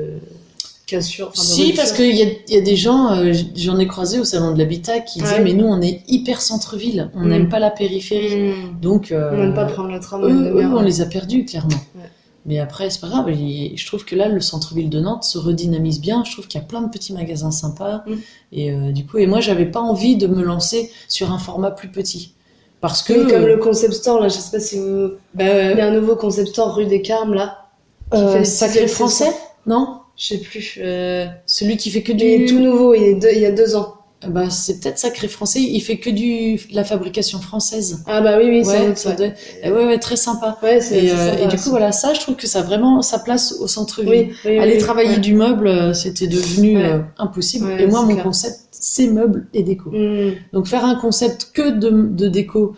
cassure. 0.87 1.27
enfin, 1.29 1.41
Si, 1.43 1.73
parce 1.73 1.91
qu'il 1.91 2.15
y 2.15 2.23
a, 2.23 2.25
il 2.47 2.53
y 2.53 2.57
a 2.57 2.61
des 2.61 2.75
gens, 2.75 3.11
euh, 3.11 3.33
j'en 3.55 3.77
ai 3.77 3.85
croisé 3.85 4.17
au 4.19 4.23
salon 4.23 4.53
de 4.53 4.57
l'habitat, 4.57 4.99
qui 5.01 5.19
disaient 5.19 5.35
Ouais. 5.35 5.43
Mais 5.43 5.53
nous, 5.53 5.65
on 5.67 5.81
est 5.81 6.01
hyper 6.07 6.41
centre-ville, 6.41 7.11
on 7.13 7.19
Mm. 7.25 7.27
n'aime 7.29 7.49
pas 7.49 7.59
la 7.59 7.69
périphérie. 7.69 8.53
Hmm. 8.53 8.79
Donc, 8.81 9.11
euh, 9.11 9.31
On 9.33 9.37
n'aime 9.37 9.53
pas 9.53 9.65
prendre 9.65 9.91
le 9.91 9.99
tram. 9.99 10.23
eux, 10.23 10.65
on 10.65 10.81
les 10.81 11.01
a 11.01 11.05
perdus, 11.05 11.45
clairement. 11.45 11.69
Ouais. 11.95 12.09
Mais 12.45 12.59
après, 12.59 12.89
c'est 12.89 13.01
pas 13.01 13.09
grave. 13.09 13.25
je 13.29 13.85
trouve 13.85 14.05
que 14.05 14.15
là, 14.15 14.29
le 14.29 14.39
centre-ville 14.39 14.89
de 14.89 15.01
Nantes 15.01 15.25
se 15.25 15.37
redynamise 15.37 15.99
bien. 15.99 16.23
Je 16.25 16.31
trouve 16.31 16.47
qu'il 16.47 16.59
y 16.61 16.63
a 16.63 16.65
plein 16.65 16.81
de 16.81 16.89
petits 16.89 17.11
magasins 17.11 17.51
sympas. 17.51 18.03
Mm. 18.07 18.13
Et 18.53 18.71
euh, 18.71 18.91
du 18.93 19.05
coup, 19.05 19.17
et 19.17 19.27
moi, 19.27 19.41
j'avais 19.41 19.65
pas 19.65 19.81
envie 19.81 20.15
de 20.15 20.27
me 20.27 20.41
lancer 20.41 20.89
sur 21.09 21.31
un 21.33 21.37
format 21.39 21.71
plus 21.71 21.89
petit. 21.89 22.33
Parce 22.79 23.01
que. 23.03 23.11
Oui, 23.25 23.29
comme 23.29 23.45
le 23.45 23.57
concept 23.57 23.93
store, 23.93 24.21
là, 24.21 24.29
je 24.29 24.35
sais 24.37 24.51
pas 24.51 24.61
si 24.61 24.79
vous. 24.79 25.09
bah, 25.33 25.71
Il 25.73 25.77
y 25.77 25.81
a 25.81 25.87
un 25.87 25.91
nouveau 25.91 26.15
concept 26.15 26.47
store 26.49 26.73
rue 26.75 26.85
des 26.85 27.01
Carmes, 27.01 27.33
là. 27.33 27.65
qui 28.13 28.17
euh, 28.19 28.31
fait 28.31 28.39
des 28.39 28.45
Sacré 28.45 28.87
Français. 28.87 29.33
Non? 29.65 29.96
Je 30.17 30.25
sais 30.25 30.37
plus. 30.39 30.79
Euh... 30.81 31.25
Celui 31.45 31.77
qui 31.77 31.89
fait 31.91 32.01
que 32.01 32.11
Il 32.11 32.23
est 32.23 32.37
du. 32.39 32.45
tout 32.47 32.59
nouveau, 32.59 32.93
il, 32.93 33.03
est 33.03 33.15
deux- 33.15 33.31
il 33.33 33.39
y 33.41 33.45
a 33.45 33.51
deux 33.51 33.75
ans. 33.75 33.93
Bah, 34.27 34.49
c'est 34.49 34.79
peut-être 34.79 34.97
Sacré 34.97 35.27
Français. 35.27 35.59
Il 35.61 35.79
fait 35.79 35.97
que 35.97 36.09
du 36.09 36.55
de 36.55 36.75
la 36.75 36.83
fabrication 36.83 37.39
française. 37.39 38.03
Ah 38.07 38.19
bah 38.19 38.39
oui, 38.39 38.45
oui, 38.49 38.65
c'est 38.65 38.71
Ouais, 38.87 38.95
ça 38.95 39.09
ouais. 39.11 39.15
doit- 39.15 39.71
ouais, 39.77 39.85
ouais, 39.85 39.99
très 39.99 40.15
sympa. 40.15 40.57
Ouais, 40.63 40.81
c'est 40.81 41.05
Et, 41.05 41.11
euh, 41.11 41.31
sympa, 41.33 41.43
et 41.43 41.47
du 41.47 41.57
ça. 41.57 41.63
coup, 41.63 41.69
voilà, 41.69 41.91
ça, 41.91 42.15
je 42.15 42.19
trouve 42.21 42.35
que 42.35 42.47
ça 42.47 42.59
a 42.59 42.63
vraiment 42.63 43.03
sa 43.03 43.19
place 43.19 43.53
au 43.61 43.67
centre-ville. 43.67 44.29
Oui, 44.29 44.33
oui, 44.45 44.57
Aller 44.57 44.73
oui, 44.73 44.79
travailler 44.79 45.17
du 45.19 45.35
meuble, 45.35 45.67
euh, 45.67 45.93
c'était 45.93 46.25
devenu 46.25 46.79
impossible. 47.19 47.69
Et 47.79 47.85
moi, 47.85 48.01
mon 48.01 48.13
clair. 48.13 48.23
concept, 48.23 48.57
c'est 48.71 49.05
meubles 49.07 49.47
et 49.53 49.61
déco. 49.61 49.91
Hmm. 49.91 50.31
Donc, 50.51 50.65
faire 50.65 50.83
un 50.83 50.95
concept 50.95 51.51
que 51.53 51.69
de, 51.77 51.91
de 51.91 52.27
déco, 52.27 52.75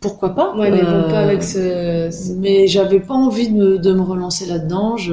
pourquoi 0.00 0.34
pas 0.34 0.56
Ouais, 0.56 0.70
mais 0.70 0.80
bon, 0.82 1.10
pas 1.10 1.20
avec 1.20 1.42
ce. 1.42 2.08
ce- 2.10 2.32
Mais 2.38 2.68
j'avais 2.68 3.00
pas 3.00 3.14
envie 3.14 3.48
de 3.50 3.54
me, 3.54 3.78
de 3.78 3.92
me 3.92 4.00
relancer 4.02 4.46
là-dedans. 4.46 4.96
Je... 4.96 5.12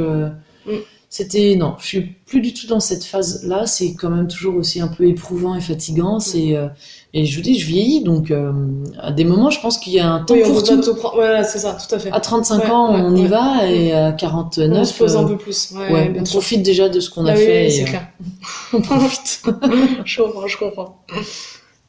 Mm. 0.66 0.78
C'était 1.14 1.56
non, 1.58 1.76
je 1.78 1.86
suis 1.88 2.02
plus 2.26 2.40
du 2.40 2.54
tout 2.54 2.68
dans 2.68 2.80
cette 2.80 3.04
phase-là. 3.04 3.66
C'est 3.68 3.96
quand 3.96 4.10
même 4.10 4.30
toujours 4.30 4.56
aussi 4.56 4.80
un 4.80 4.88
peu 4.88 5.04
éprouvant 5.06 5.56
et 5.56 5.60
fatigant. 5.60 6.16
Mm. 6.16 6.20
C'est 6.22 6.56
euh, 6.56 6.70
et 7.14 7.26
je 7.26 7.36
vous 7.36 7.42
dis, 7.44 7.60
je 7.60 7.68
vieillis, 7.68 8.02
donc 8.02 8.32
euh, 8.32 8.54
à 8.98 9.12
des 9.12 9.26
moments, 9.26 9.50
je 9.50 9.60
pense 9.60 9.78
qu'il 9.78 9.92
y 9.92 10.00
a 10.00 10.10
un 10.10 10.24
temps 10.24 10.34
Oui, 10.36 10.44
on 10.46 10.54
pour 10.54 10.64
tout. 10.64 10.80
tout 10.82 10.96
prendre. 10.96 11.16
Voilà, 11.16 11.44
c'est 11.44 11.60
ça, 11.60 11.74
tout 11.74 11.94
à 11.94 12.00
fait. 12.00 12.10
À 12.14 12.22
35 12.22 12.64
Ouais, 12.64 12.70
ans, 12.72 12.94
ouais, 12.94 13.02
on 13.04 13.14
y 13.18 13.24
ouais. 13.24 13.28
va, 13.28 13.70
et 13.70 13.92
à 13.92 14.14
49, 14.14 14.80
on 14.80 14.86
se 14.86 14.98
pose 14.98 15.18
un 15.18 15.26
euh, 15.26 15.28
peu 15.28 15.38
plus. 15.38 15.74
Ouais, 15.76 15.92
ouais, 15.92 16.14
on 16.18 16.24
sûr. 16.24 16.36
profite 16.40 16.64
déjà 16.64 16.88
de 16.88 17.02
ce 17.02 17.10
qu'on 17.10 17.26
a 17.26 17.34
Ah 17.34 17.36
oui, 17.38 17.44
fait. 17.46 17.66
oui, 17.66 17.72
c'est 17.72 17.82
euh, 17.84 17.86
clair. 17.88 18.08
on 18.74 18.82
profite. 18.82 19.44
je 20.06 20.22
comprends, 20.22 20.48
je 20.48 20.58
comprends. 20.58 21.04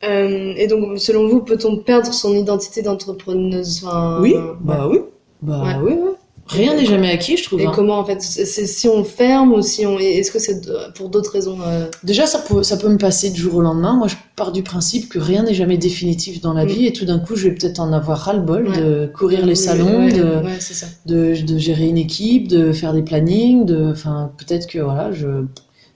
Euh, 0.02 0.52
et 0.56 0.66
donc, 0.66 0.98
selon 0.98 1.28
vous, 1.28 1.42
peut-on 1.42 1.76
perdre 1.76 2.12
son 2.12 2.34
identité 2.34 2.82
d'entrepreneuse? 2.82 3.84
Enfin, 3.86 4.18
oui, 4.20 4.34
ouais. 4.34 4.40
bah 4.60 4.88
oui, 4.90 4.98
bah 5.42 5.62
Ouais. 5.62 5.76
oui, 5.80 5.92
oui. 5.96 6.10
Rien 6.48 6.74
n'est 6.74 6.84
jamais 6.84 7.10
acquis, 7.10 7.36
je 7.36 7.44
trouve. 7.44 7.60
Et 7.60 7.66
hein. 7.66 7.72
comment, 7.74 7.98
en 7.98 8.04
fait, 8.04 8.20
c'est 8.20 8.66
si 8.66 8.88
on 8.88 9.04
ferme 9.04 9.52
ou 9.52 9.62
si 9.62 9.86
on. 9.86 9.98
Est-ce 9.98 10.30
que 10.32 10.38
c'est 10.38 10.60
pour 10.94 11.08
d'autres 11.08 11.30
raisons 11.32 11.56
euh, 11.64 11.86
Déjà, 12.02 12.26
ça 12.26 12.40
peut, 12.40 12.62
ça 12.62 12.76
peut 12.76 12.88
me 12.88 12.98
passer 12.98 13.30
du 13.30 13.40
jour 13.40 13.54
au 13.56 13.60
lendemain. 13.62 13.94
Moi, 13.96 14.08
je 14.08 14.16
pars 14.36 14.52
du 14.52 14.62
principe 14.62 15.08
que 15.08 15.18
rien 15.18 15.44
n'est 15.44 15.54
jamais 15.54 15.78
définitif 15.78 16.40
dans 16.40 16.52
la 16.52 16.64
Mm. 16.64 16.68
vie 16.68 16.86
et 16.86 16.92
tout 16.92 17.04
d'un 17.04 17.20
coup, 17.20 17.36
je 17.36 17.48
vais 17.48 17.54
peut-être 17.54 17.78
en 17.80 17.92
avoir 17.92 18.18
ras-le-bol 18.18 18.68
Ouais. 18.68 18.76
de 18.80 19.06
courir 19.14 19.46
les 19.46 19.54
salons, 19.54 20.06
ouais, 20.06 20.12
de, 20.12 20.22
ouais, 20.44 20.56
c'est 20.58 20.74
ça. 20.74 20.86
de, 21.06 21.34
de 21.46 21.58
gérer 21.58 21.86
une 21.88 21.98
équipe, 21.98 22.48
de 22.48 22.72
faire 22.72 22.92
des 22.92 23.02
plannings, 23.02 23.64
de, 23.64 23.90
enfin, 23.92 24.32
peut-être 24.36 24.66
que 24.66 24.78
voilà, 24.80 25.12
je, 25.12 25.26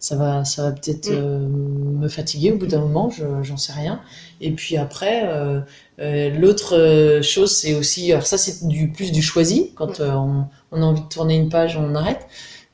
ça 0.07 0.17
va, 0.17 0.45
ça 0.45 0.63
va 0.65 0.73
peut-être 0.73 1.09
Mm. 1.09 1.13
euh, 1.13 1.49
me 1.49 2.09
fatiguer 2.09 2.53
au 2.53 2.59
bout 2.59 2.67
d'un 2.67 2.81
moment, 2.81 3.11
je, 3.11 3.25
j'en 3.43 3.57
sais 3.57 3.73
rien. 3.73 4.01
Et 4.41 4.53
puis 4.53 4.77
après, 4.77 5.23
euh, 5.27 5.61
euh, 6.01 6.31
l'autre 6.31 6.77
euh, 6.77 7.23
chose, 7.23 7.57
c'est 7.57 7.75
aussi, 7.75 8.13
alors 8.13 8.27
ça, 8.27 8.39
c'est 8.39 8.67
du 8.69 8.91
plus 8.93 9.13
du 9.13 9.23
choisi. 9.23 9.73
Quand 9.75 10.01
euh, 10.01 10.13
on, 10.13 10.47
on 10.73 10.83
a 10.83 10.85
envie 10.85 11.03
de 11.03 11.09
tourner 11.09 11.37
une 11.37 11.49
page, 11.49 11.77
on 11.77 11.95
arrête. 11.95 12.27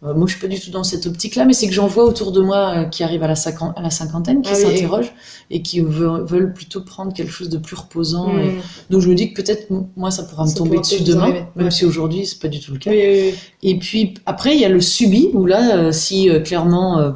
Euh, 0.05 0.15
moi, 0.15 0.27
je 0.27 0.33
suis 0.33 0.41
pas 0.41 0.49
du 0.49 0.59
tout 0.59 0.71
dans 0.71 0.83
cette 0.83 1.07
optique-là, 1.07 1.45
mais 1.45 1.53
c'est 1.53 1.69
que 1.69 1.73
j'en 1.73 1.87
vois 1.87 2.05
autour 2.05 2.33
de 2.33 2.41
moi 2.41 2.73
euh, 2.77 2.85
qui 2.87 3.05
arrivent 3.05 3.23
à 3.23 3.29
la, 3.29 3.35
cinquan- 3.37 3.73
à 3.77 3.83
la 3.83 3.91
cinquantaine, 3.91 4.43
qui 4.43 4.51
Ah 4.53 4.57
oui, 4.57 4.62
et- 4.62 4.67
s'interrogent 4.77 5.12
et 5.51 5.62
qui 5.62 5.79
veulent, 5.81 6.25
veulent 6.25 6.53
plutôt 6.53 6.81
prendre 6.81 7.12
quelque 7.15 7.31
chose 7.31 7.49
de 7.49 7.59
plus 7.59 7.77
reposant. 7.77 8.37
Et, 8.38 8.47
Mm. 8.51 8.61
donc 8.91 9.01
je 9.03 9.09
me 9.09 9.15
dis 9.15 9.33
que 9.33 9.41
peut-être 9.43 9.69
moi 9.97 10.11
ça 10.11 10.25
pourra 10.25 10.45
me 10.45 10.53
tomber 10.55 10.79
dessus 10.79 11.03
demain, 11.05 11.23
arriver, 11.23 11.45
même 11.55 11.67
ouais. 11.67 11.71
si 11.71 11.85
aujourd'hui 11.85 12.27
c'est 12.27 12.41
pas 12.41 12.49
du 12.49 12.59
tout 12.59 12.73
le 12.73 12.79
cas. 12.79 12.91
Oui, 12.91 12.99
oui, 13.01 13.21
oui. 13.33 13.35
Et 13.62 13.79
puis 13.79 14.15
après 14.27 14.55
il 14.57 14.61
y 14.61 14.65
a 14.65 14.69
le 14.69 14.81
subi 14.81 15.29
où 15.35 15.47
là 15.47 15.77
euh, 15.77 15.93
si 15.93 16.29
euh, 16.31 16.41
clairement 16.41 16.99
euh, 16.99 17.11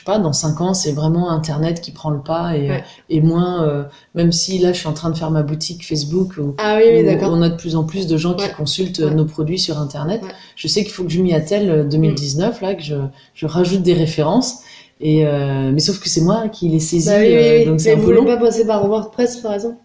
sais 0.00 0.04
pas 0.04 0.18
dans 0.18 0.32
cinq 0.32 0.60
ans 0.60 0.74
c'est 0.74 0.92
vraiment 0.92 1.30
internet 1.30 1.80
qui 1.80 1.90
prend 1.92 2.10
le 2.10 2.20
pas 2.20 2.56
et, 2.56 2.68
Ouais. 2.68 2.76
euh, 2.78 2.80
et 3.08 3.20
moins 3.20 3.64
euh, 3.64 3.84
même 4.14 4.32
si 4.32 4.58
là 4.58 4.72
je 4.72 4.78
suis 4.78 4.88
en 4.88 4.92
train 4.92 5.10
de 5.10 5.16
faire 5.16 5.30
ma 5.30 5.42
boutique 5.42 5.86
Facebook 5.86 6.34
où, 6.38 6.54
Ah 6.58 6.76
oui, 6.78 6.84
oui, 6.92 7.02
où 7.02 7.04
d'accord. 7.06 7.32
on 7.32 7.42
a 7.42 7.48
de 7.48 7.56
plus 7.56 7.76
en 7.76 7.84
plus 7.84 8.06
de 8.06 8.16
gens 8.16 8.34
qui 8.34 8.48
consultent 8.52 8.98
Ouais. 9.00 9.14
nos 9.14 9.24
produits 9.24 9.58
sur 9.58 9.78
internet. 9.78 10.22
Mm. 10.22 10.28
Je 10.56 10.68
sais 10.68 10.82
qu'il 10.82 10.92
faut 10.92 11.04
que 11.04 11.10
je 11.10 11.20
m'y 11.20 11.32
attelle 11.34 11.70
euh, 11.70 11.84
2019 11.84 12.60
là 12.60 12.74
que 12.74 12.82
je, 12.82 12.96
je 13.34 13.46
rajoute 13.46 13.82
des 13.82 13.94
références. 13.94 14.58
Et 15.02 15.26
euh, 15.26 15.70
mais 15.72 15.80
sauf 15.80 15.98
que 15.98 16.08
c'est 16.10 16.20
moi 16.20 16.48
qui 16.50 16.68
les 16.68 16.78
saisis, 16.80 17.08
Bah 17.08 17.14
oui, 17.20 17.28
oui, 17.34 17.58
oui. 17.60 17.64
donc 17.64 17.80
c'est 17.80 17.92
un 17.94 17.96
vous 17.96 18.08
peu 18.08 18.14
long. 18.14 18.24
pas 18.26 18.36
passer 18.36 18.66
par 18.66 18.86
WordPress, 18.86 19.38
par 19.38 19.54
exemple? 19.54 19.76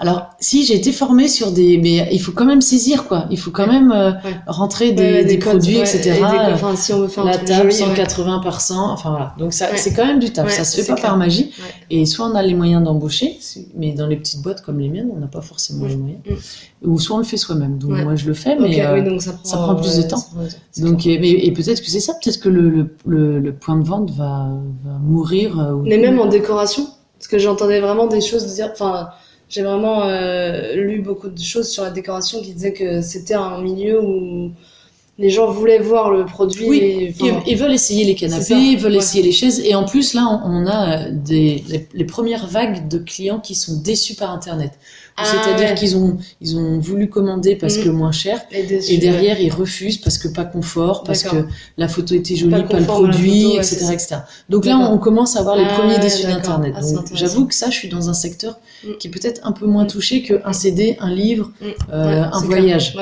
Alors, 0.00 0.28
si 0.38 0.64
j'ai 0.64 0.76
été 0.76 0.92
formée 0.92 1.26
sur 1.26 1.50
des, 1.50 1.76
mais 1.78 2.08
il 2.12 2.20
faut 2.20 2.30
quand 2.30 2.44
même 2.44 2.60
saisir 2.60 3.08
quoi. 3.08 3.24
Il 3.30 3.38
faut 3.38 3.50
quand 3.50 3.66
même 3.66 3.90
euh, 3.90 4.12
Ouais. 4.12 4.36
rentrer 4.46 4.92
des, 4.92 5.02
Ouais, 5.02 5.24
des 5.24 5.40
codes, 5.40 5.54
produits, 5.58 5.78
etc. 5.78 5.98
et 6.10 6.12
des 6.12 6.18
codes, 6.20 6.30
Enfin, 6.54 6.76
si 6.76 6.92
on 6.92 7.00
veut 7.00 7.08
faire 7.08 7.24
un 7.24 7.30
la 7.32 7.38
table 7.38 7.72
joli, 7.72 7.82
ouais. 7.90 7.96
180 7.96 8.38
par 8.38 8.60
100, 8.60 8.92
enfin 8.92 9.10
voilà. 9.10 9.34
Donc 9.38 9.52
ça, 9.52 9.66
c'est 9.76 9.92
quand 9.94 10.06
même 10.06 10.20
du 10.20 10.30
taf. 10.32 10.48
Ça 10.50 10.62
se 10.62 10.76
fait 10.80 10.86
pas 10.86 10.94
clair. 10.94 11.08
par 11.10 11.16
magie. 11.18 11.50
Et 11.90 12.06
soit 12.06 12.26
on 12.28 12.34
a 12.36 12.42
les 12.42 12.54
moyens 12.54 12.84
d'embaucher, 12.84 13.38
mais 13.76 13.92
dans 13.92 14.06
les 14.06 14.16
petites 14.16 14.40
boîtes 14.40 14.62
comme 14.62 14.78
les 14.78 14.88
miennes, 14.88 15.10
on 15.12 15.18
n'a 15.18 15.26
pas 15.26 15.40
forcément 15.40 15.84
Mm. 15.84 15.88
les 15.88 15.96
moyens. 15.96 16.20
Ou 16.84 17.00
soit 17.00 17.16
on 17.16 17.18
le 17.18 17.24
fait 17.24 17.36
soi-même. 17.36 17.78
Donc 17.78 17.90
moi 17.90 18.14
je 18.14 18.26
le 18.26 18.34
fais, 18.34 18.56
mais 18.56 18.80
euh, 18.80 18.94
oui, 18.94 19.02
donc 19.02 19.20
ça 19.20 19.32
prend, 19.32 19.44
ça 19.44 19.56
prend 19.56 19.74
plus 19.74 19.96
de 19.96 20.02
temps. 20.02 20.24
donc 20.76 21.06
et, 21.06 21.50
peut-être 21.52 21.80
que 21.80 21.90
c'est 21.90 21.98
ça. 21.98 22.14
Peut-être 22.22 22.38
que 22.38 22.48
le, 22.48 22.70
le, 22.70 22.94
le, 23.04 23.40
le 23.40 23.52
point 23.52 23.76
de 23.76 23.84
vente 23.84 24.10
va, 24.12 24.48
va 24.84 24.92
mourir. 25.02 25.58
euh, 25.58 25.74
Mais 25.82 25.98
même 25.98 26.20
en 26.20 26.26
décoration, 26.26 26.86
parce 27.18 27.26
que 27.26 27.38
j'entendais 27.40 27.80
vraiment 27.80 28.06
des 28.06 28.20
choses 28.20 28.46
dire. 28.54 28.70
Enfin, 28.72 29.08
j'ai 29.48 29.62
vraiment 29.62 30.04
euh, 30.04 30.74
lu 30.74 31.00
beaucoup 31.00 31.28
de 31.28 31.38
choses 31.38 31.70
sur 31.70 31.82
la 31.82 31.90
décoration 31.90 32.40
qui 32.42 32.52
disaient 32.52 32.72
que 32.72 33.00
c'était 33.00 33.34
un 33.34 33.60
milieu 33.60 34.00
où 34.02 34.52
les 35.18 35.30
gens 35.30 35.50
voulaient 35.50 35.80
voir 35.80 36.10
le 36.12 36.24
produit. 36.24 36.68
Oui, 36.68 36.76
et, 36.78 37.14
enfin, 37.20 37.42
Ils, 37.46 37.52
ils 37.52 37.56
veulent 37.58 37.72
essayer 37.72 38.04
les 38.04 38.14
canapés, 38.14 38.54
ils 38.54 38.78
veulent 38.78 38.92
ouais. 38.92 38.98
essayer 38.98 39.22
les 39.22 39.32
chaises. 39.32 39.60
Et 39.64 39.74
en 39.74 39.84
plus, 39.84 40.14
là, 40.14 40.40
on, 40.44 40.62
on 40.62 40.66
a 40.66 41.06
euh, 41.06 41.10
des, 41.12 41.64
les, 41.68 41.88
les 41.92 42.04
premières 42.04 42.46
vagues 42.46 42.88
de 42.88 42.98
clients 42.98 43.40
qui 43.40 43.54
sont 43.54 43.76
déçus 43.80 44.14
par 44.14 44.30
Internet. 44.32 44.72
Ah, 45.20 45.24
C'est-à-dire 45.24 45.70
ouais. 45.70 45.74
qu'ils 45.74 45.96
ont, 45.96 46.16
ils 46.40 46.56
ont 46.56 46.78
voulu 46.78 47.08
commander 47.08 47.56
parce 47.56 47.76
Mhm. 47.78 47.84
que 47.84 47.88
moins 47.88 48.12
cher. 48.12 48.40
et, 48.52 48.98
derrière, 48.98 49.40
ils 49.40 49.50
refusent 49.52 49.98
parce 49.98 50.16
que 50.16 50.28
pas 50.28 50.44
confort, 50.44 51.02
parce 51.02 51.24
que 51.24 51.44
la 51.76 51.88
photo 51.88 52.14
était 52.14 52.36
jolie, 52.36 52.52
Pas 52.52 52.62
pas, 52.62 52.78
le 52.78 52.86
produit, 52.86 53.42
photo, 53.42 53.56
etc., 53.56 53.86
etc. 53.92 54.16
Donc 54.48 54.64
là, 54.64 54.78
on 54.78 54.98
commence 54.98 55.34
à 55.36 55.40
avoir 55.40 55.56
les 55.56 55.64
Ah, 55.68 55.74
premiers 55.76 55.98
déçus 55.98 56.26
d'Internet. 56.28 56.72
Ah, 56.76 56.82
j'avoue 57.14 57.46
que 57.46 57.54
ça, 57.54 57.68
je 57.68 57.74
suis 57.74 57.88
dans 57.88 58.08
un 58.08 58.14
secteur 58.14 58.60
Mm. 58.84 58.88
qui 59.00 59.08
est 59.08 59.10
peut-être 59.10 59.40
un 59.44 59.50
peu 59.50 59.66
moins 59.66 59.86
touché 59.86 60.22
qu'un 60.22 60.52
CD, 60.52 60.96
un 61.00 61.12
livre, 61.12 61.50
Mm. 61.60 61.64
euh, 61.92 62.22
un 62.32 62.40
voyage. 62.44 62.94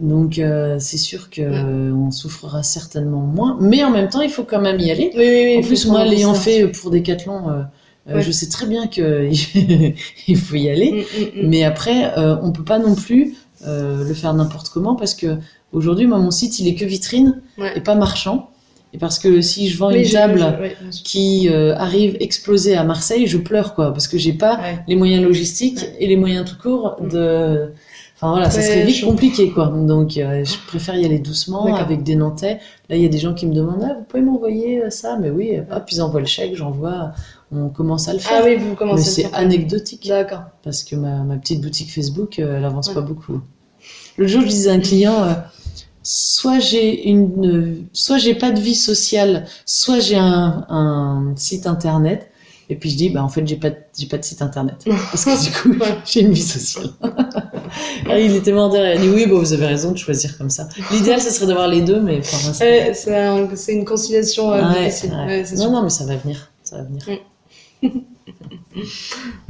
Donc 0.00 0.40
euh, 0.40 0.78
c'est 0.80 0.96
sûr 0.98 1.30
que. 1.30 1.43
Euh, 1.44 1.92
on 1.92 2.10
souffrira 2.10 2.62
certainement 2.62 3.20
moins, 3.20 3.56
mais 3.60 3.82
en 3.84 3.90
même 3.90 4.08
temps 4.08 4.20
il 4.22 4.30
faut 4.30 4.44
quand 4.44 4.60
même 4.60 4.78
y 4.80 4.90
aller. 4.90 5.10
Oui, 5.16 5.24
oui, 5.26 5.42
oui. 5.56 5.58
en 5.58 5.66
plus 5.66 5.86
moi 5.86 6.04
l'ayant 6.04 6.34
fait 6.34 6.66
pour 6.68 6.90
Decathlon, 6.90 7.48
euh, 7.48 7.62
euh, 8.10 8.16
Ouais. 8.16 8.22
je 8.22 8.30
sais 8.32 8.48
très 8.48 8.66
bien 8.66 8.86
que 8.86 9.30
il 10.28 10.36
faut 10.36 10.56
y 10.56 10.68
aller. 10.68 10.92
Mm, 10.92 10.96
mm, 11.40 11.42
mm. 11.44 11.48
Mais 11.48 11.64
après 11.64 12.16
euh, 12.18 12.36
on 12.42 12.52
peut 12.52 12.64
pas 12.64 12.78
non 12.78 12.94
plus 12.94 13.34
euh, 13.66 14.06
le 14.06 14.14
faire 14.14 14.34
n'importe 14.34 14.68
comment 14.68 14.94
parce 14.94 15.14
que 15.14 15.38
aujourd'hui 15.72 16.06
moi 16.06 16.18
mon 16.18 16.30
site 16.30 16.58
il 16.58 16.68
est 16.68 16.74
que 16.74 16.84
vitrine 16.84 17.40
Ouais. 17.58 17.72
et 17.76 17.80
pas 17.80 17.94
marchand. 17.94 18.50
Et 18.92 18.98
parce 18.98 19.18
que 19.18 19.40
si 19.40 19.68
je 19.70 19.76
vends 19.76 19.88
Oui, 19.90 20.04
une 20.04 20.08
table 20.10 20.54
qui 20.92 21.48
euh, 21.50 21.74
arrive 21.76 22.16
explosée 22.20 22.76
à 22.76 22.84
Marseille, 22.84 23.26
je 23.26 23.38
pleure 23.38 23.74
quoi 23.74 23.92
parce 23.92 24.06
que 24.06 24.18
j'ai 24.18 24.32
pas 24.34 24.56
Ouais. 24.58 24.78
les 24.86 24.94
moyens 24.94 25.24
logistiques 25.24 25.78
Ouais. 25.80 25.96
et 25.98 26.06
les 26.06 26.16
moyens 26.16 26.48
tout 26.48 26.56
court 26.62 26.96
de 27.00 27.72
Enfin 28.16 28.30
voilà, 28.30 28.48
ça 28.48 28.62
serait 28.62 28.84
vite 28.84 29.04
compliqué 29.04 29.50
quoi. 29.50 29.66
Donc 29.66 30.12
je 30.12 30.66
préfère 30.66 30.96
y 30.96 31.04
aller 31.04 31.18
doucement 31.18 31.74
avec 31.74 32.02
des 32.02 32.14
Nantais. 32.14 32.60
Là, 32.88 32.96
il 32.96 33.02
y 33.02 33.06
a 33.06 33.08
des 33.08 33.18
gens 33.18 33.34
qui 33.34 33.46
me 33.46 33.54
demandent 33.54 33.84
ah, 33.84 33.94
vous 33.98 34.04
pouvez 34.04 34.22
m'envoyer 34.22 34.90
ça? 34.90 35.18
Mais 35.20 35.30
oui, 35.30 35.58
hop, 35.70 35.84
ils 35.90 36.00
envoient 36.00 36.20
le 36.20 36.26
chèque, 36.26 36.54
j'envoie. 36.54 37.12
On 37.52 37.68
commence 37.68 38.08
à 38.08 38.12
le 38.12 38.18
faire. 38.18 38.40
Ah 38.40 38.44
oui, 38.44 38.56
vous 38.56 38.74
commencez 38.74 39.22
Mais 39.22 39.28
c'est 39.28 39.34
anecdotique. 39.34 40.06
D'accord. 40.08 40.42
Parce 40.62 40.82
que 40.82 40.96
ma, 40.96 41.22
ma, 41.24 41.36
petite 41.36 41.60
boutique 41.60 41.90
Facebook, 41.92 42.38
elle 42.38 42.64
avance 42.64 42.88
pas 42.92 43.00
beaucoup. 43.00 43.40
Le 44.16 44.26
jour, 44.26 44.42
je 44.42 44.48
disais 44.48 44.70
à 44.70 44.74
un 44.74 44.80
client 44.80 45.26
soit 46.04 46.58
j'ai 46.58 47.08
une, 47.08 47.86
soit 47.92 48.18
j'ai 48.18 48.34
pas 48.34 48.52
de 48.52 48.60
vie 48.60 48.74
sociale, 48.74 49.46
soit 49.64 49.98
j'ai 49.98 50.16
un, 50.16 50.66
un, 50.68 51.32
site 51.36 51.66
internet. 51.66 52.30
Et 52.70 52.76
puis 52.76 52.90
je 52.90 52.96
dis, 52.96 53.10
bah 53.10 53.22
en 53.22 53.28
fait 53.28 53.46
j'ai 53.46 53.56
pas, 53.56 53.70
j'ai 53.96 54.06
pas 54.06 54.18
de 54.18 54.24
site 54.24 54.42
internet 54.42 54.76
parce 54.86 55.24
que 55.24 55.44
du 55.44 55.78
coup 55.78 55.84
j'ai 56.04 56.20
une 56.20 56.32
vie 56.32 56.42
sociale. 56.42 56.90
ah, 57.02 58.18
il 58.18 58.34
était 58.34 58.52
mort 58.52 58.70
derrière. 58.70 58.94
Il 58.94 59.02
dit 59.02 59.08
oui, 59.08 59.26
bon 59.26 59.38
vous 59.38 59.52
avez 59.52 59.66
raison 59.66 59.92
de 59.92 59.98
choisir 59.98 60.36
comme 60.38 60.50
ça. 60.50 60.68
L'idéal 60.90 61.20
ce 61.20 61.30
serait 61.30 61.46
d'avoir 61.46 61.68
les 61.68 61.82
deux, 61.82 62.00
mais 62.00 62.20
pour 62.20 62.38
l'instant. 62.44 62.64
c'est 63.54 63.72
une 63.72 63.84
conciliation 63.84 64.52
euh, 64.52 64.62
difficile. 64.84 65.10
non 65.58 65.70
non 65.70 65.82
mais 65.82 65.90
ça 65.90 66.04
va 66.04 66.16
venir, 66.16 66.50
ça 66.62 66.78
va 66.78 66.84
venir. 66.84 67.04
Mm. 67.82 67.88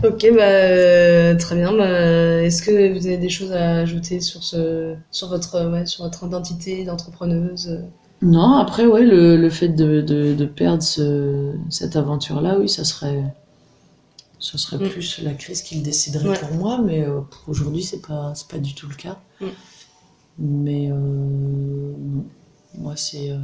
ok, 0.04 0.26
bah, 0.34 0.42
euh, 0.42 1.36
très 1.36 1.56
bien. 1.56 1.72
Bah, 1.72 2.42
Est-ce 2.42 2.62
que 2.62 2.92
vous 2.92 3.06
avez 3.06 3.16
des 3.16 3.28
choses 3.28 3.52
à 3.52 3.76
ajouter 3.76 4.20
sur, 4.20 4.42
ce, 4.42 4.94
sur, 5.10 5.28
votre, 5.28 5.82
sur 5.86 6.04
votre 6.04 6.26
identité 6.26 6.84
d'entrepreneuse 6.84 7.80
Non, 8.22 8.56
après, 8.56 8.86
ouais, 8.86 9.02
le, 9.04 9.36
le 9.36 9.50
fait 9.50 9.68
de, 9.68 10.00
de, 10.00 10.34
de 10.34 10.44
perdre 10.46 10.82
ce, 10.82 11.52
cette 11.68 11.96
aventure-là, 11.96 12.58
oui, 12.58 12.68
ça 12.68 12.84
serait, 12.84 13.22
ça 14.38 14.58
serait 14.58 14.84
mm. 14.84 14.88
plus 14.88 15.20
la 15.22 15.34
crise 15.34 15.62
qui 15.62 15.76
le 15.76 15.82
déciderait 15.82 16.38
pour 16.38 16.52
moi, 16.52 16.80
mais 16.82 17.02
euh, 17.02 17.20
aujourd'hui, 17.48 17.82
c'est 17.82 18.00
pas, 18.06 18.32
pas 18.48 18.58
du 18.58 18.74
tout 18.74 18.88
le 18.88 18.94
cas. 18.94 19.18
Mm. 19.40 19.46
Mais 20.38 20.88
euh, 20.90 21.92
moi, 22.78 22.94
c'est. 22.96 23.30
Euh, 23.30 23.38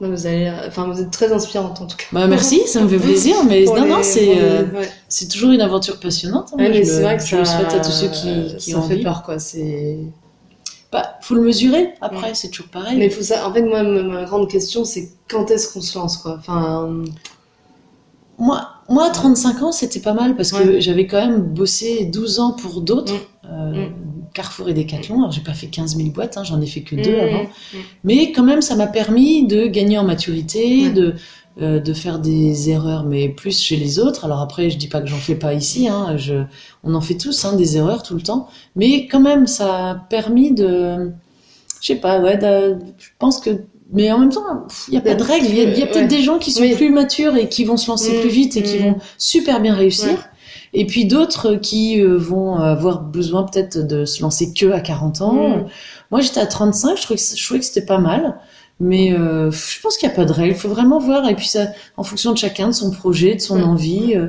vous, 0.00 0.26
allez, 0.26 0.52
enfin, 0.68 0.86
vous 0.86 1.00
êtes 1.00 1.10
très 1.10 1.32
inspirante 1.32 1.80
en 1.80 1.86
tout 1.86 1.96
cas. 1.96 2.04
Bah, 2.12 2.28
merci, 2.28 2.60
ça 2.66 2.82
me 2.82 2.88
fait 2.88 2.98
plaisir. 2.98 3.36
Mais 3.48 3.64
non, 3.64 3.86
non, 3.86 4.02
c'est 4.02 4.38
c'est 5.08 5.28
toujours 5.28 5.50
une 5.50 5.60
aventure 5.60 5.98
passionnante. 5.98 6.50
Hein. 6.52 6.56
mais 6.58 6.84
c'est 6.84 7.02
vrai 7.02 7.16
que 7.16 7.24
je 7.24 7.36
le 7.36 7.44
souhaite 7.44 7.72
à 7.72 7.80
tous 7.80 7.90
ceux 7.90 8.08
qui, 8.08 8.56
qui 8.56 8.70
ça 8.70 8.82
fait 8.82 9.02
peur, 9.02 9.22
quoi. 9.24 9.38
C'est. 9.38 9.98
Bah, 10.90 11.18
faut 11.20 11.34
le 11.34 11.42
mesurer. 11.42 11.94
Après, 12.00 12.34
c'est 12.34 12.48
toujours 12.48 12.68
pareil. 12.68 12.96
Mais 12.98 13.10
faut 13.10 13.22
ça. 13.22 13.46
En 13.46 13.52
fait, 13.52 13.62
moi, 13.62 13.82
ma, 13.82 14.24
grande 14.24 14.50
question, 14.50 14.84
c'est 14.84 15.10
quand 15.28 15.50
est-ce 15.50 15.72
qu'on 15.72 15.80
se 15.80 15.98
lance, 15.98 16.16
quoi? 16.18 16.36
Enfin. 16.38 17.04
Moi, 18.38 18.68
moi, 18.88 19.06
à 19.06 19.10
35 19.10 19.62
ans, 19.62 19.72
c'était 19.72 20.00
pas 20.00 20.14
mal 20.14 20.36
parce 20.36 20.52
que 20.52 20.80
j'avais 20.80 21.06
quand 21.06 21.18
même 21.18 21.42
bossé 21.42 22.04
12 22.04 22.40
ans 22.40 22.52
pour 22.52 22.80
d'autres. 22.80 23.12
Mm. 23.12 23.50
Euh, 23.50 23.86
mm. 23.88 23.94
Carrefour 24.34 24.68
et 24.68 24.74
Decathlon. 24.74 25.18
Alors, 25.18 25.32
j'ai 25.32 25.40
pas 25.40 25.54
fait 25.54 25.66
15 25.66 25.96
000 25.96 26.10
boîtes, 26.10 26.36
hein, 26.36 26.44
j'en 26.44 26.60
ai 26.60 26.66
fait 26.66 26.82
que 26.82 26.94
deux 26.94 27.16
mmh, 27.16 27.20
avant. 27.20 27.46
Mais 28.04 28.30
quand 28.30 28.44
même, 28.44 28.62
ça 28.62 28.76
m'a 28.76 28.86
permis 28.86 29.46
de 29.46 29.66
gagner 29.66 29.98
en 29.98 30.04
maturité, 30.04 30.90
de, 30.90 31.14
euh, 31.60 31.80
de 31.80 31.92
faire 31.92 32.18
des 32.18 32.70
erreurs, 32.70 33.04
mais 33.04 33.28
plus 33.28 33.60
chez 33.60 33.76
les 33.76 33.98
autres. 33.98 34.24
Alors 34.24 34.40
après, 34.40 34.70
je 34.70 34.78
dis 34.78 34.88
pas 34.88 35.00
que 35.00 35.08
j'en 35.08 35.16
fais 35.16 35.34
pas 35.34 35.54
ici, 35.54 35.88
hein, 35.88 36.16
je, 36.16 36.44
on 36.84 36.94
en 36.94 37.00
fait 37.00 37.16
tous 37.16 37.44
hein, 37.44 37.54
des 37.54 37.76
erreurs 37.76 38.02
tout 38.02 38.14
le 38.14 38.22
temps. 38.22 38.48
Mais 38.76 39.06
quand 39.06 39.20
même, 39.20 39.46
ça 39.46 39.90
a 39.90 39.94
permis 39.94 40.52
de, 40.52 41.10
je 41.80 41.86
sais 41.86 41.96
pas, 41.96 42.20
ouais, 42.20 42.38
je 42.40 43.08
pense 43.18 43.40
que 43.40 43.50
mais 43.90 44.12
en 44.12 44.18
même 44.18 44.28
temps, 44.28 44.66
il 44.88 44.90
n'y 44.90 44.98
a 44.98 45.00
pas 45.00 45.14
de 45.14 45.22
règles. 45.22 45.46
Il 45.46 45.78
y 45.78 45.82
a, 45.82 45.86
peut-être 45.86 46.08
des 46.08 46.20
gens 46.20 46.38
qui 46.38 46.52
sont 46.52 46.68
plus 46.76 46.90
matures 46.90 47.36
et 47.36 47.48
qui 47.48 47.64
vont 47.64 47.78
se 47.78 47.90
lancer 47.90 48.18
mmh, 48.18 48.20
plus 48.20 48.28
vite 48.28 48.56
et 48.58 48.62
qui 48.62 48.76
vont 48.76 48.96
super 49.16 49.62
bien 49.62 49.74
réussir 49.74 50.28
et 50.72 50.86
puis 50.86 51.06
d'autres 51.06 51.54
qui 51.54 52.00
euh, 52.00 52.16
vont 52.16 52.56
avoir 52.56 53.02
besoin 53.02 53.44
peut-être 53.44 53.78
de 53.78 54.04
se 54.04 54.22
lancer 54.22 54.52
que 54.52 54.70
à 54.70 54.80
40 54.80 55.20
ans. 55.22 55.32
Mm. 55.32 55.66
Moi, 56.10 56.20
j'étais 56.20 56.40
à 56.40 56.46
35, 56.46 56.96
je 56.96 57.02
trouvais 57.02 57.18
que, 57.18 57.36
je 57.36 57.44
trouvais 57.44 57.60
que 57.60 57.66
c'était 57.66 57.86
pas 57.86 57.98
mal. 57.98 58.38
Mais 58.80 59.12
euh, 59.12 59.50
je 59.50 59.80
pense 59.80 59.96
qu'il 59.96 60.08
n'y 60.08 60.14
a 60.14 60.16
pas 60.16 60.24
de 60.24 60.32
règle. 60.32 60.54
Il 60.54 60.58
faut 60.58 60.68
vraiment 60.68 60.98
voir. 60.98 61.28
Et 61.28 61.34
puis, 61.34 61.48
ça, 61.48 61.68
en 61.96 62.04
fonction 62.04 62.32
de 62.32 62.38
chacun, 62.38 62.68
de 62.68 62.72
son 62.72 62.90
projet, 62.90 63.34
de 63.34 63.40
son 63.40 63.62
envie, 63.62 64.14
euh, 64.14 64.28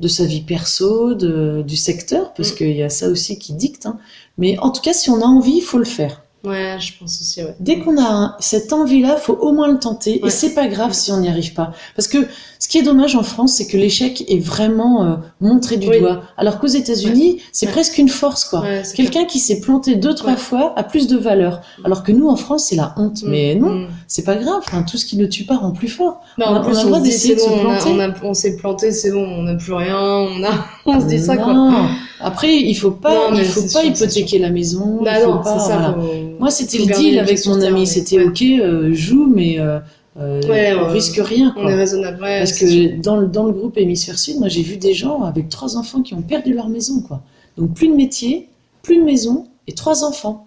de 0.00 0.08
sa 0.08 0.24
vie 0.24 0.42
perso, 0.42 1.14
de, 1.14 1.62
du 1.66 1.76
secteur, 1.76 2.32
parce 2.34 2.52
mm. 2.52 2.56
qu'il 2.56 2.76
y 2.76 2.82
a 2.82 2.90
ça 2.90 3.08
aussi 3.08 3.38
qui 3.38 3.52
dicte. 3.54 3.86
Hein. 3.86 3.98
Mais 4.36 4.58
en 4.58 4.70
tout 4.70 4.80
cas, 4.80 4.92
si 4.92 5.10
on 5.10 5.20
a 5.20 5.26
envie, 5.26 5.56
il 5.56 5.62
faut 5.62 5.78
le 5.78 5.84
faire. 5.84 6.22
Ouais, 6.44 6.76
je 6.78 6.92
pense 6.98 7.20
aussi, 7.20 7.42
ouais. 7.42 7.54
Dès 7.58 7.80
qu'on 7.80 8.00
a 8.00 8.36
cette 8.38 8.72
envie-là, 8.72 9.16
faut 9.16 9.34
au 9.34 9.52
moins 9.52 9.70
le 9.72 9.78
tenter. 9.78 10.24
Et 10.24 10.30
c'est 10.30 10.54
pas 10.54 10.68
grave 10.68 10.92
si 10.92 11.10
on 11.10 11.18
n'y 11.18 11.28
arrive 11.28 11.52
pas. 11.52 11.72
Parce 11.96 12.06
que 12.06 12.18
ce 12.60 12.68
qui 12.68 12.78
est 12.78 12.82
dommage 12.82 13.16
en 13.16 13.24
France, 13.24 13.54
c'est 13.54 13.66
que 13.66 13.76
l'échec 13.76 14.24
est 14.28 14.38
vraiment 14.38 15.04
euh, 15.04 15.16
montré 15.40 15.76
du 15.76 15.88
doigt. 15.88 16.22
Alors 16.36 16.60
qu'aux 16.60 16.68
États-Unis, 16.68 17.40
c'est 17.52 17.66
presque 17.66 17.98
une 17.98 18.08
force, 18.08 18.44
quoi. 18.44 18.64
Quelqu'un 18.94 19.24
qui 19.24 19.40
s'est 19.40 19.60
planté 19.60 19.96
deux, 19.96 20.14
trois 20.14 20.36
fois 20.36 20.74
a 20.76 20.84
plus 20.84 21.08
de 21.08 21.16
valeur. 21.16 21.60
Alors 21.84 22.04
que 22.04 22.12
nous, 22.12 22.28
en 22.28 22.36
France, 22.36 22.66
c'est 22.68 22.76
la 22.76 22.94
honte. 22.96 23.22
Mm. 23.22 23.28
Mais 23.28 23.54
non, 23.56 23.74
mm. 23.74 23.88
c'est 24.06 24.24
pas 24.24 24.36
grave. 24.36 24.62
Enfin, 24.66 24.82
tout 24.82 24.96
ce 24.96 25.06
qui 25.06 25.16
ne 25.16 25.26
tue 25.26 25.44
pas 25.44 25.56
rend 25.56 25.72
plus 25.72 25.88
fort. 25.88 26.20
on, 26.38 26.42
a, 26.42 26.68
le 26.68 26.86
droit 26.86 27.00
d'essayer 27.00 27.34
de 27.34 27.40
se 27.40 27.48
planter. 27.48 28.12
On, 28.22 28.34
s'est 28.34 28.56
planté, 28.56 28.92
c'est 28.92 29.10
bon, 29.10 29.24
on 29.24 29.42
n'a 29.42 29.54
plus 29.54 29.72
rien. 29.72 29.98
On, 29.98 30.44
a... 30.44 30.66
on 30.88 31.00
se 31.00 31.06
dit 31.06 31.20
ça, 31.20 31.36
quoi. 31.36 31.88
Après, 32.20 32.54
il 32.54 32.74
faut 32.74 32.90
pas, 32.90 33.30
il 33.34 33.44
faut 33.44 33.72
pas 33.72 33.84
hypothéquer 33.84 34.38
la 34.38 34.50
maison. 34.50 35.02
Bah 35.02 35.24
non, 35.24 35.40
pas, 35.42 35.58
ça, 35.58 35.96
Moi, 36.38 36.50
c'était 36.50 36.78
le 36.78 36.86
deal 36.86 37.18
avec 37.18 37.44
mon 37.46 37.60
ami. 37.60 37.86
C'était 37.86 38.22
ok, 38.22 38.42
euh, 38.42 38.92
joue, 38.92 39.30
mais 39.32 39.58
euh, 39.58 39.78
euh 40.18 40.40
on 40.80 40.92
risque 40.92 41.20
rien. 41.22 41.52
Quoi. 41.52 41.64
On 41.64 41.68
est 41.68 41.74
raisonnable. 41.74 42.18
Parce 42.20 42.52
que 42.52 43.00
dans 43.00 43.16
le, 43.16 43.28
dans 43.28 43.44
le 43.44 43.52
groupe 43.52 43.78
Hémisphère 43.78 44.18
Sud, 44.18 44.38
moi, 44.38 44.48
j'ai 44.48 44.62
vu 44.62 44.76
des 44.76 44.94
gens 44.94 45.22
avec 45.22 45.48
trois 45.48 45.76
enfants 45.76 46.02
qui 46.02 46.14
ont 46.14 46.22
perdu 46.22 46.54
leur 46.54 46.68
maison, 46.68 47.00
quoi. 47.02 47.22
Donc 47.56 47.74
plus 47.74 47.88
de 47.88 47.94
métier, 47.94 48.48
plus 48.82 48.98
de 48.98 49.02
maison 49.02 49.46
et 49.66 49.72
trois 49.72 50.04
enfants. 50.04 50.46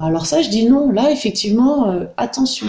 Alors 0.00 0.26
ça, 0.26 0.42
je 0.42 0.50
dis 0.50 0.66
non. 0.66 0.92
Là, 0.92 1.10
effectivement, 1.10 1.90
euh, 1.90 2.04
attention. 2.16 2.66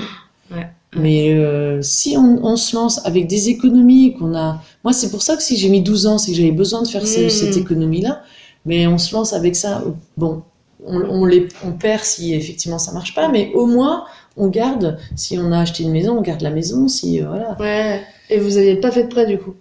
Ouais. 0.52 0.68
Mais 0.96 1.34
euh, 1.34 1.82
si 1.82 2.18
on, 2.18 2.44
on, 2.44 2.56
se 2.56 2.76
lance 2.76 3.06
avec 3.06 3.28
des 3.28 3.50
économies 3.50 4.16
qu'on 4.18 4.36
a, 4.36 4.62
moi 4.84 4.92
c'est 4.92 5.12
pour 5.12 5.22
ça 5.22 5.36
que 5.36 5.44
si 5.44 5.56
j'ai 5.56 5.70
mis 5.70 5.82
12 5.82 6.08
ans, 6.08 6.18
c'est 6.18 6.32
que 6.32 6.38
j'avais 6.38 6.52
besoin 6.52 6.82
de 6.82 6.88
faire 6.88 7.04
mmh. 7.04 7.30
cette 7.30 7.58
économie-là. 7.58 8.24
Mais 8.66 8.88
on 8.88 8.98
se 8.98 9.14
lance 9.14 9.34
avec 9.34 9.56
ça. 9.56 9.84
Bon, 10.18 10.42
on, 10.86 11.26
les, 11.26 11.48
on 11.66 11.74
perd 11.74 12.04
si 12.04 12.34
effectivement 12.34 12.80
ça 12.80 12.92
marche 12.92 13.14
pas, 13.14 13.30
mais 13.30 13.52
au 13.54 13.68
moins 13.68 14.06
on 14.36 14.48
garde. 14.48 14.98
Si 15.16 15.38
on 15.38 15.52
a 15.52 15.60
acheté 15.60 15.84
une 15.84 15.92
maison, 15.92 16.18
on 16.18 16.22
garde 16.22 16.42
la 16.42 16.50
maison. 16.50 16.88
Si 16.88 17.22
euh, 17.22 17.28
voilà. 17.28 17.56
Ouais. 17.60 18.02
Et 18.30 18.40
vous 18.40 18.52
n'aviez 18.52 18.76
pas 18.76 18.92
fait 18.92 19.04
de 19.04 19.10
prêt 19.10 19.28
du 19.28 19.38
coup? 19.38 19.54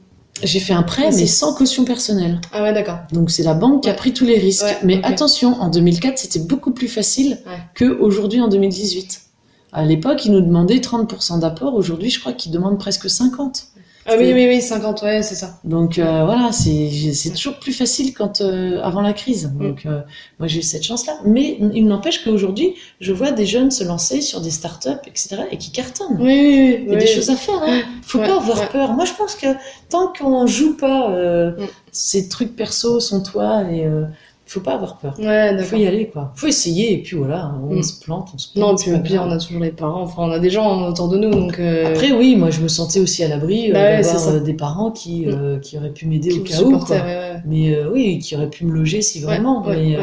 J'ai 0.43 0.61
fait 0.61 0.73
un 0.73 0.85
prêt, 0.85 1.11
mais 1.11 1.27
sans 1.27 1.53
caution 1.53 1.85
personnelle. 1.85 2.41
Ah 2.53 2.63
ouais, 2.63 2.73
d'accord. 2.73 2.99
Donc 3.13 3.31
c'est 3.31 3.43
la 3.43 3.55
banque 3.55 3.83
qui 3.83 3.91
a 3.91 3.95
pris 3.95 4.13
tous 4.13 4.25
les 4.25 4.39
risques. 4.39 4.77
mais 4.85 5.01
attention, 5.03 5.61
en 5.61 5.69
2004, 5.69 6.17
c'était 6.17 6.39
beaucoup 6.39 6.71
plus 6.71 6.87
facile 6.87 7.39
que 7.75 7.99
aujourd'hui 8.01 8.41
en 8.41 8.49
2018. 8.49 9.28
À 9.79 9.85
l'époque, 9.85 10.25
ils 10.25 10.33
nous 10.33 10.41
demandaient 10.41 10.79
30% 10.79 11.39
d'apport. 11.39 11.75
Aujourd'hui, 11.75 12.11
je 12.11 12.19
crois 12.19 12.33
qu'ils 12.33 12.51
demandent 12.51 12.81
presque 12.81 13.09
50. 13.09 13.69
Ah 14.07 14.15
oui, 14.19 14.33
oui, 14.35 14.49
oui, 14.49 14.61
50, 14.61 15.03
ouais, 15.03 15.23
c'est 15.23 15.37
ça. 15.37 15.61
Donc 15.63 15.99
euh, 15.99 16.25
voilà, 16.25 16.51
c'est 16.51 17.31
toujours 17.31 17.61
plus 17.61 17.73
facile 17.73 18.13
quand 18.13 18.41
euh, 18.41 18.81
avant 18.83 19.03
la 19.03 19.13
crise. 19.13 19.53
Mm. 19.55 19.59
Donc 19.59 19.87
euh, 19.87 20.01
moi 20.41 20.49
j'ai 20.49 20.59
eu 20.59 20.63
cette 20.63 20.83
chance-là. 20.83 21.13
Mais 21.25 21.59
il 21.61 21.87
n'empêche 21.87 22.25
qu'aujourd'hui, 22.25 22.75
je 23.01 23.13
vois 23.13 23.31
des 23.31 23.47
jeunes 23.47 23.71
se 23.71 23.85
lancer 23.85 24.21
sur 24.21 24.41
des 24.41 24.51
startups, 24.51 25.07
etc. 25.07 25.43
et 25.53 25.59
qui 25.59 25.71
cartonnent. 25.71 26.17
Oui, 26.19 26.25
oui, 26.27 26.77
oui. 26.79 26.85
Il 26.87 26.93
y 26.93 26.97
a 26.97 26.99
des 26.99 27.07
choses 27.07 27.31
à 27.31 27.37
faire. 27.37 27.63
Hein. 27.63 27.83
Faut 28.03 28.19
pas 28.19 28.37
avoir 28.37 28.69
peur. 28.71 28.95
Moi 28.95 29.05
je 29.05 29.13
pense 29.13 29.37
que 29.37 29.47
tant 29.91 30.13
qu'on 30.19 30.47
joue 30.49 30.77
pas 30.77 31.11
mm. 31.11 31.67
ces 31.93 32.29
trucs 32.29 32.57
perso, 32.57 32.99
son 32.99 33.23
toi 33.23 33.63
et 33.71 33.87
faut 34.49 34.61
pas 34.61 34.75
avoir 34.75 34.97
peur. 34.97 35.15
Ouais, 35.19 35.57
faut 35.63 35.77
y 35.77 35.87
aller, 35.87 36.09
quoi. 36.09 36.33
Faut 36.35 36.47
essayer, 36.47 36.95
et 36.95 37.03
puis 37.03 37.17
voilà, 37.17 37.55
on 37.69 37.77
mm. 37.77 37.83
se 37.83 38.01
plante, 38.01 38.31
on 38.35 38.39
se 38.39 38.53
plante. 38.53 38.71
Non, 38.71 38.77
puis 38.77 38.93
au 38.93 38.99
pire, 39.01 39.23
on 39.27 39.31
a 39.31 39.39
toujours 39.39 39.63
les 39.63 39.71
parents, 39.71 40.03
enfin, 40.03 40.23
on 40.23 40.31
a 40.31 40.39
des 40.39 40.51
gens 40.51 40.89
autour 40.89 41.09
de 41.09 41.19
nous, 41.19 41.31
donc. 41.31 41.59
Euh, 41.59 41.89
Après, 41.89 42.13
oui, 42.13 42.35
moi, 42.35 42.51
je 42.51 42.61
me 42.61 42.69
sentais 42.69 43.01
aussi 43.01 43.23
à 43.23 43.29
l'abri 43.29 43.71
euh, 43.71 43.75
bah 43.75 44.01
d'avoir 44.01 44.29
euh, 44.29 44.41
des 44.41 44.55
parents 44.55 44.91
qui, 44.91 45.27
mm. 45.27 45.61
qui 45.61 45.77
auraient 45.77 45.93
pu 45.93 46.07
m'aider 46.07 46.33
au 46.33 46.43
cas 46.43 46.63
où, 46.63 46.79
quoi. 46.79 46.97
Mais 47.47 47.77
oui, 47.85 48.19
qui 48.19 48.37
auraient 48.37 48.51
pu 48.51 48.65
me 48.65 48.73
loger 48.73 49.03
si 49.03 49.21
vraiment. 49.21 49.63
mais 49.67 49.99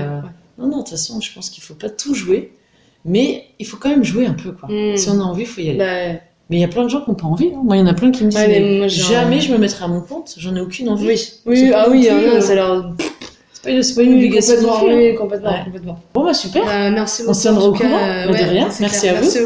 non, 0.57 0.67
non, 0.67 0.77
de 0.77 0.81
toute 0.83 0.89
façon, 0.91 1.19
je 1.19 1.33
pense 1.33 1.49
qu'il 1.49 1.63
faut 1.63 1.73
pas 1.73 1.89
tout 1.89 2.13
jouer, 2.13 2.53
mais 3.03 3.45
il 3.59 3.65
faut 3.65 3.77
quand 3.77 3.89
même 3.89 4.05
jouer 4.05 4.25
un 4.25 4.33
peu, 4.33 4.51
quoi. 4.51 4.69
Mm. 4.69 4.95
Si 4.95 5.09
on 5.09 5.19
a 5.19 5.23
envie, 5.23 5.43
il 5.43 5.47
faut 5.47 5.61
y 5.61 5.69
aller. 5.69 5.79
Bah, 5.79 6.19
mais 6.49 6.57
il 6.57 6.59
y 6.59 6.63
a 6.63 6.67
plein 6.67 6.83
de 6.83 6.89
gens 6.89 7.01
qui 7.01 7.09
n'ont 7.09 7.15
pas 7.15 7.25
envie. 7.25 7.47
Hein. 7.55 7.61
Moi, 7.63 7.75
il 7.75 7.79
y 7.79 7.81
en 7.81 7.87
a 7.87 7.95
plein 7.95 8.11
qui 8.11 8.23
me 8.23 8.29
disent 8.29 9.07
jamais 9.07 9.41
je 9.41 9.51
me 9.51 9.57
mettrai 9.57 9.85
à 9.85 9.87
mon 9.87 10.01
compte. 10.01 10.35
J'en 10.37 10.55
ai 10.55 10.61
aucune 10.61 10.89
envie. 10.89 11.07
Oui, 11.07 11.19
oui 11.47 11.71
ah 11.73 11.87
oui, 11.89 12.07
hein, 12.07 12.39
ça 12.39 12.53
leur 12.53 12.93
c'est 13.81 13.95
pas 13.95 14.01
une 14.03 14.13
obligation. 14.13 14.55
Complètement, 14.55 14.95
oui, 14.95 15.15
complètement, 15.15 15.63
complètement. 15.65 15.99
Bon, 16.13 16.23
bah 16.25 16.33
super. 16.33 16.63
Euh, 16.63 16.91
merci 16.91 17.21
beaucoup. 17.21 17.31
On 17.31 17.33
se 17.33 17.41
tiendra 17.41 17.65
au 17.65 17.73
courant. 17.73 17.89
Euh, 17.89 18.31
ouais, 18.31 18.43
de 18.43 18.49
rien. 18.49 18.69
Merci 18.79 19.09
à 19.09 19.21
vous. 19.21 19.29